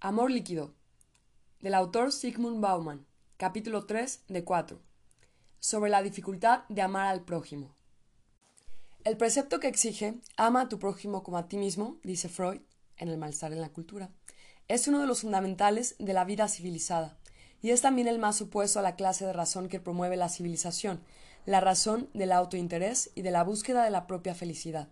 [0.00, 0.74] Amor líquido.
[1.60, 3.06] Del autor Sigmund Bauman.
[3.38, 4.78] Capítulo 3 de 4.
[5.58, 7.74] Sobre la dificultad de amar al prójimo.
[9.04, 12.60] El precepto que exige ama a tu prójimo como a ti mismo, dice Freud,
[12.98, 14.10] en El malestar en la cultura,
[14.68, 17.16] es uno de los fundamentales de la vida civilizada,
[17.62, 21.00] y es también el más opuesto a la clase de razón que promueve la civilización,
[21.46, 24.90] la razón del autointerés y de la búsqueda de la propia felicidad.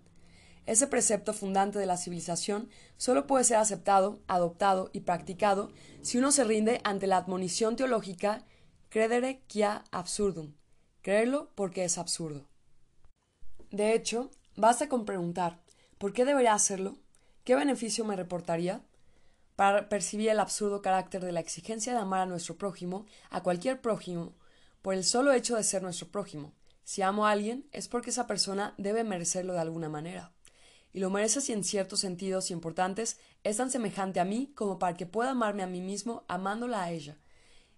[0.67, 6.33] Ese precepto fundante de la civilización solo puede ser aceptado, adoptado y practicado si uno
[6.33, 8.45] se rinde ante la admonición teológica
[8.89, 10.55] credere quia absurdum,
[11.03, 12.49] creerlo porque es absurdo.
[13.71, 15.61] De hecho, basta con preguntar
[15.99, 16.97] ¿por qué debería hacerlo?
[17.45, 18.83] ¿Qué beneficio me reportaría?
[19.57, 23.81] para percibir el absurdo carácter de la exigencia de amar a nuestro prójimo, a cualquier
[23.81, 24.35] prójimo,
[24.83, 26.53] por el solo hecho de ser nuestro prójimo.
[26.83, 30.34] Si amo a alguien, es porque esa persona debe merecerlo de alguna manera
[30.95, 34.97] y lo merece si en ciertos sentidos importantes es tan semejante a mí como para
[34.97, 37.19] que pueda amarme a mí mismo amándola a ella.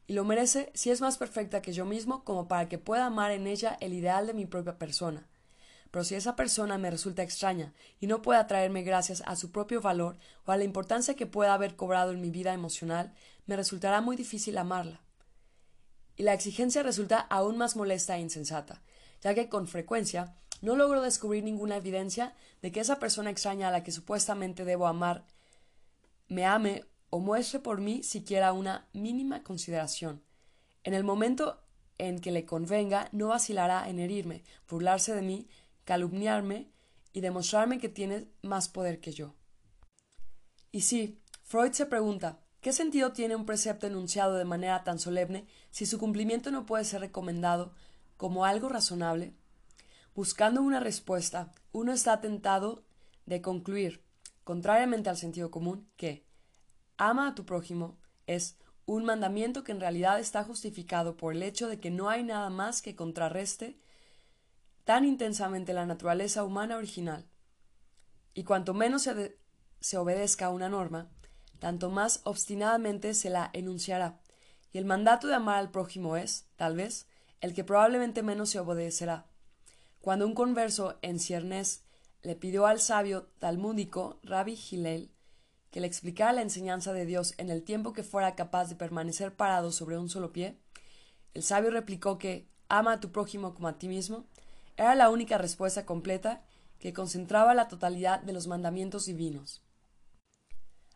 [0.06, 3.32] Y lo merece si es más perfecta que yo mismo como para que pueda amar
[3.32, 5.26] en ella el ideal de mi propia persona.
[5.90, 9.80] Pero si esa persona me resulta extraña y no puede atraerme gracias a su propio
[9.80, 13.14] valor o a la importancia que pueda haber cobrado en mi vida emocional,
[13.46, 15.00] me resultará muy difícil amarla.
[16.16, 18.82] Y la exigencia resulta aún más molesta e insensata,
[19.22, 23.70] ya que con frecuencia no logro descubrir ninguna evidencia de que esa persona extraña a
[23.70, 25.24] la que supuestamente debo amar
[26.28, 30.22] me ame o muestre por mí siquiera una mínima consideración.
[30.82, 31.62] En el momento
[31.98, 35.48] en que le convenga, no vacilará en herirme, burlarse de mí,
[35.84, 36.70] calumniarme
[37.12, 39.34] y demostrarme que tiene más poder que yo.
[40.72, 45.46] Y sí, Freud se pregunta ¿qué sentido tiene un precepto enunciado de manera tan solemne
[45.70, 47.72] si su cumplimiento no puede ser recomendado
[48.16, 49.34] como algo razonable?
[50.16, 52.86] Buscando una respuesta, uno está tentado
[53.26, 54.02] de concluir,
[54.44, 56.24] contrariamente al sentido común, que
[56.96, 58.56] ama a tu prójimo es
[58.86, 62.48] un mandamiento que en realidad está justificado por el hecho de que no hay nada
[62.48, 63.78] más que contrarreste
[64.84, 67.26] tan intensamente la naturaleza humana original.
[68.32, 69.36] Y cuanto menos se,
[69.80, 71.10] se obedezca a una norma,
[71.58, 74.18] tanto más obstinadamente se la enunciará.
[74.72, 77.06] Y el mandato de amar al prójimo es, tal vez,
[77.42, 79.26] el que probablemente menos se obedecerá.
[80.06, 81.82] Cuando un converso en ciernes
[82.22, 85.10] le pidió al sabio talmúdico Rabbi Hillel
[85.72, 89.34] que le explicara la enseñanza de Dios en el tiempo que fuera capaz de permanecer
[89.34, 90.60] parado sobre un solo pie,
[91.34, 94.26] el sabio replicó que ama a tu prójimo como a ti mismo
[94.76, 96.44] era la única respuesta completa
[96.78, 99.64] que concentraba la totalidad de los mandamientos divinos.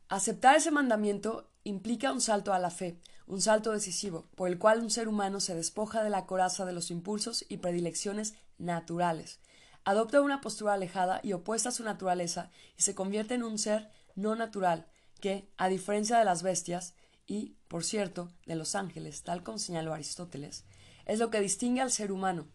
[0.08, 4.78] Aceptar ese mandamiento implica un salto a la fe, un salto decisivo, por el cual
[4.78, 9.40] un ser humano se despoja de la coraza de los impulsos y predilecciones naturales,
[9.84, 13.90] adopta una postura alejada y opuesta a su naturaleza y se convierte en un ser
[14.14, 14.86] no natural,
[15.20, 16.94] que, a diferencia de las bestias,
[17.26, 20.64] y, por cierto, de los ángeles, tal como señaló Aristóteles,
[21.06, 22.48] es lo que distingue al ser humano.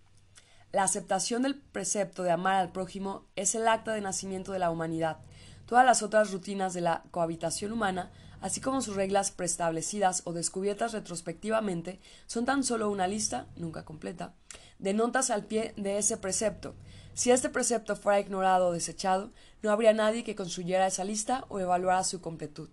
[0.72, 4.72] La aceptación del precepto de amar al prójimo es el acta de nacimiento de la
[4.72, 5.20] humanidad.
[5.66, 8.12] Todas las otras rutinas de la cohabitación humana,
[8.42, 14.36] así como sus reglas preestablecidas o descubiertas retrospectivamente, son tan solo una lista, nunca completa,
[14.80, 16.76] de notas al pie de ese precepto.
[17.14, 19.32] Si este precepto fuera ignorado o desechado,
[19.62, 22.70] no habría nadie que construyera esa lista o evaluara su completud.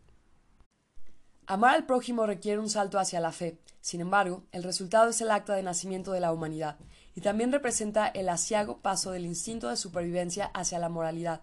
[1.46, 3.58] Amar al prójimo requiere un salto hacia la fe.
[3.80, 6.78] Sin embargo, el resultado es el acta de nacimiento de la humanidad,
[7.14, 11.42] y también representa el asiago paso del instinto de supervivencia hacia la moralidad.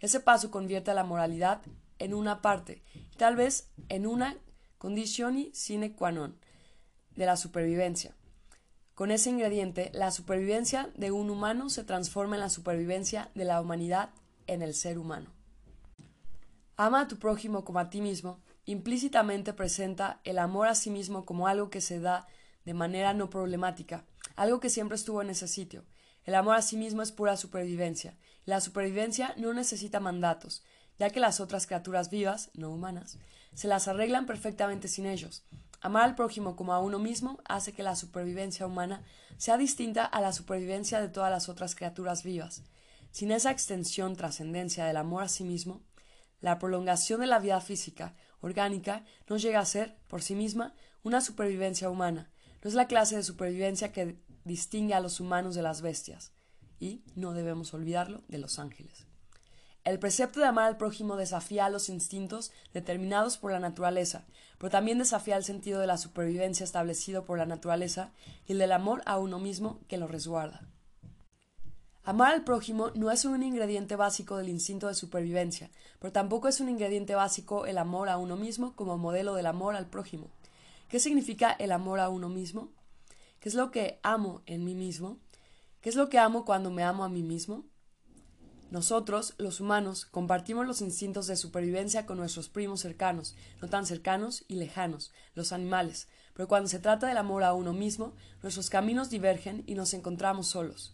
[0.00, 1.60] Ese paso convierte a la moralidad
[1.98, 2.82] en una parte,
[3.16, 4.36] tal vez en una
[4.78, 6.36] conditioni sine qua non
[7.16, 8.14] de la supervivencia.
[8.94, 13.60] Con ese ingrediente, la supervivencia de un humano se transforma en la supervivencia de la
[13.60, 14.10] humanidad
[14.46, 15.30] en el ser humano.
[16.76, 21.24] Ama a tu prójimo como a ti mismo, implícitamente presenta el amor a sí mismo
[21.24, 22.28] como algo que se da
[22.64, 24.04] de manera no problemática,
[24.36, 25.84] algo que siempre estuvo en ese sitio.
[26.24, 30.62] El amor a sí mismo es pura supervivencia, la supervivencia no necesita mandatos,
[31.00, 33.18] ya que las otras criaturas vivas, no humanas,
[33.54, 35.44] se las arreglan perfectamente sin ellos,
[35.84, 39.02] Amar al prójimo como a uno mismo hace que la supervivencia humana
[39.36, 42.62] sea distinta a la supervivencia de todas las otras criaturas vivas.
[43.10, 45.82] Sin esa extensión trascendencia del amor a sí mismo,
[46.40, 50.72] la prolongación de la vida física, orgánica, no llega a ser, por sí misma,
[51.02, 52.30] una supervivencia humana.
[52.62, 56.32] No es la clase de supervivencia que distingue a los humanos de las bestias.
[56.80, 59.06] Y, no debemos olvidarlo, de los ángeles.
[59.84, 64.24] El precepto de amar al prójimo desafía a los instintos determinados por la naturaleza,
[64.56, 68.10] pero también desafía el sentido de la supervivencia establecido por la naturaleza
[68.46, 70.66] y el del amor a uno mismo que lo resguarda.
[72.02, 76.60] Amar al prójimo no es un ingrediente básico del instinto de supervivencia, pero tampoco es
[76.60, 80.30] un ingrediente básico el amor a uno mismo como modelo del amor al prójimo.
[80.88, 82.70] ¿Qué significa el amor a uno mismo?
[83.38, 85.18] ¿Qué es lo que amo en mí mismo?
[85.82, 87.64] ¿Qué es lo que amo cuando me amo a mí mismo?
[88.70, 94.44] Nosotros, los humanos, compartimos los instintos de supervivencia con nuestros primos cercanos, no tan cercanos
[94.48, 99.10] y lejanos, los animales, pero cuando se trata del amor a uno mismo, nuestros caminos
[99.10, 100.92] divergen y nos encontramos solos.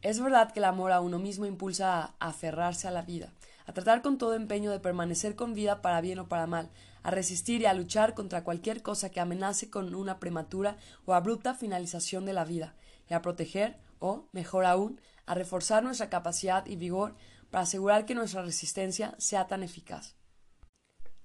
[0.00, 3.32] Es verdad que el amor a uno mismo impulsa a aferrarse a la vida,
[3.66, 6.70] a tratar con todo empeño de permanecer con vida para bien o para mal,
[7.02, 11.54] a resistir y a luchar contra cualquier cosa que amenace con una prematura o abrupta
[11.54, 12.74] finalización de la vida,
[13.10, 17.14] y a proteger, o, mejor aún, a reforzar nuestra capacidad y vigor
[17.50, 20.14] para asegurar que nuestra resistencia sea tan eficaz.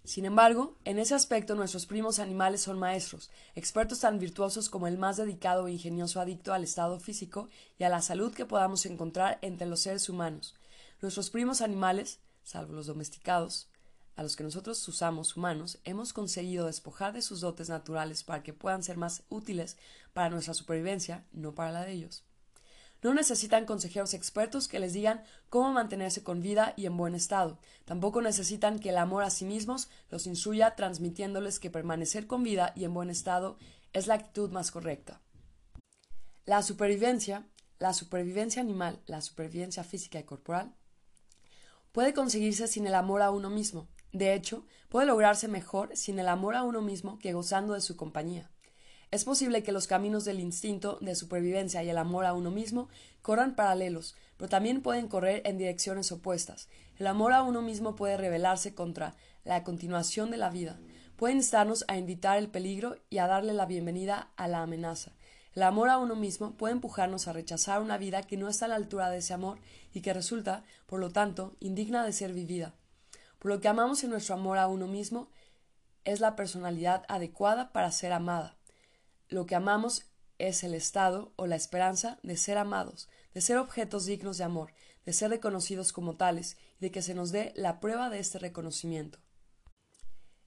[0.04, 4.98] Sin embargo, en ese aspecto nuestros primos animales son maestros, expertos tan virtuosos como el
[4.98, 7.48] más dedicado e ingenioso adicto al estado físico
[7.80, 10.56] y a la salud que podamos encontrar entre los seres humanos.
[11.02, 13.70] Nuestros primos animales, salvo los domesticados,
[14.18, 18.54] a los que nosotros usamos humanos, hemos conseguido despojar de sus dotes naturales para que
[18.54, 19.78] puedan ser más útiles
[20.12, 22.26] para nuestra supervivencia, no para la de ellos.
[23.04, 27.60] No necesitan consejeros expertos que les digan cómo mantenerse con vida y en buen estado.
[27.84, 32.72] Tampoco necesitan que el amor a sí mismos los instruya transmitiéndoles que permanecer con vida
[32.76, 33.58] y en buen estado
[33.92, 35.20] es la actitud más correcta.
[36.46, 37.46] La supervivencia,
[37.78, 40.74] la supervivencia animal, la supervivencia física y corporal,
[41.92, 43.90] puede conseguirse sin el amor a uno mismo.
[44.14, 47.98] De hecho, puede lograrse mejor sin el amor a uno mismo que gozando de su
[47.98, 48.53] compañía.
[49.14, 52.90] Es posible que los caminos del instinto de supervivencia y el amor a uno mismo
[53.22, 56.68] corran paralelos, pero también pueden correr en direcciones opuestas.
[56.98, 59.14] El amor a uno mismo puede rebelarse contra
[59.44, 60.80] la continuación de la vida,
[61.16, 65.12] puede instarnos a invitar el peligro y a darle la bienvenida a la amenaza.
[65.54, 68.70] El amor a uno mismo puede empujarnos a rechazar una vida que no está a
[68.70, 69.60] la altura de ese amor
[69.94, 72.74] y que resulta, por lo tanto, indigna de ser vivida.
[73.38, 75.30] Por lo que amamos en nuestro amor a uno mismo
[76.04, 78.58] es la personalidad adecuada para ser amada.
[79.34, 80.04] Lo que amamos
[80.38, 84.76] es el estado o la esperanza de ser amados, de ser objetos dignos de amor,
[85.08, 88.38] de ser reconocidos como tales y de que se nos dé la prueba de este
[88.38, 89.18] reconocimiento.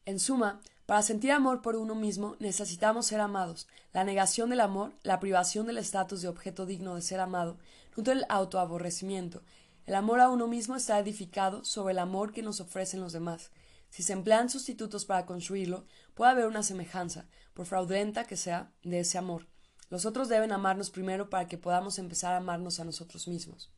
[0.05, 3.67] En suma, para sentir amor por uno mismo necesitamos ser amados.
[3.93, 7.59] La negación del amor, la privación del estatus de objeto digno de ser amado,
[7.97, 9.43] nutre el autoaborrecimiento.
[9.85, 13.51] El amor a uno mismo está edificado sobre el amor que nos ofrecen los demás.
[13.91, 19.01] Si se emplean sustitutos para construirlo, puede haber una semejanza, por fraudulenta que sea, de
[19.01, 19.49] ese amor.
[19.89, 23.73] Los otros deben amarnos primero para que podamos empezar a amarnos a nosotros mismos.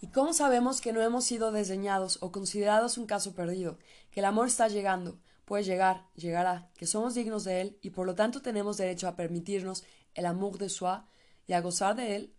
[0.00, 3.78] ¿Y cómo sabemos que no hemos sido desdeñados o considerados un caso perdido?
[4.12, 8.06] Que el amor está llegando, puede llegar, llegará, que somos dignos de él y por
[8.06, 9.82] lo tanto tenemos derecho a permitirnos
[10.14, 11.00] el amour de soi
[11.48, 12.34] y a gozar de él?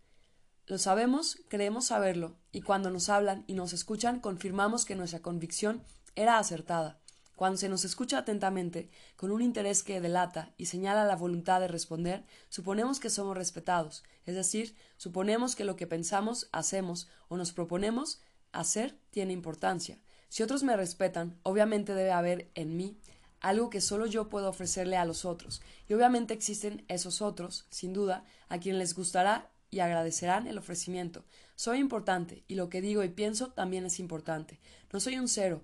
[0.66, 5.82] Lo sabemos, creemos saberlo, y cuando nos hablan y nos escuchan confirmamos que nuestra convicción
[6.14, 7.00] era acertada.
[7.36, 11.68] Cuando se nos escucha atentamente, con un interés que delata y señala la voluntad de
[11.68, 17.52] responder, suponemos que somos respetados, es decir, suponemos que lo que pensamos, hacemos o nos
[17.52, 18.22] proponemos
[18.52, 19.98] hacer tiene importancia.
[20.28, 22.98] Si otros me respetan, obviamente debe haber en mí
[23.40, 27.92] algo que solo yo puedo ofrecerle a los otros, y obviamente existen esos otros, sin
[27.92, 31.26] duda, a quienes les gustará y agradecerán el ofrecimiento.
[31.54, 34.58] Soy importante, y lo que digo y pienso también es importante.
[34.90, 35.62] No soy un cero,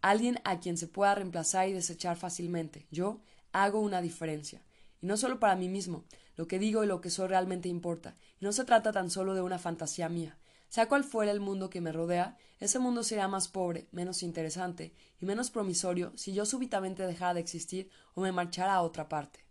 [0.00, 2.86] alguien a quien se pueda reemplazar y desechar fácilmente.
[2.90, 3.20] Yo
[3.52, 4.62] hago una diferencia.
[5.00, 6.04] Y no solo para mí mismo,
[6.36, 8.16] lo que digo y lo que soy realmente importa.
[8.40, 10.38] Y no se trata tan solo de una fantasía mía.
[10.68, 14.92] Sea cual fuera el mundo que me rodea, ese mundo sería más pobre, menos interesante
[15.20, 19.44] y menos promisorio si yo súbitamente dejara de existir o me marchara a otra parte.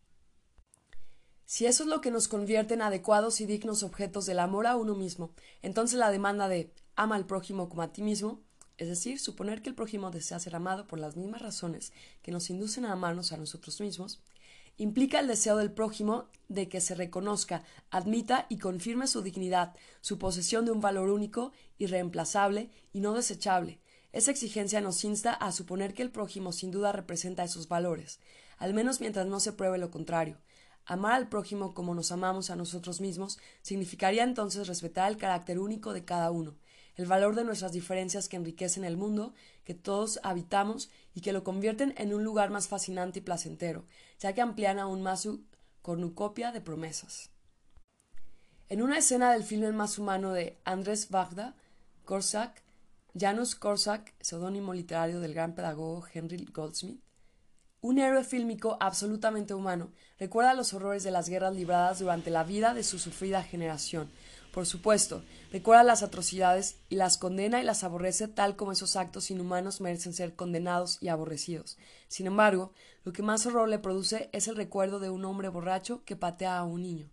[1.45, 4.75] Si eso es lo que nos convierte en adecuados y dignos objetos del amor a
[4.75, 8.43] uno mismo, entonces la demanda de ama al prójimo como a ti mismo
[8.77, 12.49] es decir, suponer que el prójimo desea ser amado por las mismas razones que nos
[12.49, 14.21] inducen a amarnos a nosotros mismos,
[14.77, 20.19] implica el deseo del prójimo de que se reconozca, admita y confirme su dignidad, su
[20.19, 23.79] posesión de un valor único, irreemplazable y no desechable.
[24.13, 28.19] Esa exigencia nos insta a suponer que el prójimo sin duda representa esos valores,
[28.57, 30.37] al menos mientras no se pruebe lo contrario.
[30.85, 35.91] Amar al prójimo como nos amamos a nosotros mismos significaría entonces respetar el carácter único
[35.91, 36.55] de cada uno,
[36.97, 41.43] el valor de nuestras diferencias que enriquecen el mundo que todos habitamos y que lo
[41.43, 43.85] convierten en un lugar más fascinante y placentero,
[44.19, 45.43] ya que amplían aún más su
[45.81, 47.29] cornucopia de promesas.
[48.69, 51.55] En una escena del filme más humano de Andrés Vagda,
[52.03, 52.63] Korsak,
[53.17, 57.01] Janusz Korsak, seudónimo literario del gran pedagogo Henry Goldsmith,
[57.79, 62.73] Un héroe fílmico absolutamente humano recuerda los horrores de las guerras libradas durante la vida
[62.73, 64.09] de su sufrida generación.
[64.51, 69.29] Por supuesto, recuerda las atrocidades y las condena y las aborrece tal como esos actos
[69.29, 71.77] inhumanos merecen ser condenados y aborrecidos.
[72.07, 72.73] Sin embargo,
[73.03, 76.57] lo que más horror le produce es el recuerdo de un hombre borracho que patea
[76.57, 77.09] a un niño.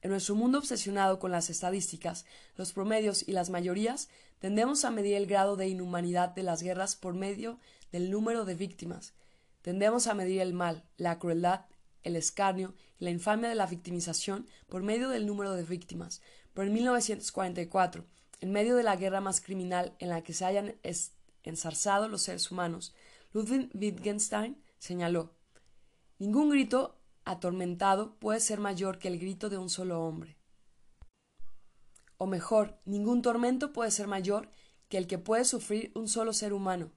[0.00, 2.24] En nuestro mundo obsesionado con las estadísticas,
[2.56, 4.08] los promedios y las mayorías,
[4.38, 7.58] tendemos a medir el grado de inhumanidad de las guerras por medio
[7.90, 9.12] del número de víctimas.
[9.62, 11.62] Tendemos a medir el mal, la crueldad,
[12.04, 16.22] el escarnio y la infamia de la victimización por medio del número de víctimas.
[16.58, 18.04] Pero en 1944,
[18.40, 20.74] en medio de la guerra más criminal en la que se hayan
[21.44, 22.96] ensarzado los seres humanos,
[23.32, 25.30] Ludwig Wittgenstein señaló
[26.18, 30.36] Ningún grito atormentado puede ser mayor que el grito de un solo hombre.
[32.16, 34.50] O mejor, ningún tormento puede ser mayor
[34.88, 36.90] que el que puede sufrir un solo ser humano.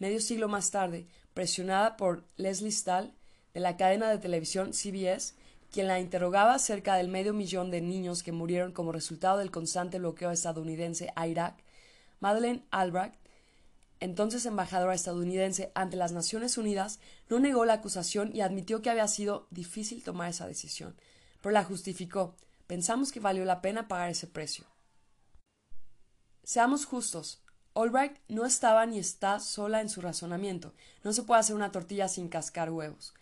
[0.00, 3.14] Medio siglo más tarde, presionada por Leslie Stahl,
[3.52, 5.36] de la cadena de televisión CBS,
[5.74, 9.98] quien la interrogaba acerca del medio millón de niños que murieron como resultado del constante
[9.98, 11.62] bloqueo estadounidense a Irak,
[12.20, 13.14] Madeleine Albright
[14.04, 17.00] entonces embajadora estadounidense ante las Naciones Unidas,
[17.30, 20.94] no negó la acusación y admitió que había sido difícil tomar esa decisión,
[21.40, 22.36] pero la justificó.
[22.66, 24.66] Pensamos que valió la pena pagar ese precio.
[26.42, 27.42] Seamos justos.
[27.74, 30.74] Albright no estaba ni está sola en su razonamiento.
[31.02, 33.14] No se puede hacer una tortilla sin cascar huevos.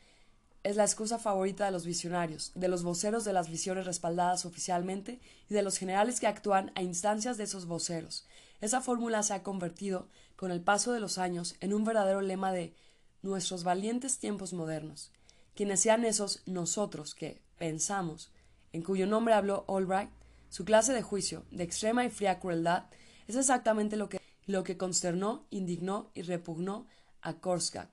[0.63, 5.21] Es la excusa favorita de los visionarios, de los voceros de las visiones respaldadas oficialmente
[5.51, 8.27] y de los generales que actúan a instancias de esos voceros.
[8.61, 12.53] Esa fórmula se ha convertido, con el paso de los años, en un verdadero lema
[12.53, 12.75] de
[13.23, 15.11] nuestros valientes tiempos modernos.
[15.57, 18.31] Quienes sean esos nosotros que pensamos,
[18.73, 20.11] en cuyo nombre habló Albright,
[20.49, 22.85] su clase de juicio, de extrema y fría crueldad,
[23.27, 26.87] es exactamente lo que, lo que consternó, indignó y repugnó
[27.21, 27.91] a Korskak,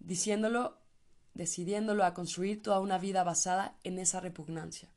[0.00, 0.83] diciéndolo,
[1.34, 4.88] decidiéndolo a construir toda una vida basada en esa repugnancia.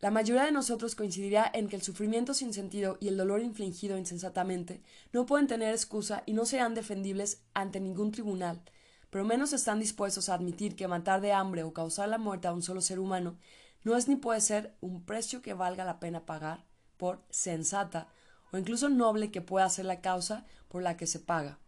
[0.00, 3.98] La mayoría de nosotros coincidirá en que el sufrimiento sin sentido y el dolor infligido
[3.98, 4.82] insensatamente
[5.12, 8.62] no pueden tener excusa y no serán defendibles ante ningún tribunal,
[9.10, 12.52] pero menos están dispuestos a admitir que matar de hambre o causar la muerte a
[12.54, 13.36] un solo ser humano
[13.84, 16.64] no es ni puede ser un precio que valga la pena pagar
[16.96, 18.08] por sensata
[18.52, 21.58] o incluso noble que pueda ser la causa por la que se paga.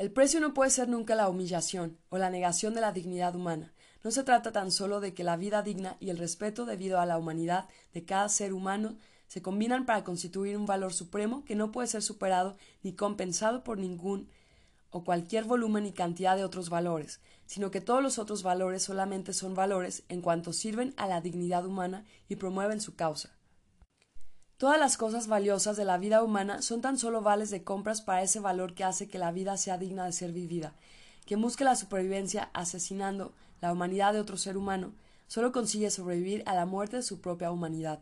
[0.00, 3.74] El precio no puede ser nunca la humillación o la negación de la dignidad humana,
[4.02, 7.04] no se trata tan solo de que la vida digna y el respeto debido a
[7.04, 8.96] la humanidad de cada ser humano
[9.28, 13.76] se combinan para constituir un valor supremo que no puede ser superado ni compensado por
[13.76, 14.30] ningún
[14.88, 19.34] o cualquier volumen y cantidad de otros valores, sino que todos los otros valores solamente
[19.34, 23.36] son valores en cuanto sirven a la dignidad humana y promueven su causa.
[24.60, 28.22] Todas las cosas valiosas de la vida humana son tan solo vales de compras para
[28.22, 30.74] ese valor que hace que la vida sea digna de ser vivida,
[31.24, 34.92] que busque la supervivencia asesinando la humanidad de otro ser humano,
[35.28, 38.00] solo consigue sobrevivir a la muerte de su propia humanidad.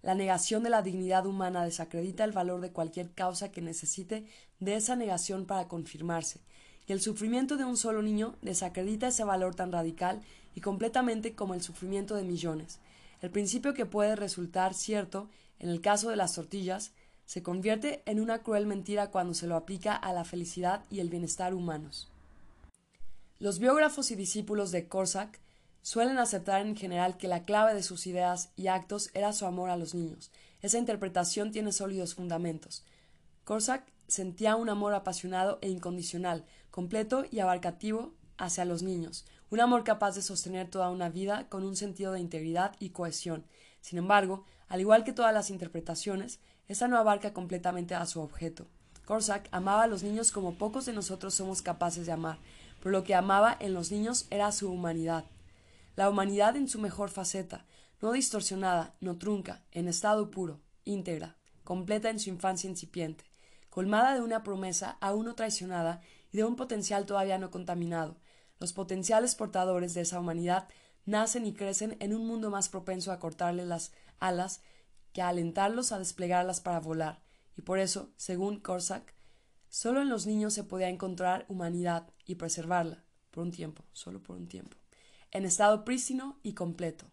[0.00, 4.28] La negación de la dignidad humana desacredita el valor de cualquier causa que necesite
[4.60, 6.38] de esa negación para confirmarse,
[6.86, 10.22] y el sufrimiento de un solo niño desacredita ese valor tan radical
[10.54, 12.78] y completamente como el sufrimiento de millones.
[13.22, 16.92] El principio que puede resultar cierto en el caso de las tortillas
[17.24, 21.10] se convierte en una cruel mentira cuando se lo aplica a la felicidad y el
[21.10, 22.08] bienestar humanos.
[23.38, 25.40] Los biógrafos y discípulos de Korsak
[25.82, 29.70] suelen aceptar en general que la clave de sus ideas y actos era su amor
[29.70, 30.30] a los niños.
[30.62, 32.84] Esa interpretación tiene sólidos fundamentos.
[33.44, 39.84] Korsak sentía un amor apasionado e incondicional, completo y abarcativo hacia los niños, un amor
[39.84, 43.44] capaz de sostener toda una vida con un sentido de integridad y cohesión.
[43.80, 48.66] Sin embargo, al igual que todas las interpretaciones, esta no abarca completamente a su objeto.
[49.04, 52.38] Korsak amaba a los niños como pocos de nosotros somos capaces de amar,
[52.80, 55.24] pero lo que amaba en los niños era su humanidad.
[55.94, 57.64] La humanidad en su mejor faceta,
[58.02, 63.24] no distorsionada, no trunca, en estado puro, íntegra, completa en su infancia incipiente,
[63.70, 66.00] colmada de una promesa aún no traicionada
[66.32, 68.16] y de un potencial todavía no contaminado.
[68.58, 70.68] Los potenciales portadores de esa humanidad
[71.04, 74.62] nacen y crecen en un mundo más propenso a cortarles las alas
[75.12, 77.22] que alentarlos a desplegarlas para volar,
[77.56, 79.16] y por eso, según Korsak,
[79.68, 84.36] Solo en los niños se podía encontrar humanidad y preservarla, por un tiempo, solo por
[84.36, 84.78] un tiempo,
[85.32, 87.10] en estado prístino y completo.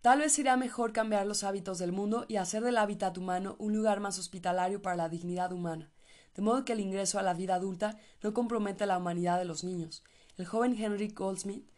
[0.00, 3.74] Tal vez sería mejor cambiar los hábitos del mundo y hacer del hábitat humano un
[3.74, 5.90] lugar más hospitalario para la dignidad humana,
[6.36, 9.64] de modo que el ingreso a la vida adulta no comprometa la humanidad de los
[9.64, 10.04] niños.
[10.36, 11.68] El joven Henry Goldsmith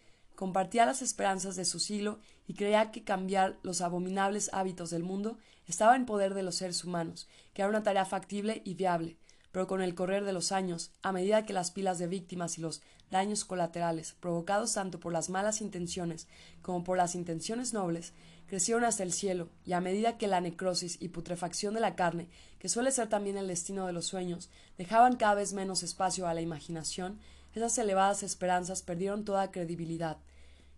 [0.41, 5.37] compartía las esperanzas de su siglo y creía que cambiar los abominables hábitos del mundo
[5.67, 9.19] estaba en poder de los seres humanos, que era una tarea factible y viable,
[9.53, 12.63] pero con el correr de los años, a medida que las pilas de víctimas y
[12.63, 12.81] los
[13.11, 16.27] daños colaterales, provocados tanto por las malas intenciones
[16.63, 18.15] como por las intenciones nobles,
[18.47, 22.31] crecieron hasta el cielo, y a medida que la necrosis y putrefacción de la carne,
[22.59, 26.33] que suele ser también el destino de los sueños, dejaban cada vez menos espacio a
[26.33, 27.21] la imaginación,
[27.53, 30.17] esas elevadas esperanzas perdieron toda credibilidad.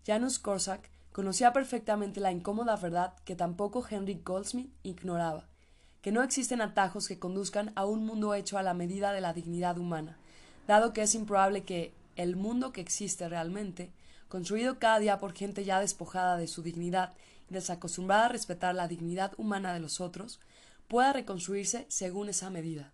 [0.05, 5.47] Janus Korsak conocía perfectamente la incómoda verdad que tampoco Henry Goldsmith ignoraba
[6.03, 9.33] que no existen atajos que conduzcan a un mundo hecho a la medida de la
[9.33, 10.17] dignidad humana,
[10.67, 13.89] dado que es improbable que el mundo que existe realmente,
[14.27, 17.13] construido cada día por gente ya despojada de su dignidad
[17.49, 20.41] y desacostumbrada a respetar la dignidad humana de los otros,
[20.89, 22.91] pueda reconstruirse según esa medida.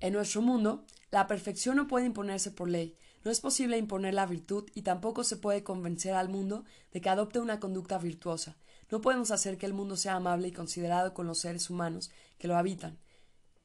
[0.00, 4.26] En nuestro mundo, la perfección no puede imponerse por ley, no es posible imponer la
[4.26, 8.56] virtud y tampoco se puede convencer al mundo de que adopte una conducta virtuosa,
[8.90, 12.46] no podemos hacer que el mundo sea amable y considerado con los seres humanos que
[12.46, 12.98] lo habitan,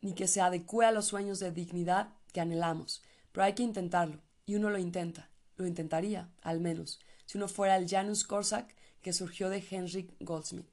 [0.01, 4.21] ni que se adecue a los sueños de dignidad que anhelamos, pero hay que intentarlo,
[4.45, 9.11] y uno lo intenta, lo intentaría, al menos, si uno fuera el Janus Korsak que
[9.11, 10.69] surgió de Henrik Goldsmith.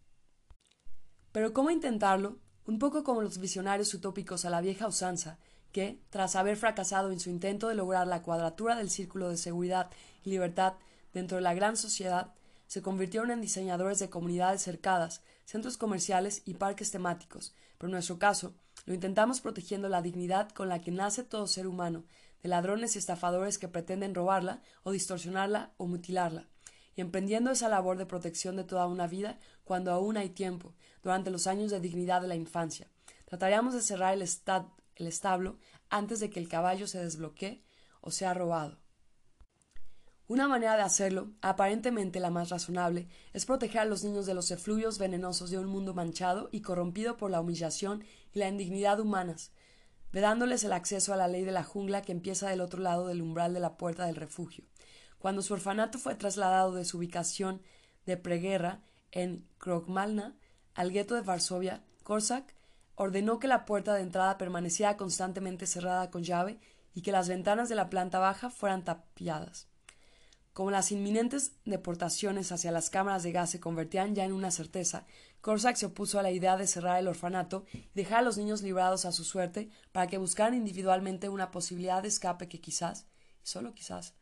[1.33, 2.39] Pero ¿cómo intentarlo?
[2.65, 5.39] Un poco como los visionarios utópicos a la vieja usanza,
[5.75, 9.91] que, tras haber fracasado en su intento de lograr la cuadratura del círculo de seguridad
[10.23, 10.75] y libertad
[11.13, 12.33] dentro de la gran sociedad,
[12.69, 18.21] se convirtieron en diseñadores de comunidades cercadas, centros comerciales y parques temáticos, pero en nuestro
[18.21, 18.55] caso
[18.87, 22.05] lo intentamos protegiendo la dignidad con la que nace todo ser humano,
[22.41, 26.47] de ladrones y estafadores que pretenden robarla o distorsionarla o mutilarla,
[26.95, 31.33] y emprendiendo esa labor de protección de toda una vida cuando aún hay tiempo, durante
[31.33, 32.87] los años de dignidad de la infancia.
[33.25, 34.23] Trataríamos de cerrar el,
[34.97, 35.59] el establo
[35.91, 37.65] antes de que el caballo se desbloquee
[38.01, 38.79] o sea robado.
[40.27, 44.51] Una manera de hacerlo, aparentemente la más razonable, es proteger a los niños de los
[44.51, 49.53] efluvios venenosos de un mundo manchado y corrompido por la humillación y la indignidad humanas,
[50.13, 53.21] vedándoles el acceso a la ley de la jungla que empieza del otro lado del
[53.21, 54.65] umbral de la puerta del refugio.
[55.19, 57.61] Cuando su orfanato fue trasladado de su ubicación
[58.07, 58.83] de preguerra
[59.13, 60.39] en Krogmalna
[60.75, 62.55] al gueto de Varsovia, Korsak
[62.97, 66.59] ordenó que la puerta de entrada permaneciera constantemente cerrada con llave
[66.95, 69.69] y que las ventanas de la planta baja fueran tapiadas.
[70.53, 75.05] Como las inminentes deportaciones hacia las cámaras de gas se convertían ya en una certeza,
[75.41, 78.63] Corsac se opuso a la idea de cerrar el orfanato y dejar a los niños
[78.63, 83.09] librados a su suerte para que buscaran individualmente una posibilidad de escape que quizás,
[83.43, 84.15] y solo quizás,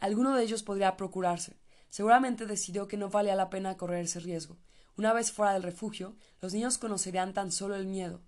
[0.00, 1.56] alguno de ellos podría procurarse.
[1.88, 4.58] Seguramente decidió que no valía la pena correr ese riesgo.
[4.98, 8.20] Una vez fuera del refugio, los niños conocerían tan solo el miedo,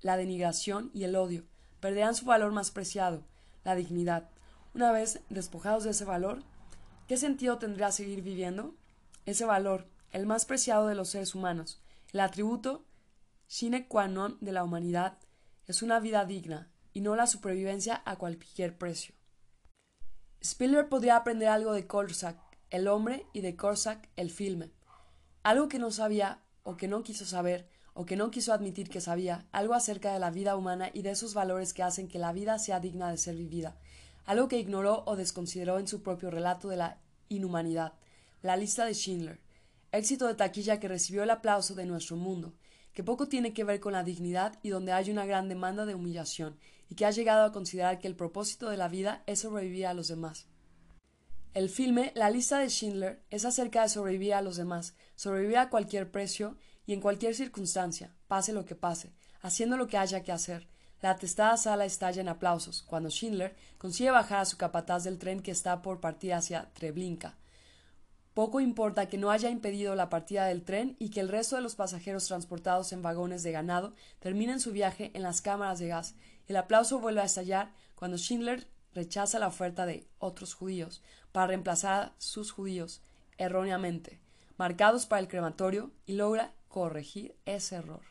[0.00, 1.44] la denigración y el odio,
[1.80, 3.26] perderán su valor más preciado,
[3.64, 4.30] la dignidad.
[4.72, 6.42] Una vez despojados de ese valor,
[7.06, 8.74] ¿Qué sentido tendría seguir viviendo?
[9.26, 12.86] Ese valor, el más preciado de los seres humanos, el atributo
[13.46, 15.18] sine qua non de la humanidad,
[15.66, 19.14] es una vida digna y no la supervivencia a cualquier precio.
[20.40, 22.38] Spielberg podría aprender algo de Korsak,
[22.70, 24.70] el hombre, y de Korsak, el filme.
[25.44, 29.02] Algo que no sabía, o que no quiso saber, o que no quiso admitir que
[29.02, 32.32] sabía, algo acerca de la vida humana y de esos valores que hacen que la
[32.32, 33.76] vida sea digna de ser vivida,
[34.24, 37.92] algo que ignoró o desconsideró en su propio relato de la inhumanidad,
[38.40, 39.38] la lista de Schindler,
[39.92, 42.54] éxito de taquilla que recibió el aplauso de nuestro mundo,
[42.94, 45.94] que poco tiene que ver con la dignidad y donde hay una gran demanda de
[45.94, 46.56] humillación,
[46.88, 49.92] y que ha llegado a considerar que el propósito de la vida es sobrevivir a
[49.92, 50.46] los demás.
[51.54, 55.70] El filme La lista de Schindler es acerca de sobrevivir a los demás, sobrevivir a
[55.70, 60.32] cualquier precio y en cualquier circunstancia, pase lo que pase, haciendo lo que haya que
[60.32, 60.66] hacer,
[61.00, 65.42] la atestada sala estalla en aplausos cuando Schindler consigue bajar a su capataz del tren
[65.42, 67.36] que está por partir hacia Treblinka.
[68.32, 71.62] Poco importa que no haya impedido la partida del tren y que el resto de
[71.62, 76.16] los pasajeros transportados en vagones de ganado terminen su viaje en las cámaras de gas.
[76.48, 81.02] El aplauso vuelve a estallar cuando Schindler rechaza la oferta de otros judíos
[81.34, 83.02] para reemplazar a sus judíos
[83.38, 84.20] erróneamente
[84.56, 88.02] marcados para el crematorio y logra corregir ese error.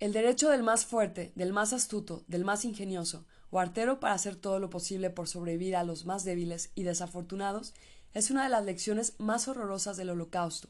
[0.00, 4.34] El derecho del más fuerte, del más astuto, del más ingenioso o artero para hacer
[4.36, 7.74] todo lo posible por sobrevivir a los más débiles y desafortunados
[8.14, 10.68] es una de las lecciones más horrorosas del Holocausto,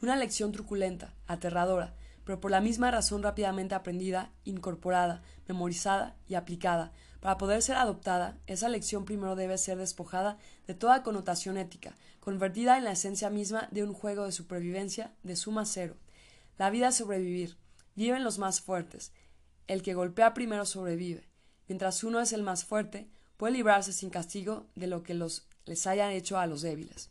[0.00, 6.92] una lección truculenta, aterradora, pero por la misma razón rápidamente aprendida, incorporada, memorizada y aplicada.
[7.20, 12.76] Para poder ser adoptada, esa lección primero debe ser despojada de toda connotación ética, convertida
[12.76, 15.96] en la esencia misma de un juego de supervivencia de suma cero.
[16.58, 17.56] La vida es sobrevivir,
[17.96, 19.10] Viven los más fuertes.
[19.66, 21.26] El que golpea primero sobrevive.
[21.66, 25.86] Mientras uno es el más fuerte, puede librarse sin castigo de lo que los, les
[25.86, 27.08] hayan hecho a los débiles.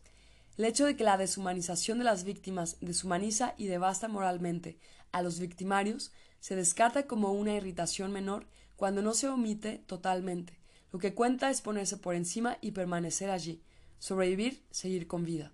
[0.58, 4.78] El hecho de que la deshumanización de las víctimas deshumaniza y devasta moralmente
[5.12, 10.60] a los victimarios se descarta como una irritación menor cuando no se omite totalmente.
[10.92, 13.62] Lo que cuenta es ponerse por encima y permanecer allí,
[14.00, 15.52] sobrevivir, seguir con vida.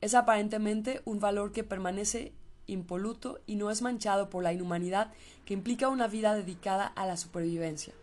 [0.00, 2.32] Es aparentemente un valor que permanece
[2.66, 5.12] impoluto y no es manchado por la inhumanidad
[5.44, 7.94] que implica una vida dedicada a la supervivencia.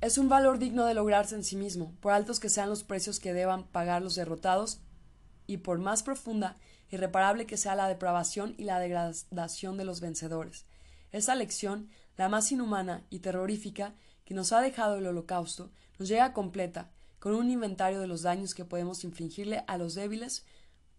[0.00, 3.20] Es un valor digno de lograrse en sí mismo, por altos que sean los precios
[3.20, 4.80] que deban pagar los derrotados
[5.46, 6.56] y por más profunda
[6.90, 10.66] y irreparable que sea la depravación y la degradación de los vencedores.
[11.10, 16.32] Esa lección, la más inhumana y terrorífica que nos ha dejado el holocausto, nos llega
[16.32, 20.44] completa, con un inventario de los daños que podemos infligirle a los débiles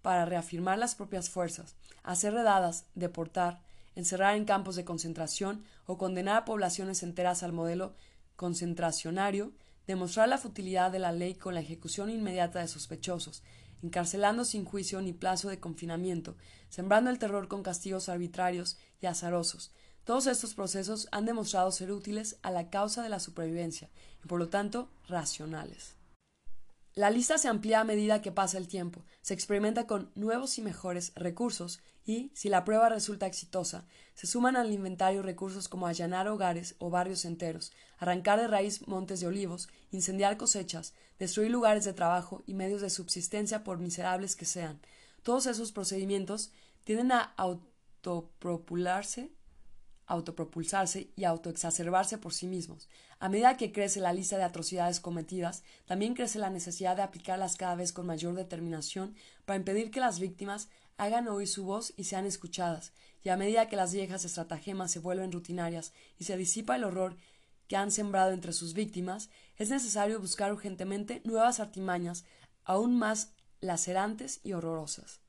[0.01, 3.61] para reafirmar las propias fuerzas, hacer redadas, deportar,
[3.95, 7.95] encerrar en campos de concentración o condenar a poblaciones enteras al modelo
[8.35, 9.53] concentracionario,
[9.87, 13.43] demostrar la futilidad de la ley con la ejecución inmediata de sospechosos,
[13.83, 16.35] encarcelando sin juicio ni plazo de confinamiento,
[16.69, 19.71] sembrando el terror con castigos arbitrarios y azarosos.
[20.05, 23.89] Todos estos procesos han demostrado ser útiles a la causa de la supervivencia
[24.23, 25.95] y por lo tanto racionales.
[26.93, 30.61] La lista se amplía a medida que pasa el tiempo, se experimenta con nuevos y
[30.61, 36.27] mejores recursos y, si la prueba resulta exitosa, se suman al inventario recursos como allanar
[36.27, 41.93] hogares o barrios enteros, arrancar de raíz montes de olivos, incendiar cosechas, destruir lugares de
[41.93, 44.79] trabajo y medios de subsistencia por miserables que sean.
[45.23, 46.51] Todos esos procedimientos
[46.83, 49.34] tienden a autopropularse
[50.07, 52.89] autopropulsarse y autoexacerbarse por sí mismos.
[53.19, 57.55] A medida que crece la lista de atrocidades cometidas, también crece la necesidad de aplicarlas
[57.55, 59.15] cada vez con mayor determinación
[59.45, 63.67] para impedir que las víctimas hagan oír su voz y sean escuchadas, y a medida
[63.67, 67.17] que las viejas estratagemas se vuelven rutinarias y se disipa el horror
[67.67, 72.25] que han sembrado entre sus víctimas, es necesario buscar urgentemente nuevas artimañas
[72.63, 75.24] aún más lacerantes y horrorosas.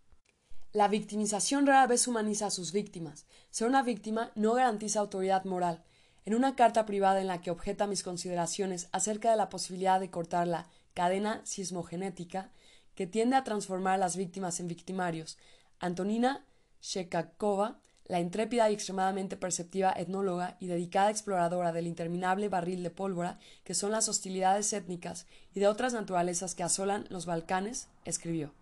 [0.76, 3.24] La victimización rara vez humaniza a sus víctimas.
[3.48, 5.82] Ser una víctima no garantiza autoridad moral.
[6.26, 10.10] En una carta privada en la que objeta mis consideraciones acerca de la posibilidad de
[10.10, 12.50] cortar la cadena sismogenética
[12.94, 15.38] que tiende a transformar a las víctimas en victimarios,
[15.78, 16.44] Antonina
[16.82, 23.38] Shekakova, la intrépida y extremadamente perceptiva etnóloga y dedicada exploradora del interminable barril de pólvora
[23.64, 28.52] que son las hostilidades étnicas y de otras naturalezas que asolan los Balcanes, escribió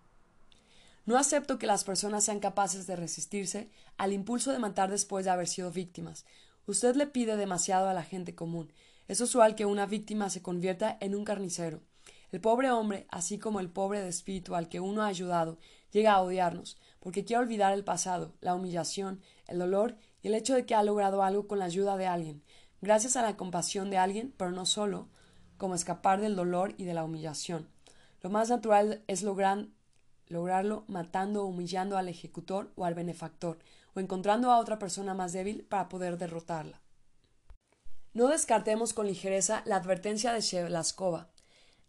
[1.07, 5.31] no acepto que las personas sean capaces de resistirse al impulso de matar después de
[5.31, 6.25] haber sido víctimas.
[6.67, 8.73] Usted le pide demasiado a la gente común.
[9.07, 11.83] Es usual que una víctima se convierta en un carnicero.
[12.33, 15.59] El pobre hombre, así como el pobre de espíritu al que uno ha ayudado,
[15.93, 20.55] llega a odiarnos, porque quiere olvidar el pasado, la humillación, el dolor y el hecho
[20.55, 22.43] de que ha logrado algo con la ayuda de alguien,
[22.81, 25.09] gracias a la compasión de alguien, pero no solo,
[25.59, 27.69] como escapar del dolor y de la humillación.
[28.23, 29.69] Lo más natural es lograr
[30.28, 33.58] lograrlo matando o humillando al ejecutor o al benefactor,
[33.94, 36.80] o encontrando a otra persona más débil para poder derrotarla.
[38.12, 41.28] No descartemos con ligereza la advertencia de Shevlaskova.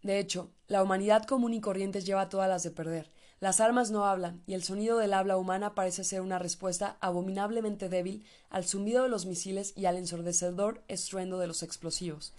[0.01, 3.11] De hecho, la humanidad común y corriente lleva todas las de perder.
[3.39, 7.89] Las armas no hablan, y el sonido del habla humana parece ser una respuesta abominablemente
[7.89, 12.33] débil al zumbido de los misiles y al ensordecedor estruendo de los explosivos.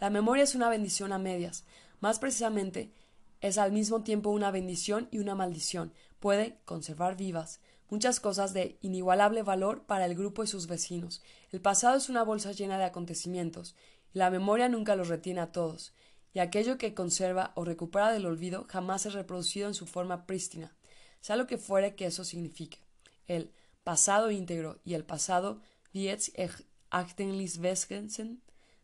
[0.00, 1.64] La memoria es una bendición a medias.
[2.00, 2.92] Más precisamente,
[3.44, 5.92] es al mismo tiempo una bendición y una maldición.
[6.18, 11.22] Puede conservar vivas muchas cosas de inigualable valor para el grupo y sus vecinos.
[11.52, 13.76] El pasado es una bolsa llena de acontecimientos,
[14.14, 15.92] y la memoria nunca los retiene a todos,
[16.32, 20.74] y aquello que conserva o recupera del olvido jamás es reproducido en su forma prístina,
[21.20, 22.78] sea lo que fuere que eso signifique.
[23.26, 23.52] El
[23.84, 25.60] pasado íntegro y el pasado
[25.92, 26.32] diez
[26.88, 27.60] Achtenlis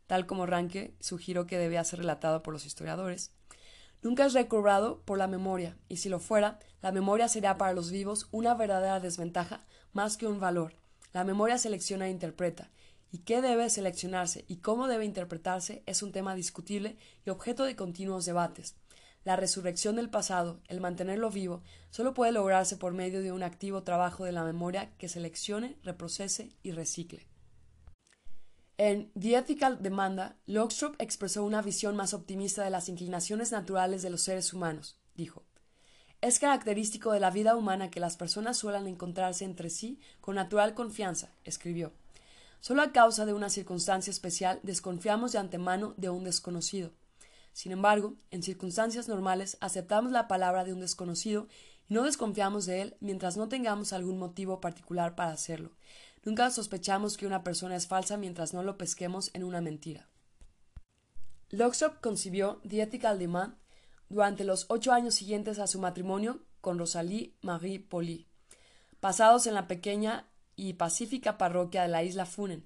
[0.07, 3.33] tal como Ranke sugirió que debía ser relatado por los historiadores,
[4.03, 7.91] Nunca es recobrado por la memoria, y si lo fuera, la memoria sería para los
[7.91, 10.75] vivos una verdadera desventaja más que un valor.
[11.13, 12.71] La memoria selecciona e interpreta,
[13.13, 17.77] y qué debe seleccionarse y cómo debe interpretarse es un tema discutible y objeto de
[17.77, 18.77] continuos debates.
[19.25, 23.83] La resurrección del pasado, el mantenerlo vivo, solo puede lograrse por medio de un activo
[23.83, 27.30] trabajo de la memoria que seleccione, reprocese y recicle.
[28.83, 34.09] En The Ethical Demanda, Logstrop expresó una visión más optimista de las inclinaciones naturales de
[34.09, 34.99] los seres humanos.
[35.15, 35.45] Dijo:
[36.23, 40.73] Es característico de la vida humana que las personas suelan encontrarse entre sí con natural
[40.73, 41.93] confianza, escribió.
[42.61, 46.95] Solo a causa de una circunstancia especial desconfiamos de antemano de un desconocido.
[47.53, 51.49] Sin embargo, en circunstancias normales aceptamos la palabra de un desconocido
[51.87, 55.73] y no desconfiamos de él mientras no tengamos algún motivo particular para hacerlo.
[56.23, 60.09] Nunca sospechamos que una persona es falsa mientras no lo pesquemos en una mentira.
[61.51, 63.55] Lockstrop concibió The Ethical Demand
[64.09, 68.27] durante los ocho años siguientes a su matrimonio con Rosalie Marie Poli,
[69.01, 72.65] pasados en la pequeña y pacífica parroquia de la isla Funen,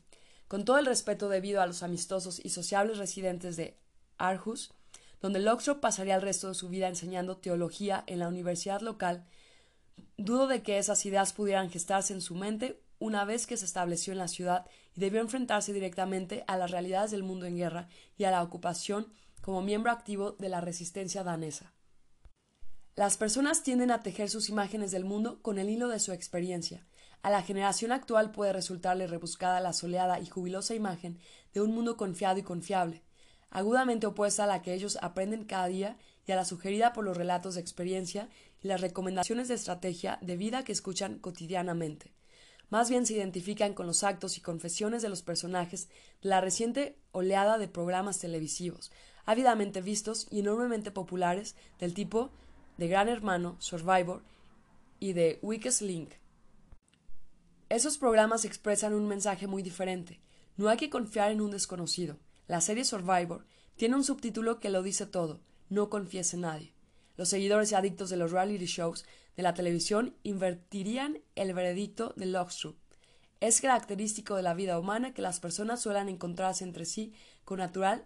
[0.49, 3.79] con todo el respeto debido a los amistosos y sociables residentes de
[4.19, 4.73] Aarhus,
[5.21, 9.25] donde Lockstrop pasaría el resto de su vida enseñando teología en la universidad local,
[10.19, 14.13] dudo de que esas ideas pudieran gestarse en su mente una vez que se estableció
[14.13, 18.25] en la ciudad y debió enfrentarse directamente a las realidades del mundo en guerra y
[18.25, 21.73] a la ocupación como miembro activo de la resistencia danesa.
[22.97, 26.87] Las personas tienden a tejer sus imágenes del mundo con el hilo de su experiencia.
[27.23, 31.19] A la generación actual puede resultarle rebuscada la soleada y jubilosa imagen
[31.53, 33.03] de un mundo confiado y confiable,
[33.51, 37.17] agudamente opuesta a la que ellos aprenden cada día y a la sugerida por los
[37.17, 38.29] relatos de experiencia
[38.63, 42.13] y las recomendaciones de estrategia de vida que escuchan cotidianamente.
[42.71, 45.89] Más bien se identifican con los actos y confesiones de los personajes
[46.23, 48.91] de la reciente oleada de programas televisivos,
[49.27, 52.31] ávidamente vistos y enormemente populares del tipo
[52.77, 54.23] de Gran Hermano, Survivor
[54.99, 56.11] y de Weakest Link.
[57.69, 60.21] Esos programas expresan un mensaje muy diferente.
[60.57, 62.19] No hay que confiar en un desconocido.
[62.47, 63.47] La serie Survivor
[63.77, 65.41] tiene un subtítulo que lo dice todo.
[65.69, 66.74] No confíes en nadie.
[67.17, 69.05] Los seguidores y adictos de los reality shows
[69.37, 72.77] de la televisión invertirían el veredicto de Lockstrup.
[73.41, 77.13] Es característico de la vida humana que las personas suelen encontrarse entre sí
[77.45, 78.05] con natural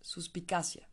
[0.00, 0.88] suspicacia.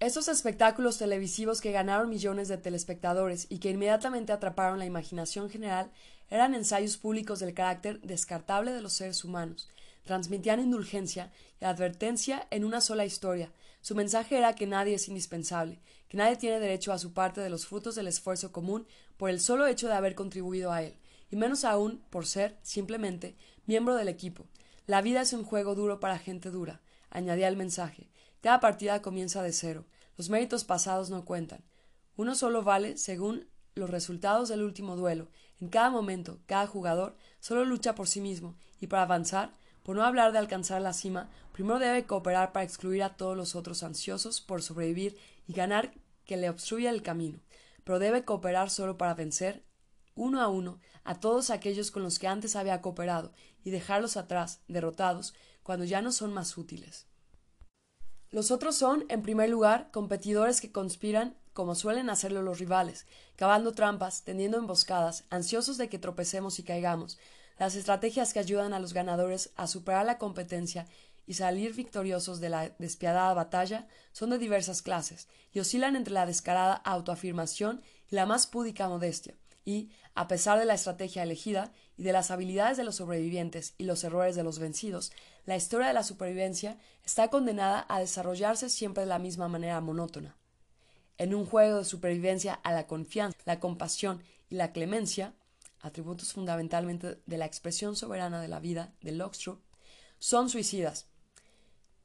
[0.00, 5.90] Estos espectáculos televisivos que ganaron millones de telespectadores y que inmediatamente atraparon la imaginación general
[6.30, 9.68] eran ensayos públicos del carácter descartable de los seres humanos,
[10.04, 13.52] transmitían indulgencia y advertencia en una sola historia.
[13.80, 17.50] Su mensaje era que nadie es indispensable, que nadie tiene derecho a su parte de
[17.50, 20.96] los frutos del esfuerzo común por el solo hecho de haber contribuido a él,
[21.30, 24.46] y menos aún por ser, simplemente, miembro del equipo.
[24.86, 28.10] La vida es un juego duro para gente dura, añadía el mensaje.
[28.40, 29.86] Cada partida comienza de cero.
[30.16, 31.62] Los méritos pasados no cuentan.
[32.16, 35.28] Uno solo vale según los resultados del último duelo.
[35.60, 40.04] En cada momento, cada jugador solo lucha por sí mismo, y para avanzar por no
[40.04, 44.40] hablar de alcanzar la cima, primero debe cooperar para excluir a todos los otros ansiosos
[44.40, 45.16] por sobrevivir
[45.46, 45.92] y ganar
[46.24, 47.40] que le obstruya el camino,
[47.84, 49.64] pero debe cooperar solo para vencer
[50.14, 53.32] uno a uno a todos aquellos con los que antes había cooperado
[53.64, 57.06] y dejarlos atrás, derrotados, cuando ya no son más útiles.
[58.30, 63.72] Los otros son, en primer lugar, competidores que conspiran como suelen hacerlo los rivales, cavando
[63.72, 67.18] trampas, tendiendo emboscadas, ansiosos de que tropecemos y caigamos,
[67.60, 70.86] las estrategias que ayudan a los ganadores a superar la competencia
[71.26, 76.24] y salir victoriosos de la despiadada batalla son de diversas clases y oscilan entre la
[76.24, 79.34] descarada autoafirmación y la más púdica modestia,
[79.66, 83.84] y, a pesar de la estrategia elegida y de las habilidades de los sobrevivientes y
[83.84, 85.12] los errores de los vencidos,
[85.44, 90.34] la historia de la supervivencia está condenada a desarrollarse siempre de la misma manera monótona.
[91.18, 95.34] En un juego de supervivencia a la confianza, la compasión y la clemencia,
[95.80, 99.60] atributos fundamentalmente de la expresión soberana de la vida de Lockstrup,
[100.18, 101.08] son suicidas.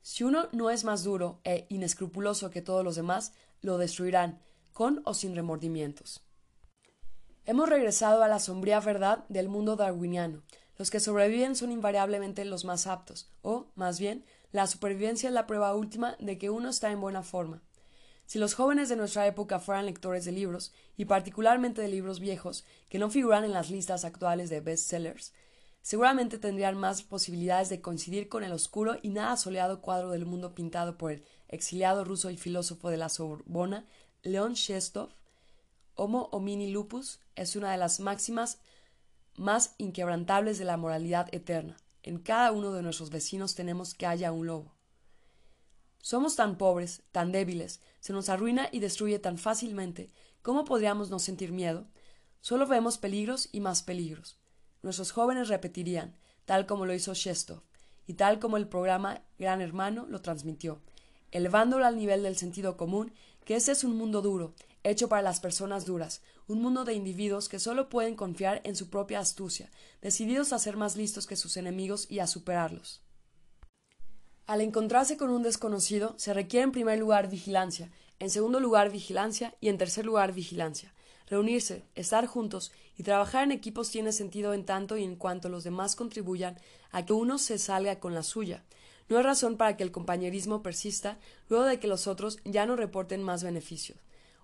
[0.01, 4.39] Si uno no es más duro e inescrupuloso que todos los demás, lo destruirán,
[4.71, 6.21] con o sin remordimientos.
[7.45, 10.43] Hemos regresado a la sombría verdad del mundo darwiniano.
[10.77, 15.47] Los que sobreviven son invariablemente los más aptos, o, más bien, la supervivencia es la
[15.47, 17.61] prueba última de que uno está en buena forma.
[18.25, 22.65] Si los jóvenes de nuestra época fueran lectores de libros, y particularmente de libros viejos,
[22.89, 25.33] que no figuran en las listas actuales de bestsellers,
[25.81, 30.55] seguramente tendrían más posibilidades de coincidir con el oscuro y nada soleado cuadro del mundo
[30.55, 33.85] pintado por el exiliado ruso y filósofo de la Sorbona,
[34.23, 35.09] León Shestov.
[35.93, 38.57] Homo homini lupus es una de las máximas
[39.38, 41.77] más inquebrantables de la moralidad eterna.
[42.01, 44.74] En cada uno de nuestros vecinos tenemos que haya un lobo.
[46.06, 50.12] Somos tan pobres, tan débiles, se nos arruina y destruye tan fácilmente,
[50.44, 51.88] ¿cómo podríamos no sentir miedo?
[52.41, 54.38] Solo vemos peligros y más peligros.
[54.84, 56.15] Nuestros jóvenes repetirían,
[56.46, 57.63] tal como lo hizo Shestov,
[58.06, 60.80] y tal como el programa Gran Hermano lo transmitió,
[61.32, 63.12] elevándolo al nivel del sentido común,
[63.44, 67.50] que ese es un mundo duro, hecho para las personas duras, un mundo de individuos
[67.50, 69.72] que solo pueden confiar en su propia astucia,
[70.04, 73.05] decididos a ser más listos que sus enemigos y a superarlos.
[74.47, 79.55] Al encontrarse con un desconocido, se requiere en primer lugar vigilancia, en segundo lugar vigilancia
[79.60, 80.93] y en tercer lugar vigilancia.
[81.27, 85.63] Reunirse, estar juntos y trabajar en equipos tiene sentido en tanto y en cuanto los
[85.63, 86.60] demás contribuyan
[86.91, 88.63] a que uno se salga con la suya.
[89.10, 91.17] No hay razón para que el compañerismo persista
[91.49, 93.97] luego de que los otros ya no reporten más beneficios,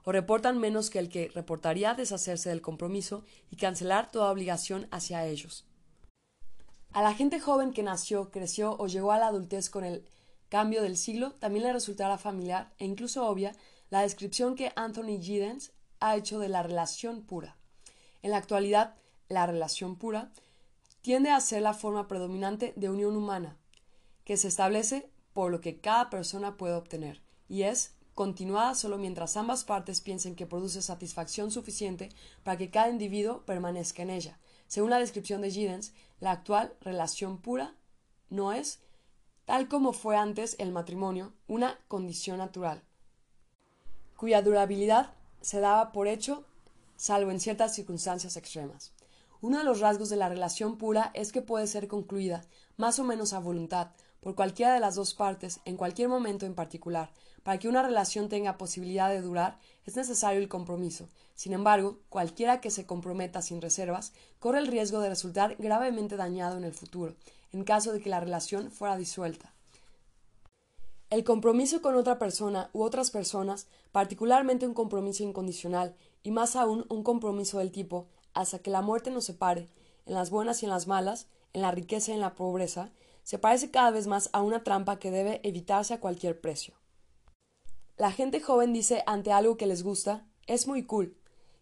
[0.03, 5.27] o reportan menos que el que reportaría deshacerse del compromiso y cancelar toda obligación hacia
[5.27, 5.65] ellos.
[6.93, 10.05] A la gente joven que nació, creció o llegó a la adultez con el
[10.49, 13.55] cambio del siglo también le resultará familiar e incluso obvia
[13.89, 17.55] la descripción que Anthony Giddens ha hecho de la relación pura.
[18.21, 18.95] En la actualidad,
[19.29, 20.31] la relación pura
[21.01, 23.57] tiende a ser la forma predominante de unión humana,
[24.25, 29.37] que se establece por lo que cada persona puede obtener, y es continuada solo mientras
[29.37, 32.09] ambas partes piensen que produce satisfacción suficiente
[32.43, 34.37] para que cada individuo permanezca en ella.
[34.67, 37.75] Según la descripción de Giddens, la actual relación pura
[38.29, 38.79] no es,
[39.43, 42.81] tal como fue antes el matrimonio, una condición natural,
[44.15, 46.45] cuya durabilidad se daba por hecho
[46.95, 48.93] salvo en ciertas circunstancias extremas.
[49.41, 52.45] Uno de los rasgos de la relación pura es que puede ser concluida,
[52.77, 56.53] más o menos a voluntad, por cualquiera de las dos partes, en cualquier momento en
[56.53, 57.11] particular.
[57.41, 61.07] Para que una relación tenga posibilidad de durar, es necesario el compromiso.
[61.35, 66.57] Sin embargo, cualquiera que se comprometa sin reservas corre el riesgo de resultar gravemente dañado
[66.57, 67.15] en el futuro,
[67.51, 69.53] en caso de que la relación fuera disuelta.
[71.09, 76.85] El compromiso con otra persona u otras personas, particularmente un compromiso incondicional, y más aún
[76.89, 79.67] un compromiso del tipo hasta que la muerte nos separe,
[80.05, 82.91] en las buenas y en las malas, en la riqueza y en la pobreza,
[83.23, 86.73] se parece cada vez más a una trampa que debe evitarse a cualquier precio.
[88.01, 91.15] La gente joven dice ante algo que les gusta, es muy cool,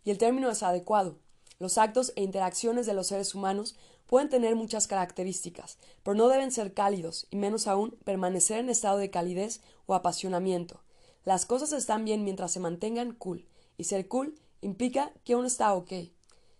[0.06, 1.20] y el término es adecuado.
[1.60, 3.76] Los actos e interacciones de los seres humanos
[4.08, 9.00] pueden tener muchas características, pero no deben ser cálidos, y menos aún permanecer en estado
[9.00, 10.82] de calidez o apasionamiento.
[11.26, 13.46] Las cosas están bien mientras se mantengan cool,
[13.78, 15.92] y ser cool implica que uno está ok.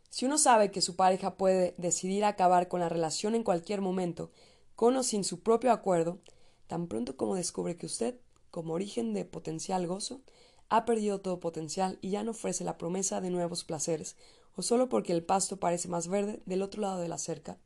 [0.10, 4.30] Si uno sabe que su pareja puede decidir acabar con la relación en cualquier momento,
[4.76, 6.20] con o sin su propio acuerdo,
[6.68, 8.20] tan pronto como descubre que usted,
[8.52, 10.22] como origen de potencial gozo,
[10.70, 14.16] ha perdido todo potencial y ya no ofrece la promesa de nuevos placeres,
[14.56, 17.58] o solo porque el pasto parece más verde del otro lado de la cerca.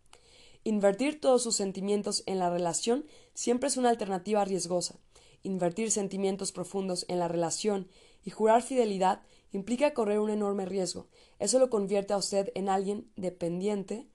[0.63, 4.95] Invertir todos sus sentimientos en la relación siempre es una alternativa riesgosa.
[5.43, 7.89] Invertir sentimientos profundos en la relación
[8.23, 11.07] y jurar fidelidad implica correr un enorme riesgo.
[11.37, 14.07] Eso lo convierte a usted en alguien dependiente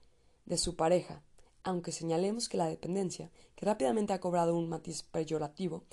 [0.45, 1.21] de su pareja,
[1.63, 5.83] aunque señalemos que la dependencia, que rápidamente ha cobrado un matiz peyorativo,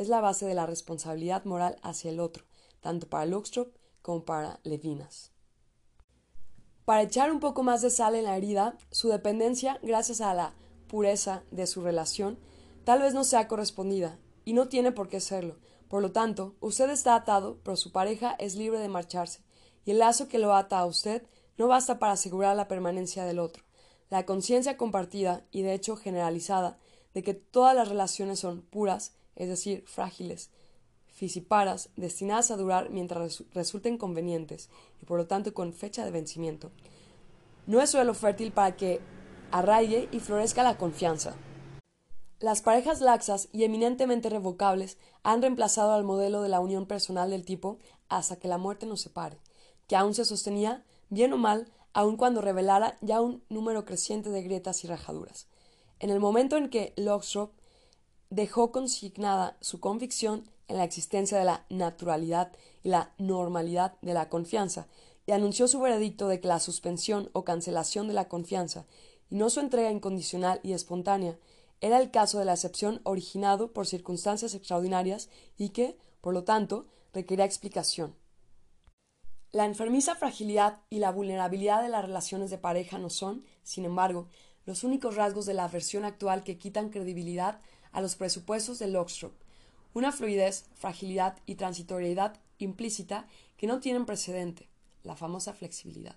[0.00, 2.44] es la base de la responsabilidad moral hacia el otro,
[2.80, 3.68] tanto para Luxtrop
[4.00, 5.30] como para Levinas.
[6.86, 10.54] Para echar un poco más de sal en la herida, su dependencia, gracias a la
[10.88, 12.38] pureza de su relación,
[12.84, 15.58] tal vez no sea correspondida, y no tiene por qué serlo,
[15.88, 19.44] por lo tanto, usted está atado, pero su pareja es libre de marcharse,
[19.84, 21.26] y el lazo que lo ata a usted
[21.58, 23.64] no basta para asegurar la permanencia del otro.
[24.08, 26.78] La conciencia compartida y de hecho generalizada
[27.12, 30.50] de que todas las relaciones son puras, es decir, frágiles,
[31.08, 34.68] fisiparas, destinadas a durar mientras resulten convenientes
[35.00, 36.70] y por lo tanto con fecha de vencimiento,
[37.66, 39.00] no es suelo fértil para que
[39.50, 41.36] arraigue y florezca la confianza.
[42.38, 47.46] Las parejas laxas y eminentemente revocables han reemplazado al modelo de la unión personal del
[47.46, 47.78] tipo
[48.10, 49.38] hasta que la muerte nos separe,
[49.88, 54.42] que aún se sostenía, bien o mal, aun cuando revelara ya un número creciente de
[54.42, 55.48] grietas y rajaduras.
[55.98, 57.52] En el momento en que Lockstrop
[58.30, 64.28] dejó consignada su convicción en la existencia de la naturalidad y la normalidad de la
[64.28, 64.86] confianza,
[65.26, 68.86] y anunció su veredicto de que la suspensión o cancelación de la confianza,
[69.28, 71.38] y no su entrega incondicional y espontánea,
[71.80, 76.86] era el caso de la excepción originado por circunstancias extraordinarias y que, por lo tanto,
[77.12, 78.14] requería explicación.
[79.50, 84.28] La enfermiza fragilidad y la vulnerabilidad de las relaciones de pareja no son, sin embargo,
[84.66, 87.60] los únicos rasgos de la versión actual que quitan credibilidad
[87.92, 89.34] a los presupuestos de Lockstrop,
[89.94, 93.26] una fluidez, fragilidad y transitoriedad implícita
[93.56, 94.68] que no tienen precedente,
[95.02, 96.16] la famosa flexibilidad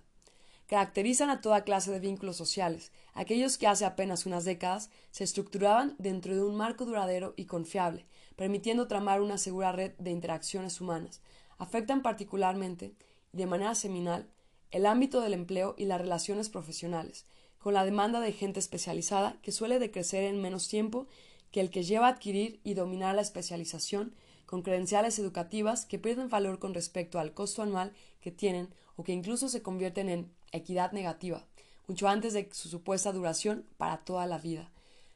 [0.66, 5.94] caracterizan a toda clase de vínculos sociales, aquellos que hace apenas unas décadas se estructuraban
[5.98, 8.06] dentro de un marco duradero y confiable,
[8.36, 11.20] permitiendo tramar una segura red de interacciones humanas.
[11.58, 12.94] Afectan particularmente,
[13.32, 14.28] y de manera seminal,
[14.70, 17.26] el ámbito del empleo y las relaciones profesionales,
[17.58, 21.06] con la demanda de gente especializada que suele decrecer en menos tiempo
[21.54, 24.12] que el que lleva a adquirir y dominar la especialización,
[24.44, 29.12] con credenciales educativas que pierden valor con respecto al costo anual que tienen o que
[29.12, 31.46] incluso se convierten en equidad negativa,
[31.86, 34.72] mucho antes de su supuesta duración para toda la vida,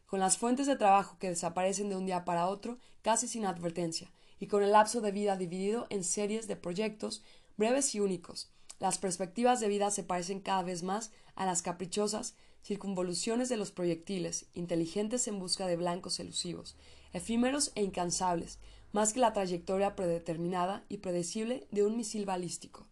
[0.07, 4.13] con las fuentes de trabajo que desaparecen de un día para otro casi sin advertencia,
[4.39, 7.25] y con el lapso de vida dividido en series de proyectos
[7.57, 8.49] breves y únicos.
[8.79, 12.37] Las perspectivas de vida se parecen cada vez más a las caprichosas
[12.69, 16.77] circunvoluciones de los proyectiles, inteligentes en busca de blancos elusivos,
[17.15, 18.59] efímeros e incansables,
[18.93, 22.87] más que la trayectoria predeterminada y predecible de un misil balístico.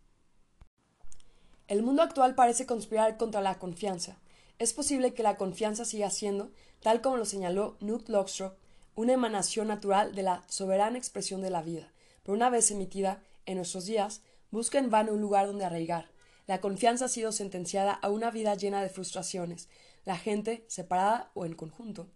[1.69, 4.19] El mundo actual parece conspirar contra la confianza.
[4.59, 8.57] Es posible que la confianza siga siendo, tal como lo señaló Knut Lockstrop,
[8.95, 13.57] una emanación natural de la soberana expresión de la vida, pero una vez emitida, en
[13.57, 16.16] nuestros días, busca en vano un lugar donde arraigar.
[16.47, 19.69] La confianza ha sido sentenciada a una vida llena de frustraciones,
[20.05, 22.09] la gente, separada o en conjunto,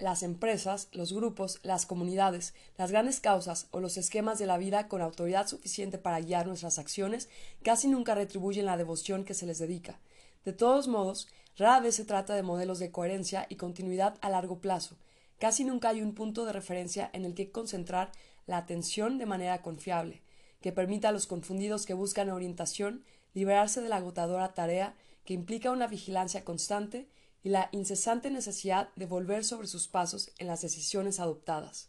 [0.00, 4.88] las empresas, los grupos, las comunidades, las grandes causas o los esquemas de la vida
[4.88, 7.28] con autoridad suficiente para guiar nuestras acciones
[7.62, 10.00] casi nunca retribuyen la devoción que se les dedica.
[10.44, 14.60] De todos modos, rara vez se trata de modelos de coherencia y continuidad a largo
[14.60, 14.96] plazo.
[15.38, 18.10] Casi nunca hay un punto de referencia en el que concentrar
[18.46, 20.22] la atención de manera confiable,
[20.60, 23.04] que permita a los confundidos que buscan orientación
[23.34, 27.08] liberarse de la agotadora tarea que implica una vigilancia constante
[27.42, 31.88] y la incesante necesidad de volver sobre sus pasos en las decisiones adoptadas.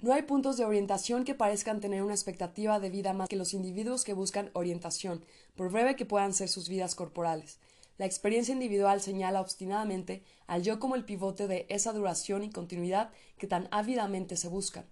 [0.00, 3.54] No hay puntos de orientación que parezcan tener una expectativa de vida más que los
[3.54, 5.24] individuos que buscan orientación,
[5.54, 7.58] por breve que puedan ser sus vidas corporales.
[7.96, 13.10] La experiencia individual señala obstinadamente al yo como el pivote de esa duración y continuidad
[13.38, 14.84] que tan ávidamente se buscan.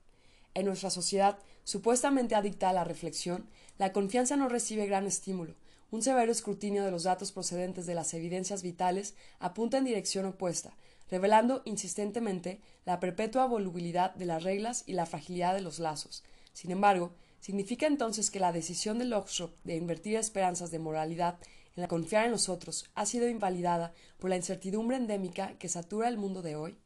[0.55, 3.47] En nuestra sociedad, supuestamente adicta a la reflexión,
[3.79, 5.57] la confianza no recibe gran estímulo,
[5.91, 10.77] un severo escrutinio de los datos procedentes de las evidencias vitales apunta en dirección opuesta,
[11.09, 16.25] revelando insistentemente la perpetua volubilidad de las reglas y la fragilidad de los lazos.
[16.53, 21.39] Sin embargo, ¿significa entonces que la decisión de Lockstrop de invertir esperanzas de moralidad
[21.77, 26.09] en la confiar en los otros ha sido invalidada por la incertidumbre endémica que satura
[26.09, 26.79] el mundo de hoy?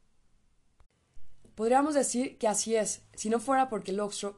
[1.55, 4.37] Podríamos decir que así es, si no fuera porque Lockstrop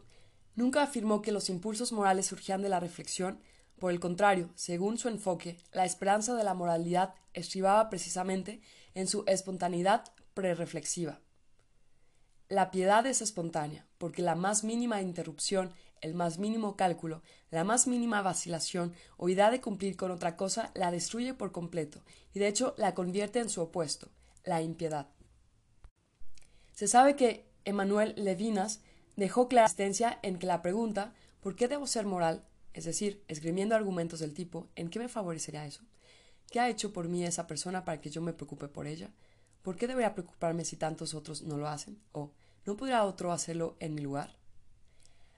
[0.55, 3.41] nunca afirmó que los impulsos morales surgían de la reflexión,
[3.79, 8.61] por el contrario, según su enfoque, la esperanza de la moralidad estribaba precisamente
[8.95, 11.21] en su espontaneidad prereflexiva.
[12.49, 17.87] La piedad es espontánea, porque la más mínima interrupción, el más mínimo cálculo, la más
[17.87, 22.03] mínima vacilación o idea de cumplir con otra cosa la destruye por completo,
[22.35, 24.11] y de hecho la convierte en su opuesto,
[24.45, 25.09] la impiedad.
[26.73, 28.83] Se sabe que Emmanuel Levinas
[29.17, 32.45] dejó clara existencia en que la pregunta ¿por qué debo ser moral?
[32.73, 35.83] Es decir, esgrimiendo argumentos del tipo ¿en qué me favorecería eso?
[36.51, 39.11] ¿Qué ha hecho por mí esa persona para que yo me preocupe por ella?
[39.63, 42.01] ¿Por qué debería preocuparme si tantos otros no lo hacen?
[42.13, 42.33] ¿O
[42.67, 44.37] no podrá otro hacerlo en mi lugar?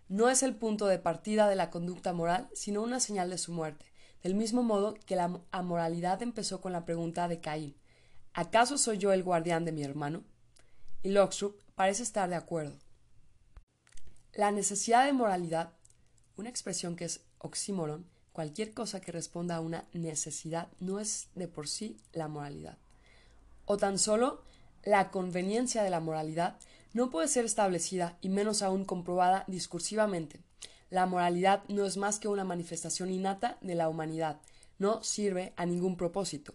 [0.08, 3.52] No es el punto de partida de la conducta moral, sino una señal de su
[3.52, 3.86] muerte,
[4.22, 7.74] del mismo modo que la amoralidad empezó con la pregunta de Caín
[8.34, 10.24] ¿Acaso soy yo el guardián de mi hermano?
[11.02, 12.78] Y Lockstrup parece estar de acuerdo.
[14.34, 15.72] La necesidad de moralidad
[16.36, 21.48] una expresión que es oxímoron, cualquier cosa que responda a una necesidad no es de
[21.48, 22.78] por sí la moralidad.
[23.66, 24.42] O tan solo
[24.82, 26.58] la conveniencia de la moralidad
[26.94, 30.40] no puede ser establecida y menos aún comprobada discursivamente.
[30.90, 34.40] La moralidad no es más que una manifestación innata de la humanidad,
[34.78, 36.54] no sirve a ningún propósito.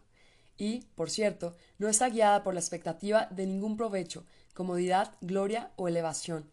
[0.58, 5.88] Y, por cierto, no está guiada por la expectativa de ningún provecho, comodidad, gloria o
[5.88, 6.50] elevación.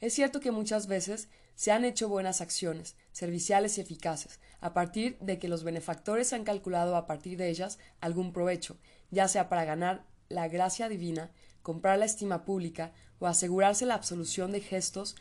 [0.00, 5.18] Es cierto que muchas veces se han hecho buenas acciones, serviciales y eficaces, a partir
[5.18, 8.76] de que los benefactores han calculado a partir de ellas algún provecho,
[9.10, 11.32] ya sea para ganar la gracia divina,
[11.62, 15.16] comprar la estima pública o asegurarse la absolución de gestos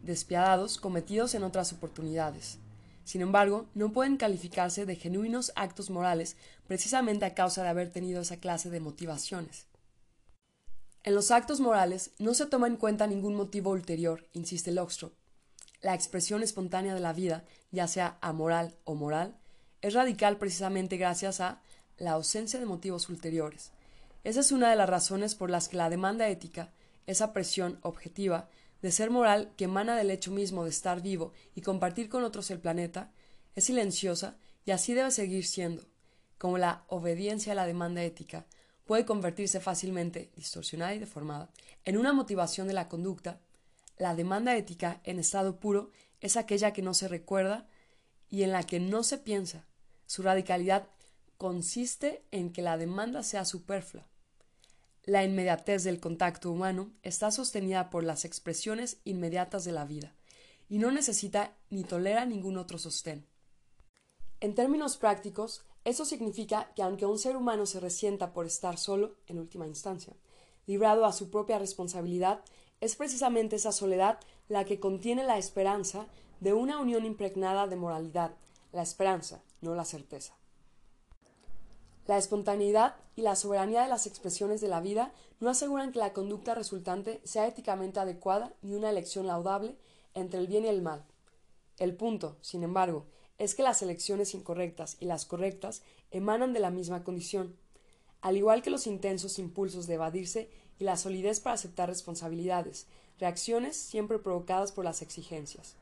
[0.00, 2.58] despiadados cometidos en otras oportunidades.
[3.04, 8.22] Sin embargo, no pueden calificarse de genuinos actos morales precisamente a causa de haber tenido
[8.22, 9.66] esa clase de motivaciones.
[11.04, 15.12] En los actos morales no se toma en cuenta ningún motivo ulterior, insiste Lockstrop,
[15.80, 19.36] la expresión espontánea de la vida, ya sea amoral o moral,
[19.80, 21.60] es radical precisamente gracias a
[21.98, 23.72] la ausencia de motivos ulteriores.
[24.22, 26.72] Esa es una de las razones por las que la demanda ética,
[27.08, 28.48] esa presión objetiva
[28.80, 32.48] de ser moral que emana del hecho mismo de estar vivo y compartir con otros
[32.52, 33.10] el planeta,
[33.56, 35.82] es silenciosa y así debe seguir siendo.
[36.38, 38.46] Como la obediencia a la demanda ética
[38.84, 41.50] puede convertirse fácilmente, distorsionada y deformada,
[41.84, 43.40] en una motivación de la conducta,
[43.98, 47.68] la demanda ética en estado puro es aquella que no se recuerda
[48.28, 49.66] y en la que no se piensa.
[50.06, 50.88] Su radicalidad
[51.38, 54.06] consiste en que la demanda sea superflua.
[55.04, 60.14] La inmediatez del contacto humano está sostenida por las expresiones inmediatas de la vida,
[60.68, 63.26] y no necesita ni tolera ningún otro sostén.
[64.40, 69.16] En términos prácticos, eso significa que aunque un ser humano se resienta por estar solo,
[69.26, 70.14] en última instancia,
[70.66, 72.42] librado a su propia responsabilidad,
[72.80, 74.18] es precisamente esa soledad
[74.48, 76.06] la que contiene la esperanza
[76.40, 78.32] de una unión impregnada de moralidad,
[78.72, 80.34] la esperanza, no la certeza.
[82.06, 86.12] La espontaneidad y la soberanía de las expresiones de la vida no aseguran que la
[86.12, 89.76] conducta resultante sea éticamente adecuada ni una elección laudable
[90.14, 91.04] entre el bien y el mal.
[91.78, 93.06] El punto, sin embargo,
[93.38, 97.56] es que las elecciones incorrectas y las correctas emanan de la misma condición.
[98.20, 102.86] Al igual que los intensos impulsos de evadirse y la solidez para aceptar responsabilidades,
[103.18, 105.76] reacciones siempre provocadas por las exigencias.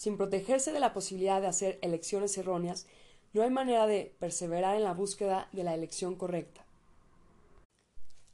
[0.00, 2.86] sin protegerse de la posibilidad de hacer elecciones erróneas,
[3.34, 6.64] no hay manera de perseverar en la búsqueda de la elección correcta.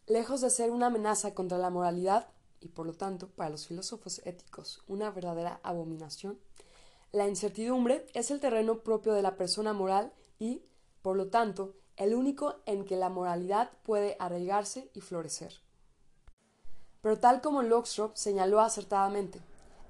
[0.06, 2.28] Lejos de ser una amenaza contra la moralidad,
[2.60, 6.38] y por lo tanto para los filósofos éticos una verdadera abominación,
[7.12, 10.62] la incertidumbre es el terreno propio de la persona moral y,
[11.02, 15.60] por lo tanto, el único en que la moralidad puede arraigarse y florecer.
[17.00, 19.40] Pero tal como Lockstrop señaló acertadamente,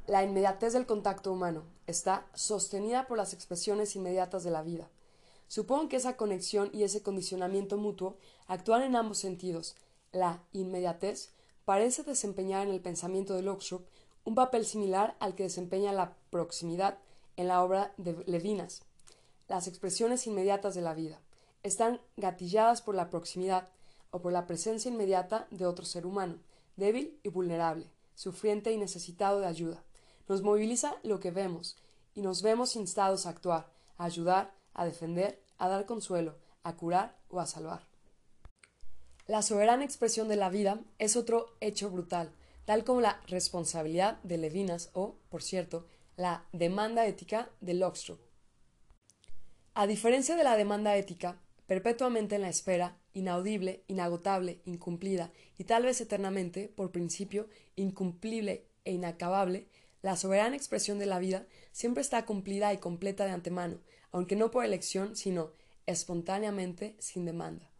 [0.07, 4.89] la inmediatez del contacto humano está sostenida por las expresiones inmediatas de la vida.
[5.49, 9.77] Supongo que esa conexión y ese condicionamiento mutuo actúan en ambos sentidos.
[10.13, 11.33] La inmediatez
[11.65, 13.87] parece desempeñar en el pensamiento de Lockstrop
[14.25, 16.99] un papel similar al que desempeña la proximidad
[17.37, 18.83] en la obra de Levinas.
[19.49, 21.21] Las expresiones inmediatas de la vida
[21.63, 23.69] están gatilladas por la proximidad
[24.11, 26.39] o por la presencia inmediata de otro ser humano,
[26.77, 29.83] débil y vulnerable, sufriente y necesitado de ayuda.
[30.29, 31.77] Nos moviliza lo que vemos,
[32.15, 37.17] y nos vemos instados a actuar, a ayudar, a defender, a dar consuelo, a curar
[37.29, 37.83] o a salvar.
[39.27, 42.33] La soberana expresión de la vida es otro hecho brutal,
[42.65, 45.87] tal como la responsabilidad de Levinas o, por cierto,
[46.17, 48.19] la demanda ética de Lockstrop.
[49.75, 55.83] A diferencia de la demanda ética, perpetuamente en la espera, inaudible, inagotable, incumplida y tal
[55.85, 59.67] vez eternamente, por principio, incumplible e inacabable,
[60.01, 64.51] la soberana expresión de la vida siempre está cumplida y completa de antemano, aunque no
[64.51, 65.51] por elección, sino
[65.85, 67.71] espontáneamente sin demanda.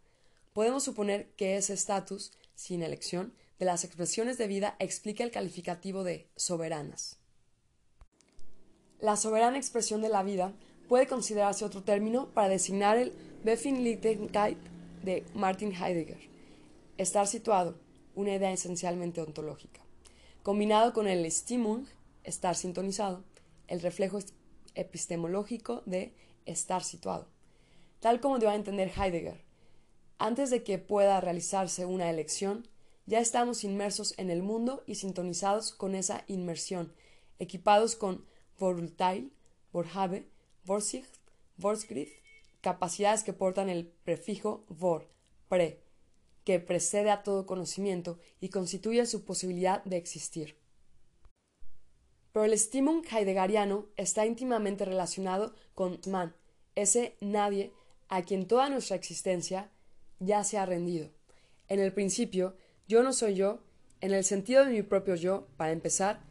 [0.53, 6.03] Podemos suponer que ese estatus, sin elección, de las expresiones de vida explica el calificativo
[6.03, 7.16] de soberanas.
[8.99, 10.53] La soberana expresión de la vida
[10.87, 14.57] puede considerarse otro término para designar el Befindlichkeit
[15.03, 16.19] de Martin Heidegger,
[16.97, 17.77] estar situado,
[18.15, 19.81] una idea esencialmente ontológica,
[20.41, 21.85] combinado con el Stimmung,
[22.23, 23.23] estar sintonizado,
[23.67, 24.17] el reflejo
[24.73, 26.15] epistemológico de
[26.47, 27.27] estar situado.
[27.99, 29.43] Tal como dio a entender Heidegger,
[30.17, 32.67] antes de que pueda realizarse una elección,
[33.05, 36.91] ya estamos inmersos en el mundo y sintonizados con esa inmersión,
[37.37, 38.25] equipados con
[38.57, 39.31] Vorurteil,
[39.71, 40.25] Vorhabe,
[40.65, 41.19] Vorsicht,
[41.57, 42.13] Vorschrift,
[42.61, 45.07] capacidades que portan el prefijo vor,
[45.47, 45.81] pre,
[46.43, 50.57] que precede a todo conocimiento y constituye su posibilidad de existir.
[52.31, 56.35] Pero el estímulo heideggeriano está íntimamente relacionado con man,
[56.75, 57.73] ese nadie
[58.09, 59.71] a quien toda nuestra existencia
[60.19, 61.09] ya se ha rendido.
[61.67, 62.55] En el principio,
[62.87, 63.63] yo no soy yo,
[64.01, 66.23] en el sentido de mi propio yo, para empezar,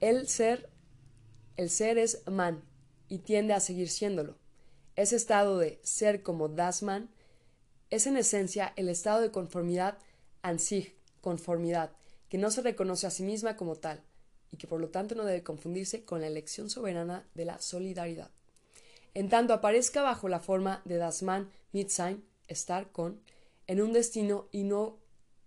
[0.00, 0.68] el ser,
[1.56, 2.62] el ser es man
[3.08, 4.36] y tiende a seguir siéndolo.
[4.96, 7.10] Ese estado de ser como das man
[7.90, 9.98] es en esencia el estado de conformidad
[10.42, 11.92] an sich, conformidad,
[12.28, 14.02] que no se reconoce a sí misma como tal
[14.50, 18.30] y que por lo tanto no debe confundirse con la elección soberana de la solidaridad.
[19.14, 23.20] En tanto aparezca bajo la forma de das Man mit sein, estar con,
[23.66, 24.98] en un destino y no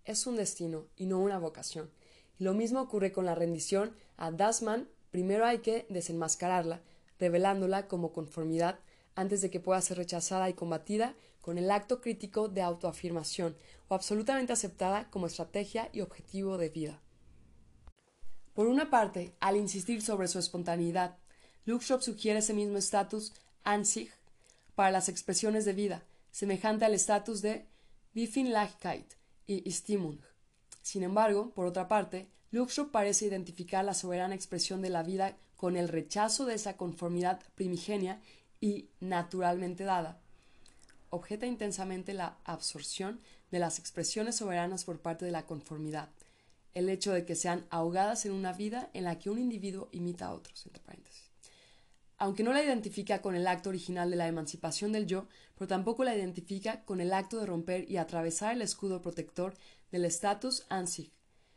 [0.04, 1.90] es un destino y no una vocación.
[2.38, 6.82] lo mismo ocurre con la rendición a das Man, primero hay que desenmascararla,
[7.18, 8.80] revelándola como conformidad
[9.14, 13.56] antes de que pueda ser rechazada y combatida con el acto crítico de autoafirmación
[13.88, 17.00] o absolutamente aceptada como estrategia y objetivo de vida.
[18.52, 21.16] Por una parte, al insistir sobre su espontaneidad,
[21.64, 23.32] Luxop sugiere ese mismo estatus
[23.64, 24.10] an sich
[24.74, 27.64] para las expresiones de vida, semejante al estatus de
[28.12, 29.14] Befindlichkeit
[29.46, 30.20] y Stimmung.
[30.82, 35.76] Sin embargo, por otra parte, Luxop parece identificar la soberana expresión de la vida con
[35.76, 38.18] el rechazo de esa conformidad primigenia
[38.62, 40.18] y naturalmente dada.
[41.10, 46.08] Objeta intensamente la absorción de las expresiones soberanas por parte de la conformidad,
[46.72, 50.28] el hecho de que sean ahogadas en una vida en la que un individuo imita
[50.28, 50.64] a otros.
[50.64, 50.86] Entre.
[52.16, 55.26] Aunque no la identifica con el acto original de la emancipación del yo,
[55.56, 59.52] pero tampoco la identifica con el acto de romper y atravesar el escudo protector
[59.90, 61.15] del status an sich.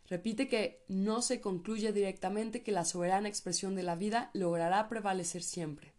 [0.10, 5.44] Repite que no se concluye directamente que la soberana expresión de la vida logrará prevalecer
[5.44, 5.94] siempre.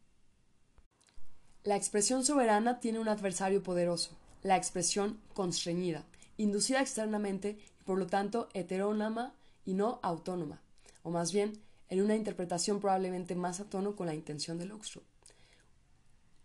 [1.62, 6.04] La expresión soberana tiene un adversario poderoso, la expresión constreñida,
[6.38, 9.34] inducida externamente por lo tanto heterónoma
[9.64, 10.61] y no autónoma,
[11.04, 15.02] o más bien en una interpretación probablemente más a tono con la intención de Luxro.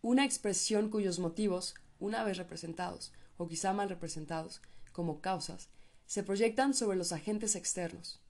[0.04, 4.62] Una expresión cuyos motivos, una vez representados, o quizá mal representados,
[4.92, 5.70] como causas,
[6.06, 8.22] se proyectan sobre los agentes externos.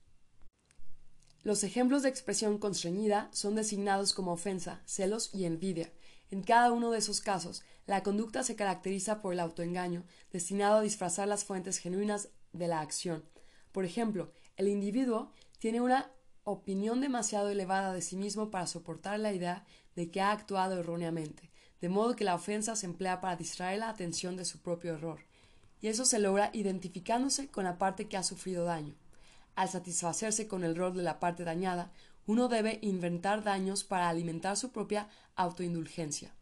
[1.42, 5.92] Los ejemplos de expresión constreñida son designados como ofensa, celos y envidia.
[6.30, 10.82] En cada uno de esos casos, la conducta se caracteriza por el autoengaño, destinado a
[10.82, 13.24] disfrazar las fuentes genuinas de la acción.
[13.70, 16.10] Por ejemplo, el individuo tiene una
[16.42, 19.64] opinión demasiado elevada de sí mismo para soportar la idea
[19.94, 21.50] de que ha actuado erróneamente,
[21.80, 25.20] de modo que la ofensa se emplea para distraer la atención de su propio error,
[25.86, 28.96] y eso se logra identificándose con la parte que ha sufrido daño.
[29.54, 31.92] Al satisfacerse con el rol de la parte dañada,
[32.26, 36.34] uno debe inventar daños para alimentar su propia autoindulgencia.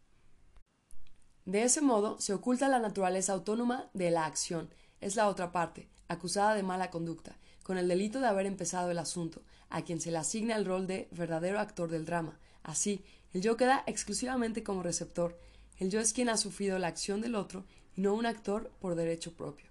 [1.45, 5.89] De ese modo se oculta la naturaleza autónoma de la acción, es la otra parte,
[6.07, 10.09] acusada de mala conducta, con el delito de haber empezado el asunto, a quien se
[10.09, 12.39] le asigna el rol de verdadero actor del drama.
[12.63, 15.39] Así, el yo queda exclusivamente como receptor,
[15.77, 17.63] el yo es quien ha sufrido la acción del otro
[17.95, 19.65] no un actor por derecho propio.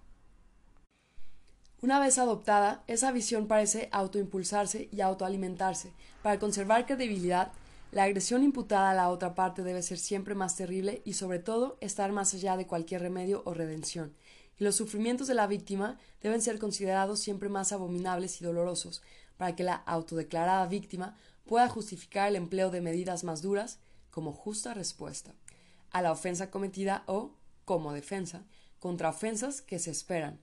[1.81, 5.91] Una vez adoptada, esa visión parece autoimpulsarse y autoalimentarse.
[6.23, 7.51] Para conservar credibilidad,
[7.91, 11.77] la agresión imputada a la otra parte debe ser siempre más terrible y sobre todo
[11.81, 14.13] estar más allá de cualquier remedio o redención,
[14.59, 19.03] y los sufrimientos de la víctima deben ser considerados siempre más abominables y dolorosos,
[19.37, 23.79] para que la autodeclarada víctima pueda justificar el empleo de medidas más duras
[24.11, 25.33] como justa respuesta
[25.91, 27.31] a la ofensa cometida o,
[27.65, 28.45] como defensa,
[28.79, 30.39] contra ofensas que se esperan.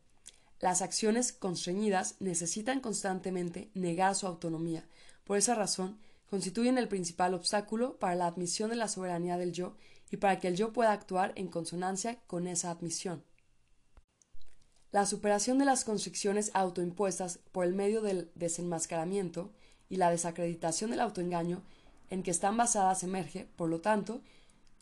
[0.60, 4.84] Las acciones constreñidas necesitan constantemente negar su autonomía.
[5.24, 5.98] Por esa razón,
[6.28, 9.76] constituyen el principal obstáculo para la admisión de la soberanía del yo
[10.10, 13.24] y para que el yo pueda actuar en consonancia con esa admisión.
[14.92, 19.52] La superación de las constricciones autoimpuestas por el medio del desenmascaramiento
[19.88, 21.62] y la desacreditación del autoengaño
[22.10, 24.20] en que están basadas emerge, por lo tanto,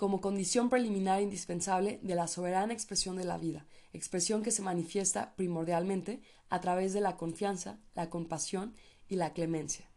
[0.00, 5.34] como condición preliminar indispensable de la soberana expresión de la vida, expresión que se manifiesta
[5.36, 8.72] primordialmente a través de la confianza, la compasión
[9.10, 9.90] y la clemencia.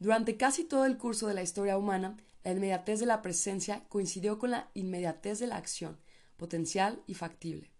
[0.00, 4.40] Durante casi todo el curso de la historia humana, la inmediatez de la presencia coincidió
[4.40, 6.00] con la inmediatez de la acción,
[6.36, 7.70] potencial y factible.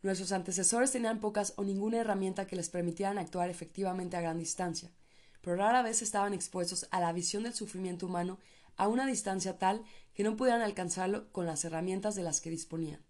[0.00, 4.90] Nuestros antecesores tenían pocas o ninguna herramienta que les permitieran actuar efectivamente a gran distancia,
[5.42, 8.38] pero rara vez estaban expuestos a la visión del sufrimiento humano
[8.78, 13.04] a una distancia tal que no pudieran alcanzarlo con las herramientas de las que disponían.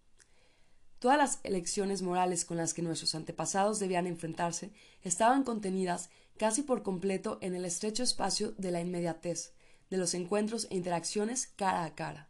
[0.99, 6.83] Todas las elecciones morales con las que nuestros antepasados debían enfrentarse estaban contenidas casi por
[6.83, 9.53] completo en el estrecho espacio de la inmediatez,
[9.89, 12.27] de los encuentros e interacciones cara a cara.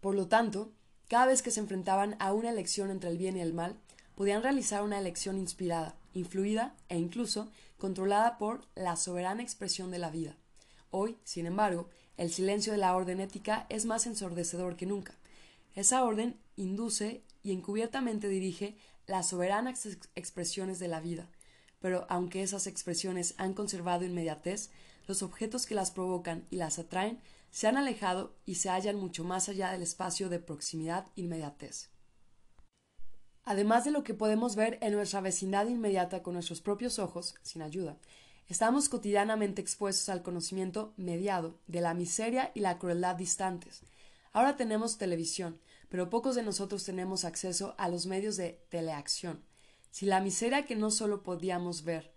[0.00, 0.72] Por lo tanto,
[1.08, 3.76] cada vez que se enfrentaban a una elección entre el bien y el mal,
[4.14, 10.10] podían realizar una elección inspirada, influida e incluso controlada por la soberana expresión de la
[10.10, 10.36] vida.
[10.90, 15.14] Hoy, sin embargo, el silencio de la orden ética es más ensordecedor que nunca.
[15.74, 21.28] Esa orden induce y encubiertamente dirige las soberanas expresiones de la vida,
[21.80, 24.70] pero aunque esas expresiones han conservado inmediatez,
[25.06, 29.24] los objetos que las provocan y las atraen se han alejado y se hallan mucho
[29.24, 31.90] más allá del espacio de proximidad inmediatez.
[33.44, 37.60] Además de lo que podemos ver en nuestra vecindad inmediata con nuestros propios ojos, sin
[37.62, 37.98] ayuda,
[38.52, 43.80] estamos cotidianamente expuestos al conocimiento mediado de la miseria y la crueldad distantes.
[44.30, 49.42] Ahora tenemos televisión, pero pocos de nosotros tenemos acceso a los medios de teleacción.
[49.90, 52.12] Si la miseria que no solo podíamos ver,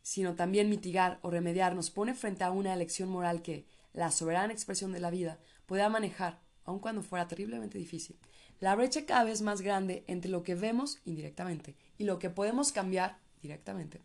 [0.00, 4.52] sino también mitigar o remediar nos pone frente a una elección moral que, la soberana
[4.52, 8.16] expresión de la vida, pueda manejar, aun cuando fuera terriblemente difícil,
[8.60, 12.70] la brecha cada vez más grande entre lo que vemos indirectamente y lo que podemos
[12.70, 14.00] cambiar directamente,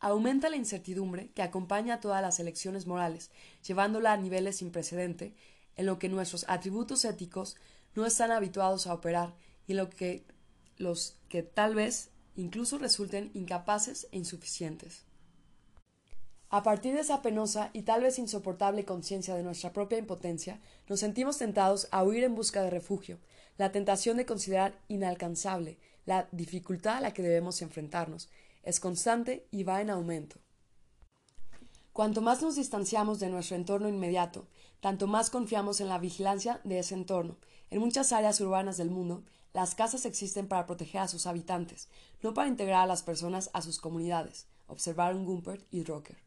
[0.00, 3.30] aumenta la incertidumbre que acompaña a todas las elecciones morales,
[3.66, 5.34] llevándola a niveles sin precedente,
[5.76, 7.56] en lo que nuestros atributos éticos
[7.94, 9.34] no están habituados a operar
[9.66, 10.24] y lo que
[10.76, 15.04] los que tal vez incluso resulten incapaces e insuficientes.
[16.50, 21.00] A partir de esa penosa y tal vez insoportable conciencia de nuestra propia impotencia, nos
[21.00, 23.18] sentimos tentados a huir en busca de refugio,
[23.58, 28.30] la tentación de considerar inalcanzable la dificultad a la que debemos enfrentarnos,
[28.68, 30.36] es constante y va en aumento.
[31.94, 34.46] Cuanto más nos distanciamos de nuestro entorno inmediato,
[34.80, 37.38] tanto más confiamos en la vigilancia de ese entorno.
[37.70, 41.88] En muchas áreas urbanas del mundo, las casas existen para proteger a sus habitantes,
[42.22, 46.18] no para integrar a las personas a sus comunidades, observaron Gumpert y Rocker.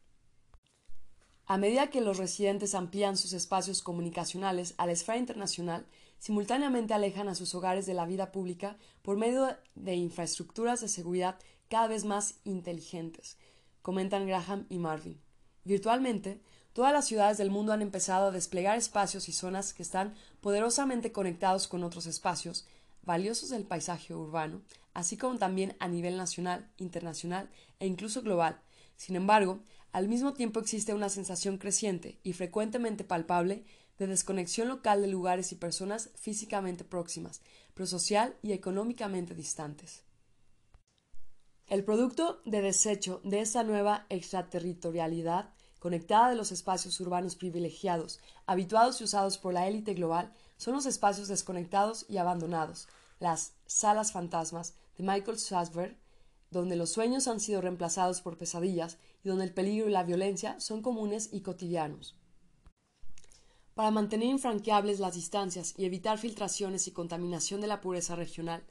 [1.46, 5.86] A medida que los residentes amplían sus espacios comunicacionales a la esfera internacional,
[6.18, 11.36] simultáneamente alejan a sus hogares de la vida pública por medio de infraestructuras de seguridad
[11.72, 13.38] cada vez más inteligentes,
[13.80, 15.18] comentan Graham y Marvin.
[15.64, 16.38] Virtualmente,
[16.74, 20.12] todas las ciudades del mundo han empezado a desplegar espacios y zonas que están
[20.42, 22.66] poderosamente conectados con otros espacios
[23.04, 24.60] valiosos del paisaje urbano,
[24.92, 27.48] así como también a nivel nacional, internacional
[27.80, 28.60] e incluso global.
[28.98, 29.60] Sin embargo,
[29.92, 33.64] al mismo tiempo existe una sensación creciente y frecuentemente palpable
[33.98, 37.40] de desconexión local de lugares y personas físicamente próximas,
[37.72, 40.02] pero social y económicamente distantes.
[41.68, 49.00] El producto de desecho de esta nueva extraterritorialidad conectada de los espacios urbanos privilegiados, habituados
[49.00, 52.86] y usados por la élite global, son los espacios desconectados y abandonados,
[53.18, 55.96] las salas fantasmas de Michael Strasberg,
[56.52, 60.60] donde los sueños han sido reemplazados por pesadillas y donde el peligro y la violencia
[60.60, 62.16] son comunes y cotidianos.
[63.74, 68.62] Para mantener infranqueables las distancias y evitar filtraciones y contaminación de la pureza regional,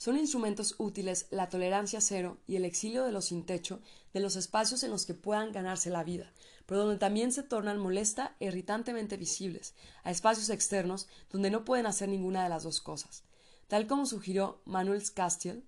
[0.00, 3.82] son instrumentos útiles la tolerancia cero y el exilio de los sin techo
[4.14, 6.32] de los espacios en los que puedan ganarse la vida,
[6.64, 11.84] pero donde también se tornan molesta e irritantemente visibles, a espacios externos donde no pueden
[11.84, 13.24] hacer ninguna de las dos cosas.
[13.68, 15.64] Tal como sugirió Manuel Castiel,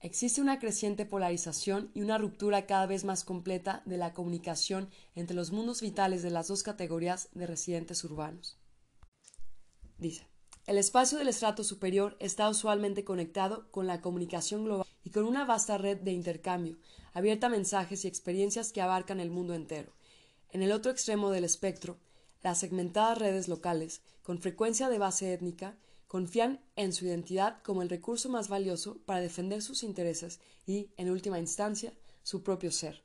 [0.00, 5.34] Existe una creciente polarización y una ruptura cada vez más completa de la comunicación entre
[5.34, 8.58] los mundos vitales de las dos categorías de residentes urbanos.
[9.96, 10.26] Dice,
[10.66, 15.44] el espacio del estrato superior está usualmente conectado con la comunicación global y con una
[15.44, 16.78] vasta red de intercambio,
[17.12, 19.92] abierta a mensajes y experiencias que abarcan el mundo entero.
[20.50, 21.98] En el otro extremo del espectro,
[22.42, 27.90] las segmentadas redes locales, con frecuencia de base étnica, confían en su identidad como el
[27.90, 31.92] recurso más valioso para defender sus intereses y, en última instancia,
[32.22, 33.02] su propio ser.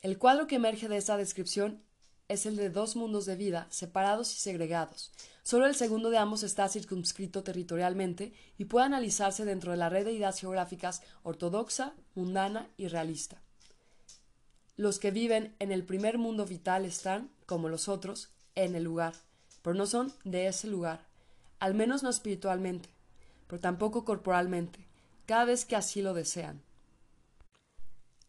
[0.00, 1.82] El cuadro que emerge de esta descripción
[2.28, 5.12] es el de dos mundos de vida separados y segregados.
[5.46, 10.04] Solo el segundo de ambos está circunscrito territorialmente y puede analizarse dentro de la red
[10.04, 13.40] de ideas geográficas ortodoxa, mundana y realista.
[14.76, 19.14] Los que viven en el primer mundo vital están, como los otros, en el lugar,
[19.62, 21.06] pero no son de ese lugar
[21.60, 22.88] al menos no espiritualmente,
[23.46, 24.84] pero tampoco corporalmente,
[25.26, 26.60] cada vez que así lo desean.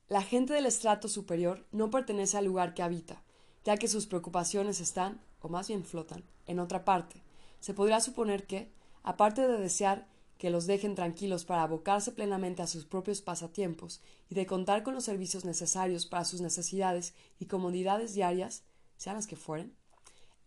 [0.07, 3.23] La gente del estrato superior no pertenece al lugar que habita,
[3.65, 7.21] ya que sus preocupaciones están, o más bien flotan, en otra parte.
[7.59, 8.71] Se podría suponer que,
[9.03, 10.07] aparte de desear
[10.37, 14.93] que los dejen tranquilos para abocarse plenamente a sus propios pasatiempos y de contar con
[14.93, 18.63] los servicios necesarios para sus necesidades y comodidades diarias,
[18.97, 19.73] sean las que fueren,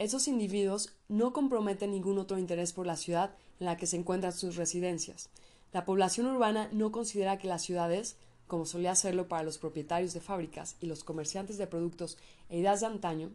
[0.01, 4.32] esos individuos no comprometen ningún otro interés por la ciudad en la que se encuentran
[4.32, 5.28] sus residencias.
[5.74, 8.16] La población urbana no considera que la ciudad es,
[8.47, 12.16] como solía hacerlo para los propietarios de fábricas y los comerciantes de productos
[12.49, 13.30] e ideas de antaño,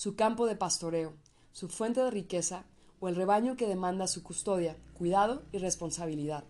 [0.00, 1.12] su campo de pastoreo,
[1.52, 2.64] su fuente de riqueza
[3.00, 6.44] o el rebaño que demanda su custodia, cuidado y responsabilidad.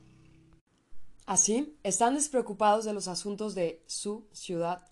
[1.26, 4.86] Así, están despreocupados de los asuntos de su ciudad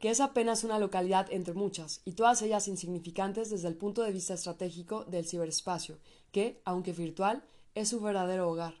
[0.00, 4.10] que es apenas una localidad entre muchas, y todas ellas insignificantes desde el punto de
[4.10, 6.00] vista estratégico del ciberespacio,
[6.32, 7.44] que, aunque virtual,
[7.76, 8.74] es su verdadero hogar.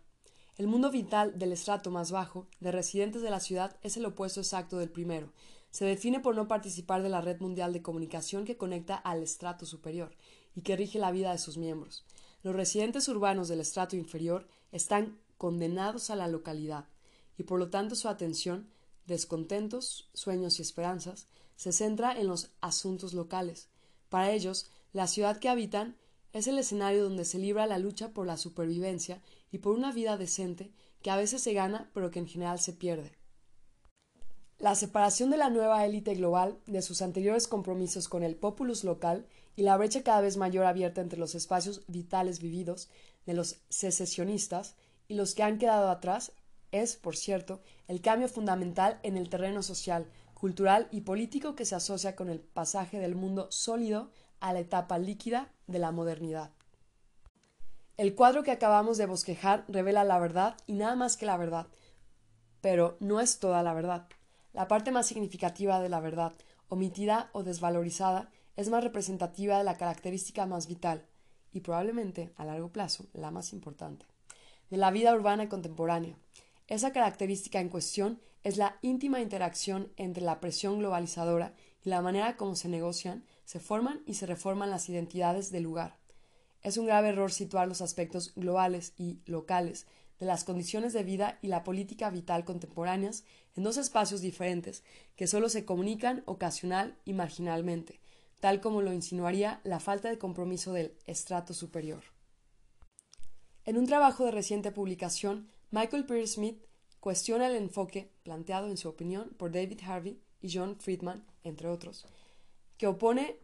[0.56, 4.40] El mundo vital del estrato más bajo, de residentes de la ciudad, es el opuesto
[4.40, 5.32] exacto del primero.
[5.70, 9.66] Se define por no participar de la red mundial de comunicación que conecta al estrato
[9.66, 10.16] superior
[10.54, 12.04] y que rige la vida de sus miembros.
[12.42, 16.86] Los residentes urbanos del estrato inferior están condenados a la localidad,
[17.38, 18.68] y por lo tanto su atención
[19.06, 23.68] descontentos, sueños y esperanzas, se centra en los asuntos locales.
[24.08, 25.96] Para ellos, la ciudad que habitan
[26.32, 30.16] es el escenario donde se libra la lucha por la supervivencia y por una vida
[30.16, 30.70] decente
[31.02, 33.19] que a veces se gana pero que en general se pierde.
[34.60, 39.24] La separación de la nueva élite global de sus anteriores compromisos con el populus local
[39.56, 42.90] y la brecha cada vez mayor abierta entre los espacios vitales vividos
[43.24, 44.74] de los secesionistas
[45.08, 46.32] y los que han quedado atrás
[46.72, 51.74] es, por cierto, el cambio fundamental en el terreno social, cultural y político que se
[51.74, 56.50] asocia con el pasaje del mundo sólido a la etapa líquida de la modernidad.
[57.96, 61.66] El cuadro que acabamos de bosquejar revela la verdad y nada más que la verdad,
[62.60, 64.06] pero no es toda la verdad.
[64.52, 66.34] La parte más significativa de la verdad,
[66.68, 71.06] omitida o desvalorizada, es más representativa de la característica más vital,
[71.52, 74.06] y probablemente, a largo plazo, la más importante,
[74.70, 76.16] de la vida urbana contemporánea,
[76.70, 81.52] esa característica en cuestión es la íntima interacción entre la presión globalizadora
[81.84, 85.96] y la manera como se negocian, se forman y se reforman las identidades del lugar.
[86.62, 89.88] Es un grave error situar los aspectos globales y locales
[90.20, 93.24] de las condiciones de vida y la política vital contemporáneas
[93.56, 94.82] en dos espacios diferentes
[95.16, 98.00] que solo se comunican ocasional y marginalmente,
[98.40, 102.02] tal como lo insinuaría la falta de compromiso del estrato superior.
[103.64, 106.62] En un trabajo de reciente publicación, Michael Pierce Smith
[107.00, 112.06] cuestiona el enfoque planteado en su opinión por David Harvey y John Friedman, entre otros,
[112.78, 113.38] que opone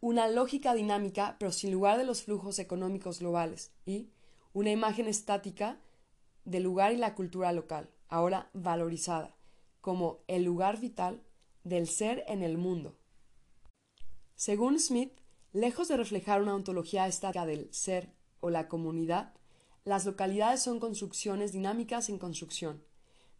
[0.00, 4.10] una lógica dinámica pero sin lugar de los flujos económicos globales y
[4.52, 5.78] una imagen estática
[6.44, 9.34] del lugar y la cultura local, ahora valorizada,
[9.82, 11.20] como el lugar vital
[11.64, 12.96] del ser en el mundo.
[14.34, 15.12] Según Smith,
[15.52, 18.10] lejos de reflejar una ontología estática del ser
[18.40, 19.34] o la comunidad,
[19.84, 22.82] las localidades son construcciones dinámicas en construcción.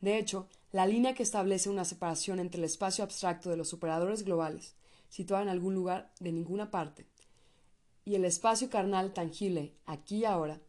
[0.01, 4.25] De hecho, la línea que establece una separación entre el espacio abstracto de los operadores
[4.25, 4.75] globales,
[5.09, 7.07] situado en algún lugar de ninguna parte,
[8.05, 10.61] y el espacio carnal tangible, aquí y ahora,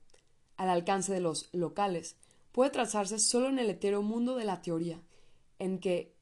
[0.56, 2.16] al alcance de los locales,
[2.52, 5.02] puede trazarse solo en el hetero mundo de la teoría,
[5.60, 6.16] en, que,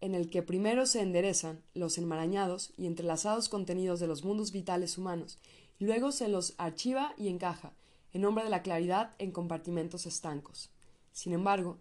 [0.00, 4.98] en el que primero se enderezan los enmarañados y entrelazados contenidos de los mundos vitales
[4.98, 5.38] humanos,
[5.78, 7.72] y luego se los archiva y encaja,
[8.12, 10.70] en nombre de la claridad, en compartimentos estancos.
[11.12, 11.78] Sin embargo,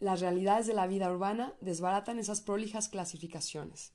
[0.00, 3.92] las realidades de la vida urbana desbaratan esas prolijas clasificaciones.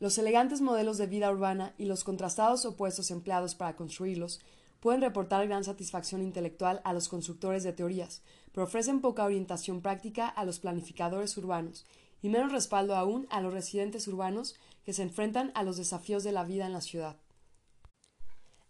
[0.00, 4.40] Los elegantes modelos de vida urbana y los contrastados opuestos empleados para construirlos
[4.80, 8.22] pueden reportar gran satisfacción intelectual a los constructores de teorías,
[8.52, 11.86] pero ofrecen poca orientación práctica a los planificadores urbanos
[12.22, 16.32] y menos respaldo aún a los residentes urbanos que se enfrentan a los desafíos de
[16.32, 17.16] la vida en la ciudad.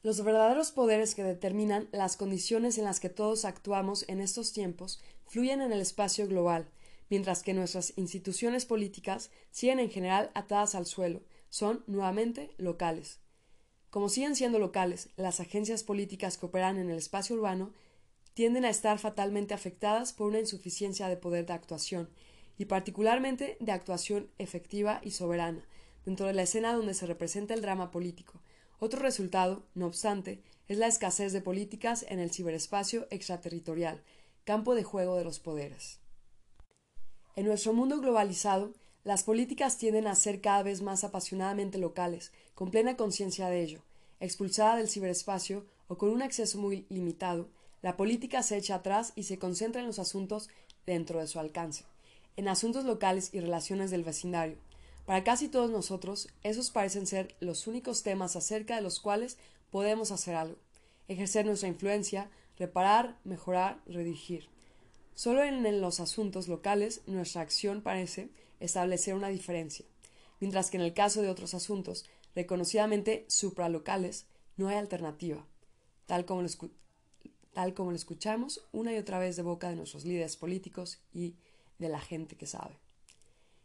[0.02, 5.00] Los verdaderos poderes que determinan las condiciones en las que todos actuamos en estos tiempos
[5.26, 6.70] fluyen en el espacio global,
[7.10, 13.19] mientras que nuestras instituciones políticas siguen en general atadas al suelo, son nuevamente locales.
[13.90, 17.72] Como siguen siendo locales, las agencias políticas que operan en el espacio urbano
[18.34, 22.08] tienden a estar fatalmente afectadas por una insuficiencia de poder de actuación,
[22.56, 25.66] y particularmente de actuación efectiva y soberana,
[26.04, 28.40] dentro de la escena donde se representa el drama político,
[28.78, 34.02] otro resultado, no obstante, es la escasez de políticas en el ciberespacio extraterritorial,
[34.44, 35.98] campo de juego de los poderes.
[37.34, 38.72] En nuestro mundo globalizado,
[39.04, 43.80] las políticas tienden a ser cada vez más apasionadamente locales, con plena conciencia de ello.
[44.20, 47.48] Expulsada del ciberespacio o con un acceso muy limitado,
[47.82, 50.50] la política se echa atrás y se concentra en los asuntos
[50.86, 51.84] dentro de su alcance,
[52.36, 54.58] en asuntos locales y relaciones del vecindario,
[55.10, 59.38] para casi todos nosotros, esos parecen ser los únicos temas acerca de los cuales
[59.72, 60.56] podemos hacer algo,
[61.08, 64.48] ejercer nuestra influencia, reparar, mejorar, redirigir.
[65.16, 68.30] Solo en los asuntos locales nuestra acción parece
[68.60, 69.84] establecer una diferencia,
[70.38, 72.04] mientras que en el caso de otros asuntos,
[72.34, 75.44] reconocidamente supralocales, no hay alternativa,
[76.06, 76.48] tal como, lo
[77.52, 81.34] tal como escuchamos una y otra vez de boca de nuestros líderes políticos y
[81.78, 82.78] de la gente que sabe.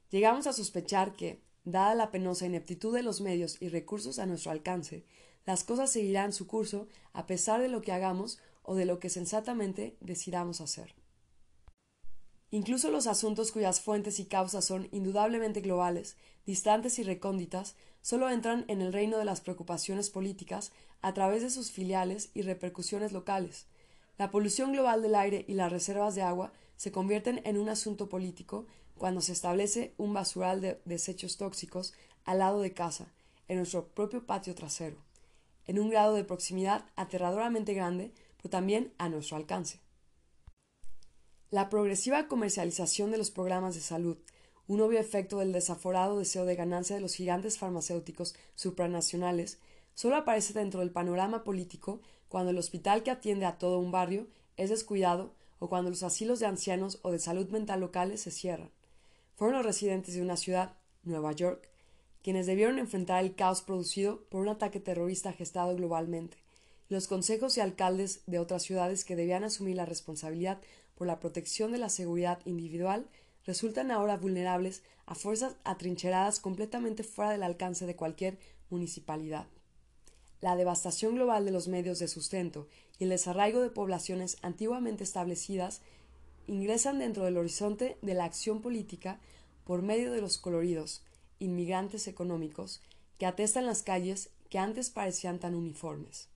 [0.09, 4.51] Llegamos a sospechar que, dada la penosa ineptitud de los medios y recursos a nuestro
[4.51, 5.03] alcance,
[5.45, 9.09] las cosas seguirán su curso a pesar de lo que hagamos o de lo que
[9.09, 10.95] sensatamente decidamos hacer.
[12.55, 18.63] Incluso los asuntos cuyas fuentes y causas son indudablemente globales, distantes y recónditas, solo entran
[18.69, 23.65] en el reino de las preocupaciones políticas a través de sus filiales y repercusiones locales.
[24.17, 28.07] La polución global del aire y las reservas de agua se convierten en un asunto
[28.07, 31.93] político cuando se establece un basural de desechos tóxicos
[32.23, 33.11] al lado de casa,
[33.49, 34.95] en nuestro propio patio trasero,
[35.67, 39.84] en un grado de proximidad aterradoramente grande, pero también a nuestro alcance.
[41.55, 44.17] La progresiva comercialización de los programas de salud,
[44.67, 49.59] un obvio efecto del desaforado deseo de ganancia de los gigantes farmacéuticos supranacionales,
[49.93, 54.27] solo aparece dentro del panorama político cuando el hospital que atiende a todo un barrio
[54.57, 58.71] es descuidado o cuando los asilos de ancianos o de salud mental locales se cierran.
[59.35, 61.69] Fueron los residentes de una ciudad, Nueva York,
[62.21, 66.35] quienes debieron enfrentar el caos producido por un ataque terrorista gestado globalmente,
[66.89, 70.59] los consejos y alcaldes de otras ciudades que debían asumir la responsabilidad
[70.95, 73.07] por la protección de la seguridad individual
[73.45, 78.39] resultan ahora vulnerables a fuerzas atrincheradas completamente fuera del alcance de cualquier
[78.69, 79.45] municipalidad.
[80.41, 82.67] La devastación global de los medios de sustento
[82.97, 85.81] y el desarraigo de poblaciones antiguamente establecidas
[86.47, 89.19] ingresan dentro del horizonte de la acción política
[89.63, 91.03] por medio de los coloridos,
[91.39, 92.81] inmigrantes económicos,
[93.17, 96.29] que atestan las calles que antes parecían tan uniformes.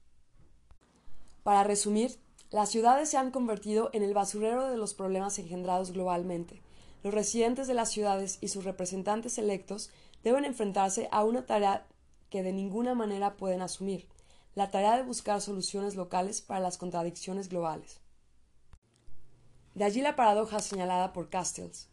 [1.44, 2.18] Para resumir,
[2.52, 6.64] las ciudades se han convertido en el basurero de los problemas engendrados globalmente.
[7.04, 9.92] Los residentes de las ciudades y sus representantes electos
[10.24, 11.86] deben enfrentarse a una tarea
[12.30, 14.08] que de ninguna manera pueden asumir,
[14.56, 18.02] la tarea de buscar soluciones locales para las contradicciones globales.
[19.76, 21.88] De allí la paradoja señalada por Castells.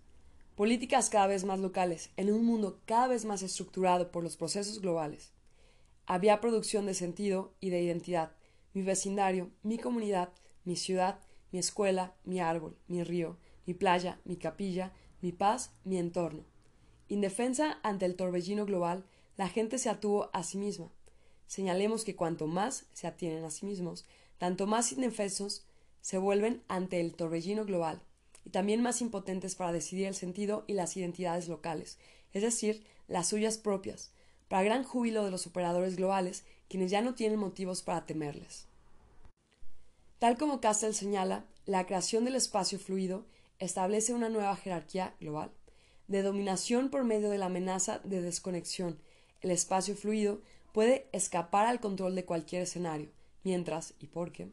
[0.57, 4.80] Políticas cada vez más locales, en un mundo cada vez más estructurado por los procesos
[4.80, 5.32] globales.
[6.07, 8.32] Había producción de sentido y de identidad,
[8.72, 10.30] mi vecindario, mi comunidad,
[10.66, 11.18] mi ciudad,
[11.52, 14.92] mi escuela, mi árbol, mi río, mi playa, mi capilla,
[15.22, 16.44] mi paz, mi entorno.
[17.08, 19.06] Indefensa ante el torbellino global,
[19.36, 20.90] la gente se atuvo a sí misma.
[21.46, 24.04] Señalemos que cuanto más se atienen a sí mismos,
[24.38, 25.64] tanto más indefensos
[26.00, 28.02] se vuelven ante el torbellino global
[28.44, 31.98] y también más impotentes para decidir el sentido y las identidades locales,
[32.32, 34.12] es decir, las suyas propias,
[34.48, 38.68] para gran júbilo de los operadores globales, quienes ya no tienen motivos para temerles.
[40.18, 43.26] Tal como Castell señala, la creación del espacio fluido
[43.58, 45.50] establece una nueva jerarquía global
[46.08, 48.98] de dominación por medio de la amenaza de desconexión.
[49.40, 50.40] El espacio fluido
[50.72, 53.10] puede escapar al control de cualquier escenario,
[53.44, 54.50] mientras, y porque,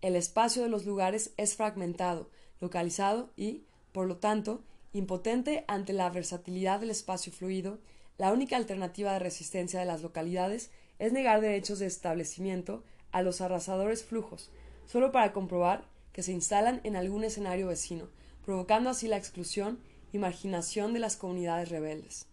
[0.00, 2.28] el espacio de los lugares es fragmentado,
[2.60, 7.78] localizado y, por lo tanto, impotente ante la versatilidad del espacio fluido,
[8.18, 13.40] la única alternativa de resistencia de las localidades es negar derechos de establecimiento a los
[13.40, 14.50] arrasadores flujos,
[14.86, 18.08] solo para comprobar que se instalan en algún escenario vecino,
[18.44, 19.80] provocando así la exclusión
[20.12, 22.26] y marginación de las comunidades rebeldes.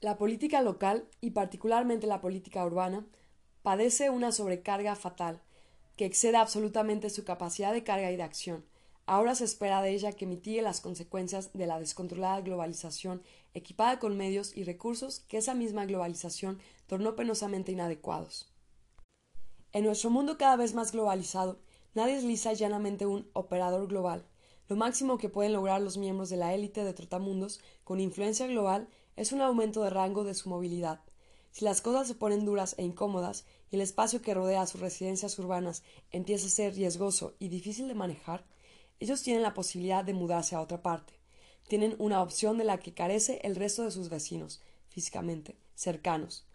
[0.00, 3.06] La política local, y particularmente la política urbana,
[3.62, 5.40] padece una sobrecarga fatal,
[5.96, 8.64] que excede absolutamente su capacidad de carga y de acción.
[9.06, 13.22] Ahora se espera de ella que mitigue las consecuencias de la descontrolada globalización,
[13.54, 18.51] equipada con medios y recursos que esa misma globalización tornó penosamente inadecuados.
[19.74, 21.58] En nuestro mundo cada vez más globalizado,
[21.94, 24.26] nadie es lisa y llanamente un operador global.
[24.68, 28.88] Lo máximo que pueden lograr los miembros de la élite de trotamundos con influencia global
[29.16, 31.00] es un aumento de rango de su movilidad.
[31.52, 35.38] Si las cosas se ponen duras e incómodas y el espacio que rodea sus residencias
[35.38, 38.44] urbanas empieza a ser riesgoso y difícil de manejar,
[39.00, 41.14] ellos tienen la posibilidad de mudarse a otra parte.
[41.66, 44.60] Tienen una opción de la que carece el resto de sus vecinos,
[44.90, 46.46] físicamente, cercanos.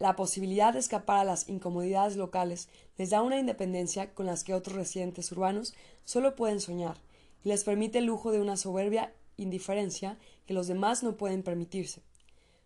[0.00, 4.54] La posibilidad de escapar a las incomodidades locales les da una independencia con las que
[4.54, 5.74] otros residentes urbanos
[6.04, 6.96] solo pueden soñar,
[7.44, 12.00] y les permite el lujo de una soberbia indiferencia que los demás no pueden permitirse.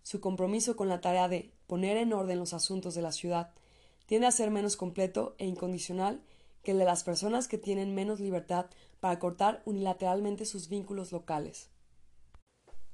[0.04, 3.50] Su compromiso con la tarea de poner en orden los asuntos de la ciudad
[4.06, 6.22] tiende a ser menos completo e incondicional
[6.62, 8.66] que el de las personas que tienen menos libertad
[9.00, 11.68] para cortar unilateralmente sus vínculos locales.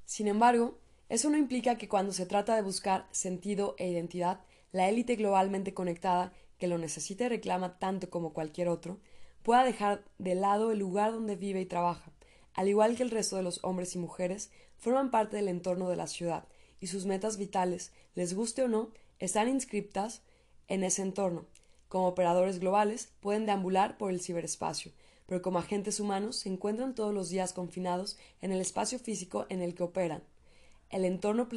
[0.07, 0.79] Sin embargo,
[1.11, 4.41] eso no implica que cuando se trata de buscar sentido e identidad,
[4.71, 9.01] la élite globalmente conectada, que lo necesita y reclama tanto como cualquier otro,
[9.43, 12.13] pueda dejar de lado el lugar donde vive y trabaja.
[12.55, 15.97] Al igual que el resto de los hombres y mujeres, forman parte del entorno de
[15.97, 16.45] la ciudad,
[16.79, 20.23] y sus metas vitales, les guste o no, están inscriptas
[20.69, 21.45] en ese entorno.
[21.89, 24.93] Como operadores globales, pueden deambular por el ciberespacio,
[25.27, 29.61] pero como agentes humanos se encuentran todos los días confinados en el espacio físico en
[29.61, 30.23] el que operan.
[30.91, 31.49] El entorno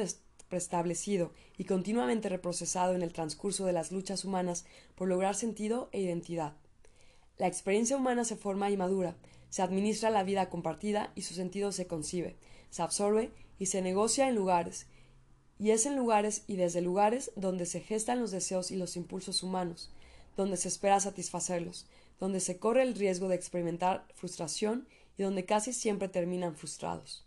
[0.47, 4.65] preestablecido y continuamente reprocesado en el transcurso de las luchas humanas
[4.95, 6.53] por lograr sentido e identidad.
[7.37, 9.15] La experiencia humana se forma y madura,
[9.49, 12.35] se administra la vida compartida y su sentido se concibe,
[12.69, 14.87] se absorbe y se negocia en lugares,
[15.59, 19.43] y es en lugares y desde lugares donde se gestan los deseos y los impulsos
[19.43, 19.91] humanos,
[20.35, 21.87] donde se espera satisfacerlos,
[22.19, 27.22] donde se corre el riesgo de experimentar frustración y donde casi siempre terminan frustrados.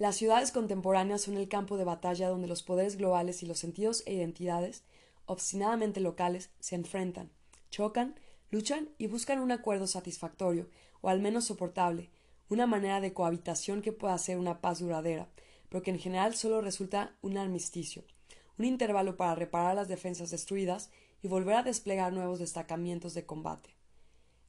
[0.00, 4.02] Las ciudades contemporáneas son el campo de batalla donde los poderes globales y los sentidos
[4.06, 4.82] e identidades,
[5.26, 7.30] obstinadamente locales, se enfrentan,
[7.68, 8.14] chocan
[8.50, 10.70] luchan y buscan un acuerdo satisfactorio,
[11.02, 12.08] o al menos soportable,
[12.48, 15.28] una manera de cohabitación que pueda ser una paz duradera,
[15.68, 18.02] pero que en general solo resulta un armisticio,
[18.58, 20.88] un intervalo para reparar las defensas destruidas
[21.20, 23.76] y volver a desplegar nuevos destacamientos de combate.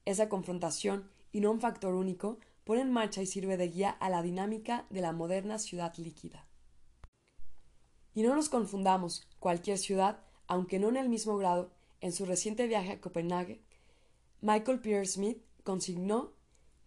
[0.06, 4.10] Esa confrontación, y no un factor único, pone en marcha y sirve de guía a
[4.10, 6.46] la dinámica de la moderna ciudad líquida.
[8.14, 12.68] Y no nos confundamos, cualquier ciudad, aunque no en el mismo grado, en su reciente
[12.68, 13.62] viaje a Copenhague,
[14.42, 16.32] Michael Pierre Smith consignó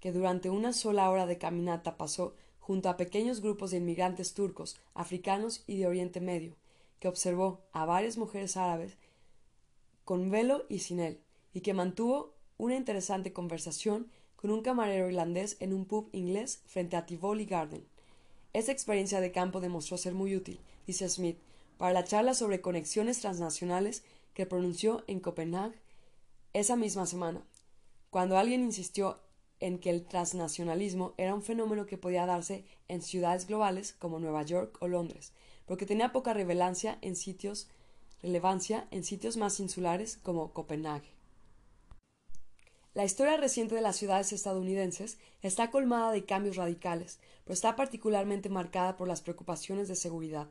[0.01, 4.77] que durante una sola hora de caminata pasó junto a pequeños grupos de inmigrantes turcos,
[4.93, 6.57] africanos y de Oriente Medio,
[6.99, 8.97] que observó a varias mujeres árabes
[10.05, 11.21] con velo y sin él,
[11.53, 14.11] y que mantuvo una interesante conversación
[14.45, 17.83] con un camarero irlandés en un pub inglés frente a Tivoli Garden.
[18.53, 21.39] Esta experiencia de campo demostró ser muy útil, dice Smith,
[21.79, 24.03] para la charla sobre conexiones transnacionales
[24.35, 25.81] que pronunció en Copenhague
[26.53, 27.43] esa misma semana,
[28.11, 29.19] cuando alguien insistió
[29.61, 34.43] en que el transnacionalismo era un fenómeno que podía darse en ciudades globales como Nueva
[34.43, 35.33] York o Londres,
[35.65, 37.69] porque tenía poca relevancia en sitios,
[38.21, 41.14] relevancia en sitios más insulares como Copenhague.
[42.95, 48.49] La historia reciente de las ciudades estadounidenses está colmada de cambios radicales, pero está particularmente
[48.49, 50.47] marcada por las preocupaciones de seguridad.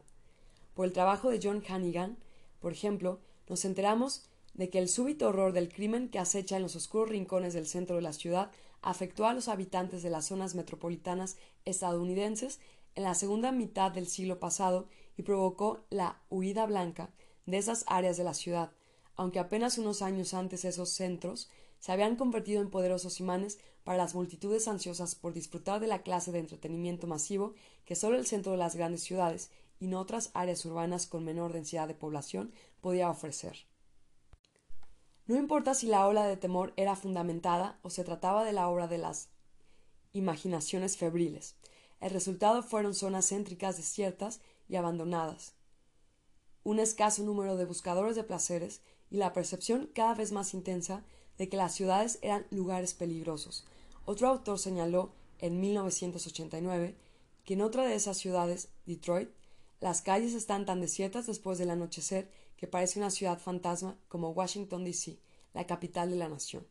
[0.73, 2.17] Por el trabajo de John Hannigan,
[2.59, 4.25] por ejemplo, nos enteramos
[4.55, 7.95] de que el súbito horror del crimen que acecha en los oscuros rincones del centro
[7.95, 12.59] de la ciudad afectó a los habitantes de las zonas metropolitanas estadounidenses
[12.95, 17.09] en la segunda mitad del siglo pasado y provocó la huida blanca
[17.45, 18.71] de esas áreas de la ciudad,
[19.15, 21.49] aunque apenas unos años antes esos centros
[21.83, 26.31] se habían convertido en poderosos imanes para las multitudes ansiosas por disfrutar de la clase
[26.31, 30.63] de entretenimiento masivo que solo el centro de las grandes ciudades y no otras áreas
[30.63, 33.65] urbanas con menor densidad de población podía ofrecer.
[35.27, 38.87] No importa si la ola de temor era fundamentada o se trataba de la obra
[38.87, 39.27] de las
[40.13, 41.57] imaginaciones febriles.
[41.99, 45.53] El resultado fueron zonas céntricas desiertas y abandonadas,
[46.63, 48.79] un escaso número de buscadores de placeres
[49.09, 51.03] y la percepción cada vez más intensa
[51.37, 53.65] de que las ciudades eran lugares peligrosos.
[54.05, 56.95] Otro autor señaló en 1989
[57.45, 59.29] que en otra de esas ciudades, Detroit,
[59.79, 64.85] las calles están tan desiertas después del anochecer que parece una ciudad fantasma como Washington,
[64.85, 65.19] D.C.,
[65.53, 66.65] la capital de la nación.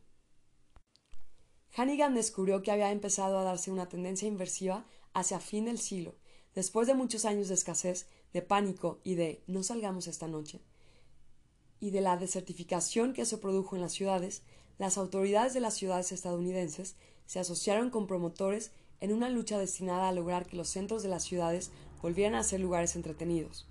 [1.75, 6.15] Hannigan descubrió que había empezado a darse una tendencia inversiva hacia fin del siglo,
[6.55, 10.61] después de muchos años de escasez, de pánico y de no salgamos esta noche,
[11.83, 14.41] y de la desertificación que se produjo en las ciudades,
[14.77, 18.71] las autoridades de las ciudades estadounidenses se asociaron con promotores
[19.01, 21.71] en una lucha destinada a lograr que los centros de las ciudades
[22.01, 23.67] volvieran a ser lugares entretenidos,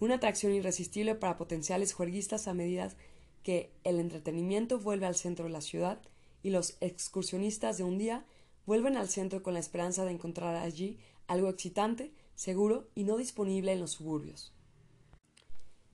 [0.00, 2.94] una atracción irresistible para potenciales juerguistas a medida
[3.42, 6.00] que el entretenimiento vuelve al centro de la ciudad
[6.42, 8.24] y los excursionistas de un día
[8.64, 13.72] vuelven al centro con la esperanza de encontrar allí algo excitante, seguro y no disponible
[13.72, 14.54] en los suburbios.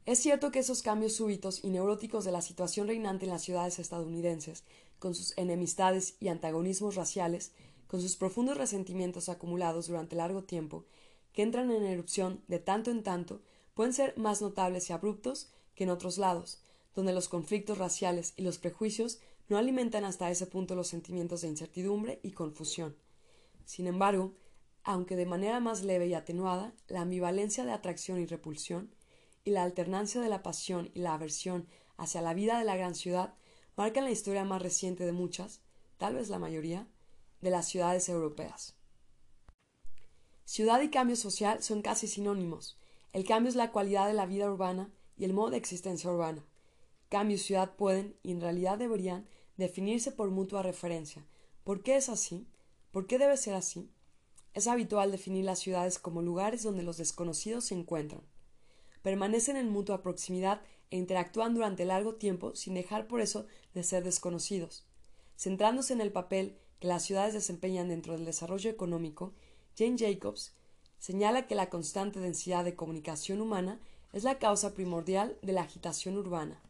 [0.07, 3.81] Es cierto que esos cambios súbitos y neuróticos de la situación reinante en las ciudades
[3.81, 4.63] estadounidenses,
[5.01, 7.51] con sus enemistades y antagonismos raciales,
[7.89, 10.85] con sus profundos resentimientos acumulados durante largo tiempo,
[11.33, 13.43] que entran en erupción de tanto en tanto,
[13.75, 16.63] pueden ser más notables y abruptos que en otros lados,
[16.95, 21.49] donde los conflictos raciales y los prejuicios no alimentan hasta ese punto los sentimientos de
[21.49, 22.97] incertidumbre y confusión.
[23.65, 24.35] Sin embargo,
[24.85, 28.95] aunque de manera más leve y atenuada, la ambivalencia de atracción y repulsión,
[29.47, 32.97] y la alternancia de la pasión y la aversión hacia la vida de la gran
[32.97, 33.33] ciudad
[33.77, 35.61] marcan la historia más reciente de muchas,
[35.99, 36.89] tal vez la mayoría,
[37.41, 38.75] de las ciudades europeas.
[40.45, 42.77] Ciudad y cambio social son casi sinónimos.
[43.13, 46.45] El cambio es la cualidad de la vida urbana y el modo de existencia urbana.
[47.09, 51.25] Cambio y ciudad pueden, y en realidad deberían, definirse por mutua referencia.
[51.63, 52.49] ¿Por qué es así?
[52.91, 53.93] ¿Por qué debe ser así?
[54.55, 58.23] Es habitual definir las ciudades como lugares donde los desconocidos se encuentran
[59.07, 64.03] permanecen en mutua proximidad e interactúan durante largo tiempo sin dejar por eso de ser
[64.03, 64.85] desconocidos.
[65.37, 69.33] Centrándose en el papel que las ciudades desempeñan dentro del desarrollo económico,
[69.79, 70.55] Jane Jacobs
[70.99, 73.79] señala que la constante densidad de comunicación humana
[74.13, 76.61] es la causa primordial de la agitación urbana.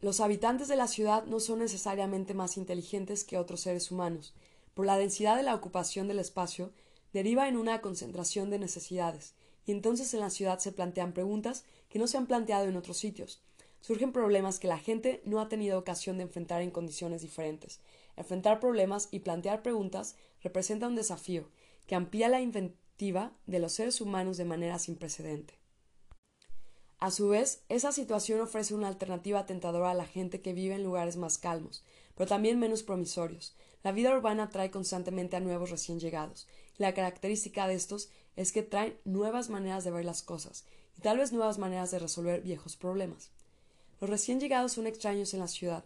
[0.00, 4.34] Los habitantes de la ciudad no son necesariamente más inteligentes que otros seres humanos,
[4.72, 6.70] por la densidad de la ocupación del espacio
[7.12, 9.34] deriva en una concentración de necesidades,
[9.66, 12.98] y entonces en la ciudad se plantean preguntas que no se han planteado en otros
[12.98, 13.42] sitios.
[13.80, 17.80] Surgen problemas que la gente no ha tenido ocasión de enfrentar en condiciones diferentes.
[18.16, 21.48] Enfrentar problemas y plantear preguntas representa un desafío
[21.86, 25.58] que amplía la inventiva de los seres humanos de manera sin precedente.
[27.02, 30.84] A su vez, esa situación ofrece una alternativa tentadora a la gente que vive en
[30.84, 31.82] lugares más calmos,
[32.14, 33.56] pero también menos promisorios.
[33.82, 36.46] La vida urbana atrae constantemente a nuevos recién llegados,
[36.78, 40.64] y la característica de estos es que traen nuevas maneras de ver las cosas
[40.96, 43.30] y tal vez nuevas maneras de resolver viejos problemas.
[44.00, 45.84] Los recién llegados son extraños en la ciudad,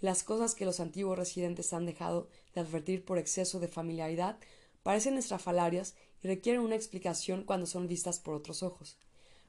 [0.00, 4.38] las cosas que los antiguos residentes han dejado de advertir por exceso de familiaridad
[4.84, 8.96] parecen estrafalarias y requieren una explicación cuando son vistas por otros ojos.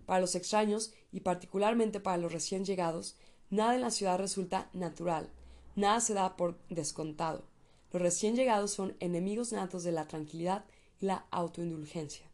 [0.08, 3.16] Para los extraños, y particularmente para los recién llegados,
[3.52, 5.30] nada en la ciudad resulta natural,
[5.76, 7.44] nada se da por descontado.
[7.92, 10.66] Los recién llegados son enemigos natos de la tranquilidad
[11.00, 12.29] y la autoindulgencia.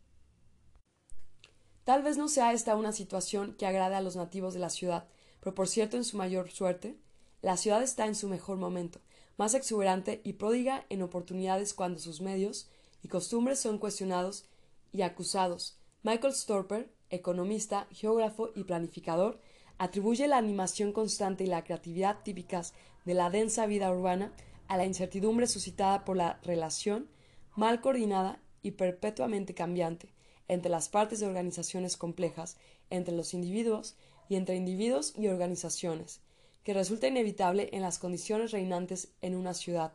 [1.86, 5.08] Tal vez no sea esta una situación que agrade a los nativos de la ciudad,
[5.40, 6.98] pero por cierto en su mayor suerte,
[7.44, 9.02] la ciudad está en su mejor momento,
[9.38, 12.68] más exuberante y pródiga en oportunidades cuando sus medios
[13.04, 14.46] y costumbres son cuestionados
[14.94, 15.78] y acusados.
[16.02, 19.40] Michael Storper, economista, geógrafo y planificador,
[19.78, 22.74] atribuye la animación constante y la creatividad típicas
[23.06, 24.34] de la densa vida urbana
[24.68, 27.12] a la incertidumbre suscitada por la relación
[27.56, 30.15] mal coordinada y perpetuamente cambiante
[30.48, 32.58] entre las partes de organizaciones complejas,
[32.90, 33.96] entre los individuos
[34.30, 36.22] y entre individuos y organizaciones,
[36.64, 39.94] que resulta inevitable en las condiciones reinantes en una ciudad,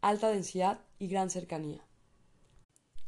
[0.00, 1.84] alta densidad y gran cercanía.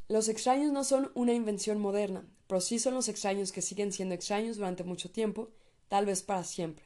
[0.09, 4.15] Los extraños no son una invención moderna, pero sí son los extraños que siguen siendo
[4.15, 5.51] extraños durante mucho tiempo,
[5.89, 6.85] tal vez para siempre.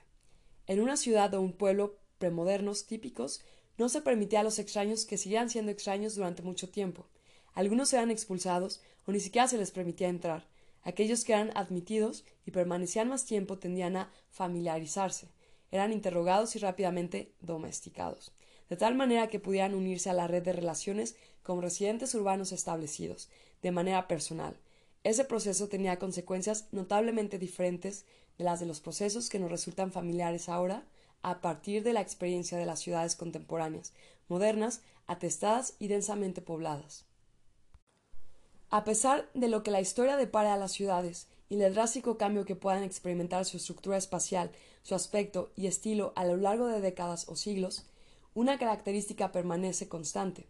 [0.67, 3.43] En una ciudad o un pueblo premodernos típicos,
[3.77, 7.07] no se permitía a los extraños que siguieran siendo extraños durante mucho tiempo.
[7.55, 10.47] Algunos eran expulsados o ni siquiera se les permitía entrar.
[10.83, 15.29] Aquellos que eran admitidos y permanecían más tiempo tendían a familiarizarse,
[15.71, 18.33] eran interrogados y rápidamente domesticados,
[18.69, 23.31] de tal manera que pudieran unirse a la red de relaciones como residentes urbanos establecidos,
[23.63, 24.59] de manera personal.
[25.05, 28.05] Ese proceso tenía consecuencias notablemente diferentes
[28.37, 30.87] de las de los procesos que nos resultan familiares ahora
[31.23, 33.93] a partir de la experiencia de las ciudades contemporáneas,
[34.29, 37.07] modernas, atestadas y densamente pobladas.
[38.71, 42.45] A pesar de lo que la historia depara a las ciudades y el drástico cambio
[42.45, 44.51] que puedan experimentar su estructura espacial,
[44.83, 47.87] su aspecto y estilo a lo largo de décadas o siglos,
[48.35, 50.49] una característica permanece constante.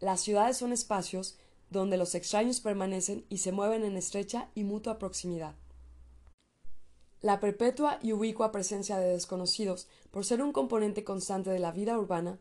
[0.00, 1.38] Las ciudades son espacios
[1.70, 5.54] donde los extraños permanecen y se mueven en estrecha y mutua proximidad.
[7.22, 11.98] La perpetua y ubicua presencia de desconocidos, por ser un componente constante de la vida
[11.98, 12.38] urbana,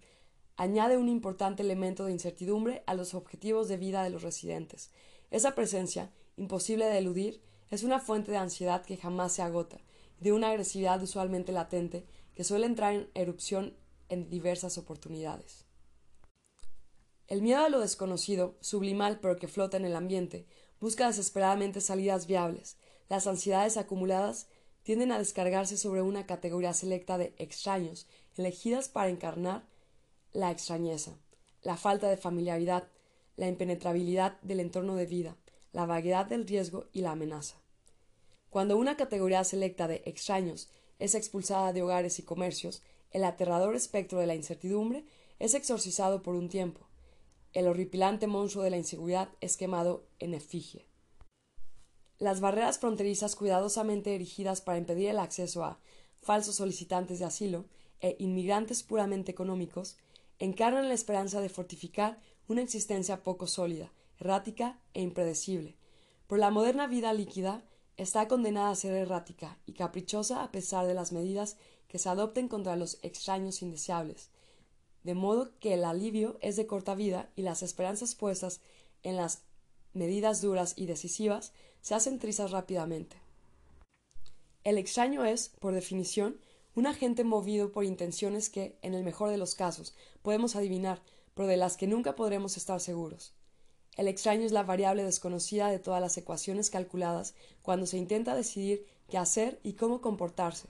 [0.57, 4.91] añade un importante elemento de incertidumbre a los objetivos de vida de los residentes.
[5.31, 9.79] Esa presencia, imposible de eludir, es una fuente de ansiedad que jamás se agota,
[10.19, 12.05] de una agresividad usualmente latente
[12.35, 13.75] que suele entrar en erupción
[14.09, 15.65] en diversas oportunidades.
[17.27, 20.45] El miedo a lo desconocido, sublimal pero que flota en el ambiente,
[20.79, 22.77] busca desesperadamente salidas viables.
[23.09, 24.47] Las ansiedades acumuladas
[24.83, 29.65] tienden a descargarse sobre una categoría selecta de extraños, elegidas para encarnar
[30.35, 31.17] la extrañeza,
[31.61, 32.89] la falta de familiaridad,
[33.37, 35.37] la impenetrabilidad del entorno de vida,
[35.71, 37.55] la vaguedad del riesgo y la amenaza.
[38.49, 44.19] Cuando una categoría selecta de extraños es expulsada de hogares y comercios, el aterrador espectro
[44.19, 45.05] de la incertidumbre
[45.39, 46.81] es exorcizado por un tiempo.
[47.53, 50.85] El horripilante monstruo de la inseguridad es quemado en efigie.
[52.17, 55.79] Las barreras fronterizas cuidadosamente erigidas para impedir el acceso a
[56.21, 57.65] falsos solicitantes de asilo
[58.01, 59.97] e inmigrantes puramente económicos
[60.39, 65.75] encarnan la esperanza de fortificar una existencia poco sólida, errática e impredecible.
[66.27, 67.63] Por la moderna vida líquida
[67.97, 71.57] está condenada a ser errática y caprichosa a pesar de las medidas
[71.87, 74.29] que se adopten contra los extraños indeseables,
[75.03, 78.59] de modo que el alivio es de corta vida y las esperanzas puestas
[79.03, 79.43] en las
[79.93, 83.17] medidas duras y decisivas se hacen trizas rápidamente.
[84.63, 86.39] El extraño es, por definición,
[86.75, 91.01] un agente movido por intenciones que, en el mejor de los casos, podemos adivinar,
[91.33, 93.33] pero de las que nunca podremos estar seguros.
[93.95, 98.85] El extraño es la variable desconocida de todas las ecuaciones calculadas cuando se intenta decidir
[99.09, 100.67] qué hacer y cómo comportarse,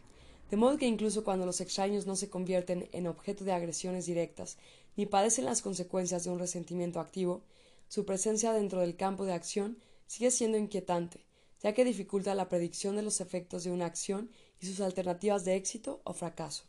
[0.52, 4.58] de modo que incluso cuando los extraños no se convierten en objeto de agresiones directas
[4.96, 7.42] ni padecen las consecuencias de un resentimiento activo,
[7.88, 9.78] su presencia dentro del campo de acción
[10.08, 11.26] sigue siendo inquietante,
[11.62, 14.30] ya que dificulta la predicción de los efectos de una acción
[14.60, 16.64] y sus alternativas de éxito o fracaso.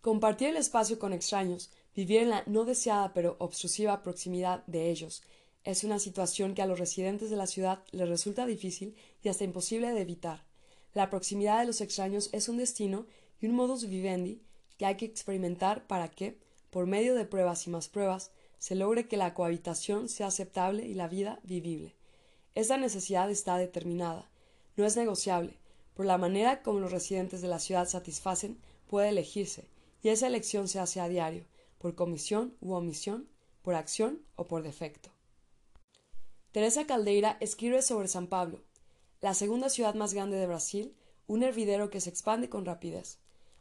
[0.00, 5.22] Compartir el espacio con extraños, vivir en la no deseada pero obstrusiva proximidad de ellos,
[5.64, 9.44] es una situación que a los residentes de la ciudad les resulta difícil y hasta
[9.44, 10.42] imposible de evitar.
[10.94, 13.06] La proximidad de los extraños es un destino
[13.40, 14.40] y un modus vivendi
[14.78, 16.38] que hay que experimentar para que,
[16.70, 20.94] por medio de pruebas y más pruebas, se logre que la cohabitación sea aceptable y
[20.94, 21.94] la vida vivible.
[22.54, 24.30] Esa necesidad está determinada,
[24.76, 25.59] no es negociable,
[26.00, 29.68] por la manera como los residentes de la ciudad satisfacen puede elegirse,
[30.02, 31.44] y esa elección se hace a diario,
[31.76, 33.28] por comisión u omisión,
[33.60, 35.10] por acción o por defecto.
[36.52, 38.62] Teresa Caldeira escribe sobre San Pablo,
[39.20, 40.96] la segunda ciudad más grande de Brasil,
[41.26, 43.18] un hervidero que se expande con rapidez.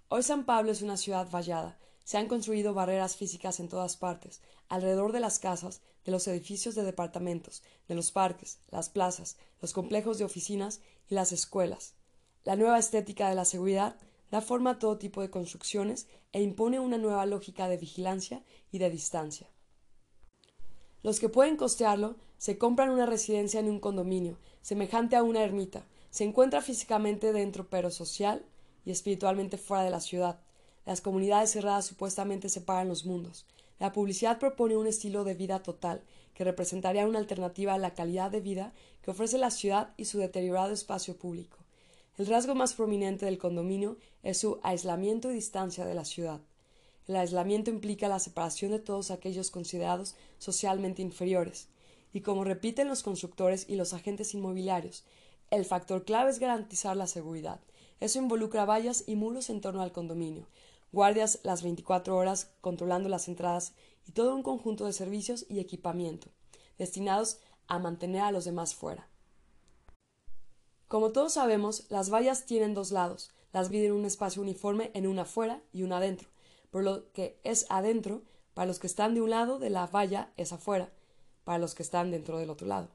[0.07, 4.39] Hoy San Pablo es una ciudad vallada, se han construido barreras físicas en todas partes,
[4.69, 9.73] alrededor de las casas, de los edificios de departamentos, de los parques, las plazas, los
[9.73, 10.79] complejos de oficinas
[11.09, 11.98] y las escuelas.
[12.45, 13.97] La nueva estética de la seguridad
[14.31, 18.79] da forma a todo tipo de construcciones e impone una nueva lógica de vigilancia y
[18.79, 19.47] de distancia.
[21.03, 25.85] Los que pueden costearlo se compran una residencia en un condominio, semejante a una ermita,
[26.09, 28.45] se encuentra físicamente dentro pero social
[28.85, 30.39] y espiritualmente fuera de la ciudad.
[30.85, 33.45] Las comunidades cerradas supuestamente separan los mundos.
[33.79, 36.01] La publicidad propone un estilo de vida total,
[36.33, 40.19] que representaría una alternativa a la calidad de vida que ofrece la ciudad y su
[40.19, 41.57] deteriorado espacio público.
[42.19, 46.41] El rasgo más prominente del condominio es su aislamiento y distancia de la ciudad.
[47.07, 51.69] El aislamiento implica la separación de todos aquellos considerados socialmente inferiores,
[52.11, 55.05] y como repiten los constructores y los agentes inmobiliarios,
[55.49, 57.61] el factor clave es garantizar la seguridad.
[58.01, 60.45] Eso involucra vallas y muros en torno al condominio,
[60.91, 63.71] guardias las 24 horas controlando las entradas
[64.05, 66.27] y todo un conjunto de servicios y equipamiento,
[66.77, 69.08] destinados a mantener a los demás fuera.
[70.89, 75.21] Como todos sabemos, las vallas tienen dos lados, las dividen un espacio uniforme en una
[75.21, 76.29] afuera y una adentro,
[76.71, 78.23] por lo que es adentro,
[78.55, 80.89] para los que están de un lado de la valla es afuera,
[81.43, 82.87] para los que están dentro del otro lado.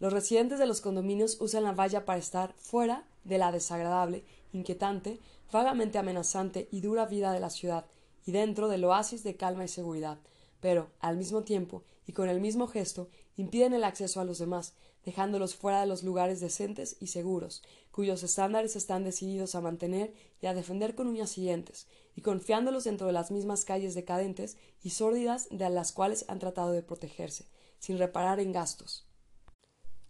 [0.00, 5.20] Los residentes de los condominios usan la valla para estar fuera de la desagradable, inquietante,
[5.52, 7.86] vagamente amenazante y dura vida de la ciudad,
[8.26, 10.18] y dentro del oasis de calma y seguridad,
[10.58, 13.08] pero, al mismo tiempo, y con el mismo gesto,
[13.38, 14.74] impiden el acceso a los demás,
[15.04, 17.62] dejándolos fuera de los lugares decentes y seguros,
[17.92, 20.12] cuyos estándares están decididos a mantener
[20.42, 24.56] y a defender con uñas y dientes, y confiándolos dentro de las mismas calles decadentes
[24.82, 27.46] y sórdidas de las cuales han tratado de protegerse,
[27.78, 29.06] sin reparar en gastos.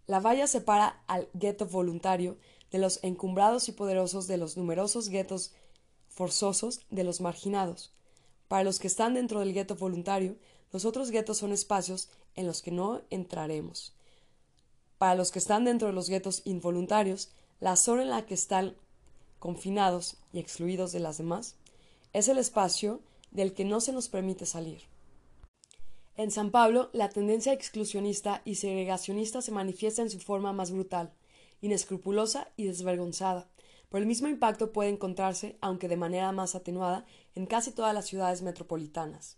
[0.07, 2.37] La valla separa al gueto voluntario
[2.71, 5.53] de los encumbrados y poderosos de los numerosos guetos
[6.07, 7.93] forzosos de los marginados.
[8.47, 10.35] Para los que están dentro del gueto voluntario,
[10.71, 13.93] los otros guetos son espacios en los que no entraremos.
[14.97, 18.75] Para los que están dentro de los guetos involuntarios, la zona en la que están
[19.39, 21.55] confinados y excluidos de las demás
[22.13, 23.01] es el espacio
[23.31, 24.81] del que no se nos permite salir.
[26.15, 31.13] En San Pablo, la tendencia exclusionista y segregacionista se manifiesta en su forma más brutal,
[31.61, 33.47] inescrupulosa y desvergonzada.
[33.87, 38.05] Por el mismo impacto puede encontrarse, aunque de manera más atenuada, en casi todas las
[38.05, 39.37] ciudades metropolitanas.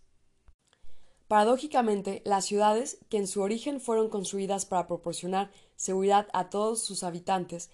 [1.32, 7.04] Paradójicamente, las ciudades, que en su origen fueron construidas para proporcionar seguridad a todos sus
[7.04, 7.70] habitantes,